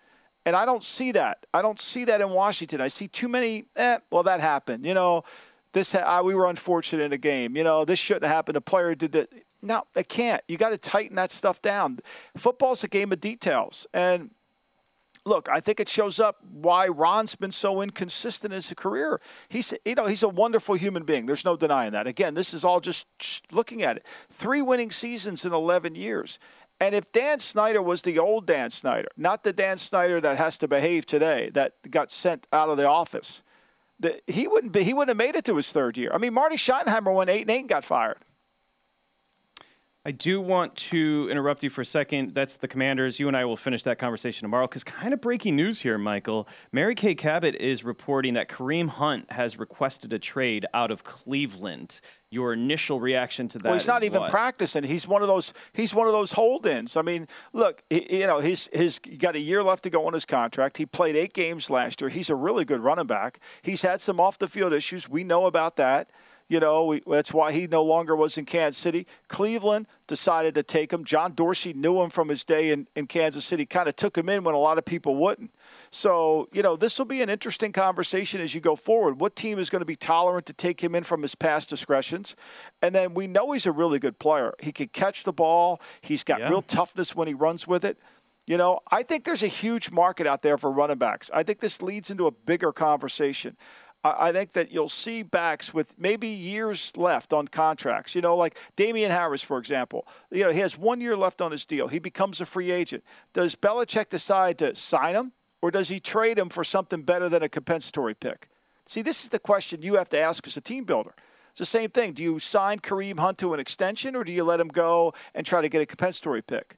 And 0.45 0.57
I 0.57 0.65
don't 0.65 0.83
see 0.83 1.13
that. 1.13 1.47
I 1.55 1.63
don't 1.63 1.81
see 1.81 2.05
that 2.05 2.21
in 2.21 2.31
Washington. 2.31 2.81
I 2.81 2.89
see 2.89 3.09
too 3.09 3.29
many, 3.29 3.67
eh, 3.77 3.99
well, 4.11 4.25
that 4.25 4.41
happened. 4.41 4.85
You 4.85 4.95
know, 4.95 5.25
this 5.73 5.95
uh, 5.95 6.21
we 6.25 6.35
were 6.35 6.47
unfortunate 6.47 7.05
in 7.05 7.13
a 7.13 7.19
game. 7.19 7.57
You 7.57 7.65
know, 7.65 7.85
this 7.85 7.99
shouldn't 7.99 8.25
have 8.25 8.35
happened. 8.35 8.57
A 8.57 8.61
player 8.61 8.95
did 8.95 9.13
that. 9.13 9.33
No, 9.63 9.85
it 9.95 10.09
can't. 10.09 10.43
You 10.49 10.57
got 10.57 10.71
to 10.71 10.79
tighten 10.79 11.17
that 11.17 11.31
stuff 11.31 11.63
down. 11.63 12.01
Football's 12.37 12.83
a 12.83 12.89
game 12.89 13.13
of 13.13 13.21
details, 13.21 13.87
and 13.95 14.31
look, 15.25 15.49
I 15.49 15.61
think 15.61 15.81
it 15.81 15.89
shows 15.89 16.19
up 16.19 16.39
why 16.51 16.89
Ron's 16.89 17.35
been 17.35 17.53
so 17.53 17.81
inconsistent 17.81 18.53
in 18.53 18.57
his 18.57 18.73
career. 18.77 19.21
He's, 19.49 19.73
you 19.85 19.95
know, 19.95 20.07
he's 20.07 20.23
a 20.23 20.29
wonderful 20.29 20.75
human 20.75 21.05
being. 21.05 21.27
There's 21.27 21.45
no 21.45 21.57
denying 21.57 21.93
that. 21.93 22.07
Again, 22.07 22.35
this 22.35 22.53
is 22.53 22.65
all 22.65 22.81
just 22.81 23.07
looking 23.51 23.83
at 23.83 23.99
it. 23.99 24.07
Three 24.31 24.63
winning 24.63 24.91
seasons 24.91 25.45
in 25.45 25.53
11 25.53 25.95
years. 25.95 26.39
And 26.81 26.95
if 26.95 27.13
Dan 27.13 27.39
Snyder 27.39 27.81
was 27.81 28.03
the 28.03 28.19
old 28.19 28.47
Dan 28.47 28.71
Snyder, 28.71 29.09
not 29.17 29.45
the 29.45 29.53
Dan 29.53 29.79
Snyder 29.79 30.21
that 30.21 30.37
has 30.37 30.59
to 30.59 30.69
behave 30.69 31.07
today, 31.07 31.51
that 31.55 31.75
got 31.91 32.11
sent 32.11 32.47
out 32.53 32.69
of 32.69 32.77
the 32.77 32.89
office, 32.89 33.43
he 34.27 34.49
wouldn't 34.49 34.73
be, 34.73 34.85
he 34.85 34.95
wouldn't 34.95 35.11
have 35.11 35.17
made 35.17 35.37
it 35.37 35.45
to 35.47 35.57
his 35.57 35.71
third 35.71 35.97
year. 35.97 36.11
I 36.13 36.19
mean, 36.19 36.35
Marty 36.35 36.57
Schottenheimer 36.57 37.15
won 37.15 37.29
eight 37.29 37.43
and 37.43 37.51
eight 37.51 37.61
and 37.61 37.69
got 37.69 37.85
fired. 37.85 38.19
I 40.05 40.11
do 40.11 40.41
want 40.41 40.75
to 40.77 41.29
interrupt 41.31 41.63
you 41.63 41.71
for 41.71 41.83
a 41.83 41.85
second. 41.85 42.35
That's 42.35 42.57
the 42.57 42.67
Commanders. 42.67 43.21
You 43.21 43.29
and 43.29 43.37
I 43.37 43.45
will 43.45 43.57
finish 43.57 43.85
that 43.85 44.01
conversation 44.01 44.45
tomorrow 44.45 44.67
because 44.67 44.83
kind 44.83 45.15
of 45.15 45.21
breaking 45.21 45.55
news 45.55 45.81
here, 45.81 45.97
Michael. 45.97 46.49
Mary 46.73 46.97
Kay 46.97 47.15
Cabot 47.15 47.55
is 47.55 47.85
reporting 47.85 48.35
that 48.35 48.49
Kareem 48.49 48.89
Hunt 48.89 49.31
has 49.31 49.61
requested 49.61 50.13
a 50.13 50.19
trade 50.19 50.67
out 50.75 50.91
of 50.91 51.05
Cleveland. 51.05 52.01
Your 52.31 52.53
initial 52.53 52.99
reaction 52.99 53.47
to 53.49 53.59
that? 53.59 53.65
Well, 53.65 53.75
he's 53.75 53.87
not 53.87 54.03
even 54.03 54.23
what? 54.23 54.31
practicing. 54.33 54.83
He's 54.83 55.07
one 55.07 55.23
of 55.23 55.29
those. 55.29 55.53
He's 55.73 55.95
one 55.95 56.09
of 56.09 56.15
those 56.15 56.33
hold-ins. 56.33 56.97
I 56.97 57.03
mean, 57.03 57.29
look, 57.53 57.85
he, 57.89 58.21
you 58.21 58.27
know, 58.27 58.41
he's 58.41 58.69
he's 58.73 58.99
got 58.99 59.37
a 59.37 59.41
year 59.41 59.63
left 59.63 59.85
to 59.85 59.91
go 59.91 60.07
on 60.07 60.15
his 60.15 60.25
contract. 60.25 60.79
He 60.79 60.87
played 60.87 61.15
eight 61.15 61.35
games 61.35 61.71
last 61.71 62.01
year. 62.01 62.11
He's 62.11 62.31
a 62.31 62.35
really 62.35 62.65
good 62.65 62.81
running 62.81 63.07
back. 63.07 63.39
He's 63.61 63.83
had 63.83 64.01
some 64.01 64.19
off-the-field 64.19 64.73
issues. 64.73 65.09
We 65.09 65.23
know 65.23 65.45
about 65.45 65.77
that 65.77 66.11
You 66.49 66.61
know, 66.61 66.85
we, 66.85 67.03
that's 67.07 67.33
why 67.33 67.53
he 67.53 67.67
no 67.67 67.83
longer 67.83 68.15
was 68.15 68.37
in 68.37 68.45
Kansas 68.45 68.81
City. 68.81 69.07
Cleveland 69.29 69.87
decided 70.07 70.55
to 70.57 70.63
take 70.63 70.93
him. 70.93 71.05
John 71.05 71.35
Dorsey 71.35 71.73
knew 71.73 72.01
him 72.03 72.11
from 72.11 72.29
his 72.29 72.45
day 72.45 72.71
in, 72.71 72.87
in 72.95 73.07
Kansas 73.07 73.45
City, 73.45 73.65
kind 73.65 73.89
of 73.89 73.97
took 73.97 74.19
him 74.19 74.29
in 74.29 74.45
when 74.45 74.55
a 74.55 74.59
lot 74.59 74.77
of 74.77 74.85
people 74.85 75.17
wouldn't. 75.17 75.51
So, 75.91 76.49
you 76.53 76.63
know, 76.63 76.77
this 76.77 76.99
will 76.99 77.07
be 77.07 77.23
an 77.23 77.31
interesting 77.31 77.73
conversation 77.73 78.41
as 78.41 78.55
you 78.55 78.61
go 78.61 78.77
forward. 78.77 79.21
What 79.21 79.35
team 79.35 79.59
is 79.59 79.71
going 79.71 79.81
to 79.81 79.87
be 79.87 79.97
tolerant 79.97 80.47
to 80.47 80.53
take 80.53 80.83
him 80.83 80.95
in 80.95 81.05
from 81.05 81.23
his 81.23 81.35
past 81.35 81.69
discretions? 81.71 82.35
And 82.83 82.95
then 82.95 83.15
we 83.15 83.27
know 83.27 83.53
he's 83.53 83.67
a 83.67 83.73
really 83.73 83.99
good 83.99 84.19
player. 84.19 84.53
He 84.61 84.73
can 84.73 84.89
catch 84.89 85.25
the 85.25 85.33
ball, 85.33 85.81
he's 86.01 86.25
got 86.25 86.41
Yeah. 86.41 86.51
real 86.51 86.63
toughness 86.63 87.15
when 87.15 87.29
he 87.29 87.35
runs 87.35 87.67
with 87.67 87.85
it. 87.85 87.99
You 88.45 88.57
know, 88.57 88.81
I 88.91 89.05
think 89.05 89.25
there's 89.25 89.45
a 89.45 89.49
huge 89.49 89.93
market 89.93 90.27
out 90.27 90.43
there 90.43 90.59
for 90.59 90.71
running 90.71 90.99
backs. 90.99 91.31
I 91.33 91.45
think 91.45 91.61
this 91.61 91.81
leads 91.81 92.11
into 92.11 92.27
a 92.27 92.33
bigger 92.33 92.73
conversation. 92.73 93.57
I 94.05 94.33
think 94.33 94.53
that 94.53 94.73
you'll 94.73 94.89
see 94.89 95.23
backs 95.23 95.73
with 95.73 95.97
maybe 95.97 96.27
years 96.27 96.91
left 96.97 97.33
on 97.33 97.47
contracts. 97.47 98.17
You 98.17 98.21
know, 98.21 98.37
like 98.37 98.59
Damien 98.75 99.13
Harris, 99.13 99.43
for 99.43 99.59
example. 99.59 100.09
You 100.31 100.45
know, 100.45 100.51
he 100.51 100.59
has 100.59 100.77
one 100.77 101.01
year 101.01 101.17
left 101.17 101.41
on 101.41 101.53
his 101.53 101.65
deal. 101.65 101.87
He 101.87 102.01
becomes 102.01 102.41
a 102.41 102.47
free 102.47 102.73
agent. 102.73 103.05
Does 103.33 103.55
Belichick 103.55 104.09
decide 104.09 104.59
to 104.59 104.75
sign 104.75 105.15
him, 105.15 105.33
or 105.61 105.71
does 105.71 105.89
he 105.89 106.01
trade 106.01 106.39
him 106.39 106.49
for 106.49 106.65
something 106.65 107.03
better 107.03 107.29
than 107.29 107.45
a 107.45 107.49
compensatory 107.49 108.15
pick? 108.15 108.49
See, 108.87 109.03
this 109.03 109.23
is 109.23 109.31
the 109.31 109.39
question 109.39 109.83
you 109.83 109.95
have 109.95 110.09
to 110.11 110.19
ask 110.19 110.47
as 110.49 110.57
a 110.57 110.61
team 110.61 110.85
builder. 110.85 111.15
It's 111.51 111.61
the 111.61 111.67
same 111.67 111.91
thing. 111.91 112.15
Do 112.15 112.23
you 112.25 112.41
sign 112.41 112.81
Kareem 112.81 113.21
Hunt 113.21 113.39
to 113.39 113.55
an 113.55 113.61
extension, 113.61 114.17
or 114.17 114.25
do 114.25 114.33
you 114.33 114.43
let 114.43 114.59
him 114.59 114.69
go 114.69 115.15
and 115.35 115.47
try 115.47 115.61
to 115.61 115.69
get 115.69 115.81
a 115.81 115.87
compensatory 115.87 116.43
pick? 116.43 116.77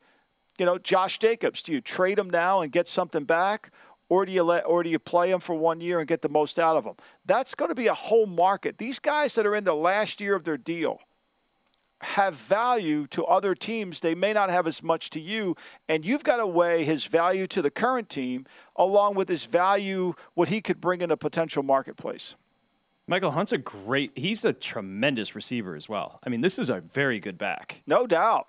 You 0.59 0.66
know, 0.66 0.79
Josh 0.79 1.18
Jacobs, 1.18 1.62
do 1.62 1.72
you 1.72 1.81
trade 1.81 2.18
him 2.18 2.29
now 2.29 2.61
and 2.61 2.70
get 2.70 2.87
something 2.87 3.25
back, 3.25 3.70
or 4.09 4.27
do 4.27 4.33
you 4.33 4.43
let, 4.43 4.67
or 4.67 4.83
do 4.83 4.91
you 4.91 4.99
play 4.99 5.31
them 5.31 5.41
for 5.41 5.55
one 5.55 5.81
year 5.81 5.99
and 5.99 6.09
get 6.09 6.23
the 6.23 6.29
most 6.29 6.59
out 6.59 6.77
of 6.77 6.85
them? 6.85 6.95
That's 7.25 7.55
going 7.55 7.71
to 7.71 7.75
be 7.75 7.87
a 7.87 7.95
whole 7.95 8.27
market. 8.27 8.79
These 8.79 8.99
guys 8.99 9.35
that 9.35 9.47
are 9.47 9.55
in 9.55 9.65
the 9.65 9.75
last 9.75 10.21
year 10.21 10.35
of 10.35 10.45
their 10.45 10.59
deal 10.59 11.01
have 12.01 12.35
value 12.35 13.07
to 13.09 13.25
other 13.25 13.55
teams. 13.55 14.01
They 14.01 14.15
may 14.15 14.33
not 14.33 14.51
have 14.51 14.67
as 14.67 14.83
much 14.83 15.11
to 15.11 15.21
you, 15.21 15.57
and 15.89 16.05
you've 16.05 16.25
got 16.25 16.37
to 16.37 16.47
weigh 16.47 16.85
his 16.85 17.07
value 17.07 17.47
to 17.49 17.63
the 17.63 17.71
current 17.71 18.09
team 18.11 18.47
along 18.77 19.15
with 19.15 19.29
his 19.29 19.45
value, 19.45 20.15
what 20.35 20.49
he 20.49 20.61
could 20.61 20.81
bring 20.81 21.01
in 21.01 21.11
a 21.11 21.17
potential 21.17 21.63
marketplace. 21.63 22.35
Michael 23.07 23.33
Hunt's 23.33 23.53
a 23.53 23.59
great. 23.59 24.13
He's 24.15 24.45
a 24.45 24.53
tremendous 24.53 25.35
receiver 25.35 25.75
as 25.75 25.89
well. 25.89 26.21
I 26.25 26.31
mean, 26.31 26.41
this 26.41 26.59
is 26.59 26.71
a 26.71 26.81
very 26.81 27.21
good 27.21 27.37
back. 27.37 27.83
No 27.87 28.07
doubt. 28.07 28.49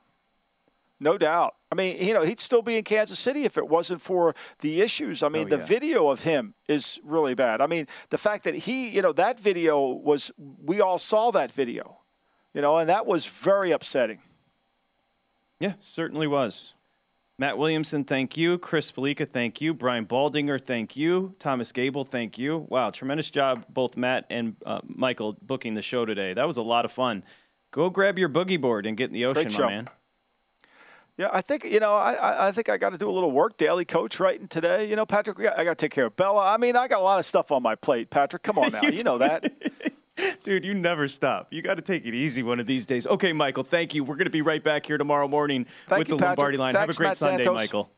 No 0.99 1.17
doubt. 1.17 1.55
I 1.75 1.77
mean, 1.77 2.07
you 2.07 2.13
know, 2.13 2.23
he'd 2.23 2.39
still 2.39 2.61
be 2.61 2.77
in 2.77 2.83
Kansas 2.85 3.19
City 3.19 3.43
if 3.43 3.57
it 3.57 3.67
wasn't 3.67 4.01
for 4.01 4.33
the 4.61 4.79
issues. 4.81 5.21
I 5.21 5.27
mean, 5.29 5.47
Oh, 5.47 5.57
the 5.57 5.63
video 5.65 6.07
of 6.09 6.21
him 6.21 6.53
is 6.69 6.99
really 7.03 7.33
bad. 7.33 7.59
I 7.59 7.67
mean, 7.67 7.87
the 8.11 8.17
fact 8.17 8.45
that 8.45 8.55
he, 8.55 8.87
you 8.87 9.01
know, 9.01 9.11
that 9.13 9.39
video 9.39 9.79
was, 9.87 10.31
we 10.63 10.79
all 10.79 10.97
saw 10.99 11.31
that 11.31 11.51
video, 11.51 11.97
you 12.53 12.61
know, 12.61 12.77
and 12.77 12.87
that 12.87 13.05
was 13.05 13.25
very 13.25 13.71
upsetting. 13.71 14.19
Yeah, 15.59 15.73
certainly 15.79 16.27
was. 16.27 16.73
Matt 17.37 17.57
Williamson, 17.57 18.05
thank 18.05 18.37
you. 18.37 18.57
Chris 18.57 18.89
Fallica, 18.89 19.27
thank 19.27 19.59
you. 19.59 19.73
Brian 19.73 20.05
Baldinger, 20.05 20.59
thank 20.65 20.95
you. 20.95 21.35
Thomas 21.39 21.73
Gable, 21.73 22.05
thank 22.05 22.37
you. 22.37 22.65
Wow, 22.69 22.91
tremendous 22.91 23.29
job, 23.29 23.65
both 23.67 23.97
Matt 23.97 24.25
and 24.29 24.55
uh, 24.65 24.79
Michael, 24.87 25.35
booking 25.41 25.73
the 25.73 25.81
show 25.81 26.05
today. 26.05 26.33
That 26.33 26.47
was 26.47 26.55
a 26.55 26.61
lot 26.63 26.85
of 26.85 26.93
fun. 26.93 27.23
Go 27.71 27.89
grab 27.89 28.17
your 28.17 28.29
boogie 28.29 28.59
board 28.59 28.85
and 28.85 28.95
get 28.95 29.09
in 29.09 29.13
the 29.13 29.25
ocean, 29.25 29.43
Great 29.43 29.51
my 29.51 29.57
show. 29.57 29.67
man. 29.67 29.87
Yeah, 31.17 31.29
I 31.31 31.41
think 31.41 31.63
you 31.63 31.79
know. 31.79 31.93
I 31.95 32.47
I, 32.47 32.51
think 32.51 32.67
I 32.67 32.77
got 32.77 32.89
to 32.89 32.97
do 32.97 33.09
a 33.09 33.11
little 33.11 33.31
work. 33.31 33.57
Daily 33.57 33.85
coach 33.85 34.19
writing 34.19 34.47
today. 34.47 34.89
You 34.89 34.95
know, 34.97 35.05
Patrick. 35.05 35.39
I 35.39 35.63
got 35.63 35.77
to 35.77 35.85
take 35.85 35.91
care 35.91 36.07
of 36.07 36.15
Bella. 36.17 36.45
I 36.53 36.57
mean, 36.57 36.75
I 36.75 36.87
got 36.87 36.99
a 36.99 37.03
lot 37.03 37.19
of 37.19 37.25
stuff 37.25 37.51
on 37.51 37.63
my 37.63 37.75
plate. 37.75 38.09
Patrick, 38.09 38.43
come 38.43 38.57
on 38.57 38.71
now. 38.73 38.81
you 38.81 39.03
know 39.03 39.17
that. 39.17 39.51
Dude, 40.43 40.63
you 40.63 40.73
never 40.73 41.07
stop. 41.07 41.47
You 41.51 41.61
got 41.61 41.75
to 41.75 41.81
take 41.81 42.05
it 42.05 42.13
easy 42.13 42.41
one 42.43 42.59
of 42.59 42.67
these 42.67 42.85
days. 42.85 43.05
Okay, 43.05 43.33
Michael, 43.33 43.63
thank 43.63 43.93
you. 43.93 44.03
We're 44.03 44.15
going 44.15 44.25
to 44.25 44.31
be 44.31 44.41
right 44.41 44.63
back 44.63 44.85
here 44.85 44.97
tomorrow 44.97 45.27
morning 45.27 45.65
Thank 45.87 45.99
with 45.99 46.09
you, 46.09 46.17
the 46.17 46.23
Lombardi 46.25 46.57
Patrick. 46.57 46.59
line. 46.59 46.73
Thanks, 46.73 46.87
Have 46.87 46.89
a 46.89 46.97
great 46.97 47.07
Matt 47.07 47.17
Sunday, 47.17 47.43
Santos. 47.43 47.55
Michael. 47.55 47.89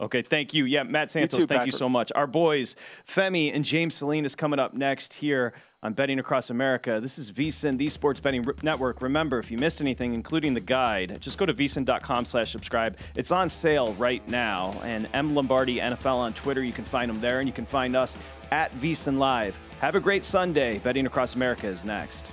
Okay, 0.00 0.22
thank 0.22 0.54
you. 0.54 0.64
Yeah, 0.64 0.84
Matt 0.84 1.10
Santos, 1.10 1.40
too, 1.40 1.46
thank 1.46 1.66
you 1.66 1.72
so 1.72 1.88
much. 1.88 2.10
Our 2.14 2.26
boys, 2.26 2.76
Femi 3.06 3.54
and 3.54 3.64
James 3.64 3.94
Salinas, 3.94 4.34
coming 4.34 4.58
up 4.60 4.72
next 4.72 5.14
here 5.14 5.52
on 5.82 5.92
Betting 5.92 6.18
Across 6.18 6.50
America. 6.50 6.98
This 7.00 7.18
is 7.18 7.30
VSIN, 7.30 7.78
the 7.78 7.88
Sports 7.88 8.18
Betting 8.18 8.44
Network. 8.62 9.00
Remember, 9.00 9.38
if 9.38 9.50
you 9.50 9.58
missed 9.58 9.80
anything, 9.80 10.12
including 10.12 10.54
the 10.54 10.60
guide, 10.60 11.18
just 11.20 11.38
go 11.38 11.46
to 11.46 11.54
vsin.com 11.54 12.24
slash 12.24 12.50
subscribe. 12.50 12.98
It's 13.14 13.30
on 13.30 13.48
sale 13.48 13.94
right 13.94 14.26
now. 14.28 14.74
And 14.82 15.08
M 15.14 15.34
Lombardi 15.34 15.78
NFL 15.78 16.16
on 16.16 16.32
Twitter, 16.32 16.64
you 16.64 16.72
can 16.72 16.84
find 16.84 17.08
them 17.08 17.20
there, 17.20 17.38
and 17.38 17.48
you 17.48 17.52
can 17.52 17.66
find 17.66 17.94
us 17.94 18.18
at 18.50 18.74
VSIN 18.78 19.18
Live. 19.18 19.58
Have 19.80 19.94
a 19.94 20.00
great 20.00 20.24
Sunday. 20.24 20.78
Betting 20.78 21.06
Across 21.06 21.36
America 21.36 21.68
is 21.68 21.84
next. 21.84 22.32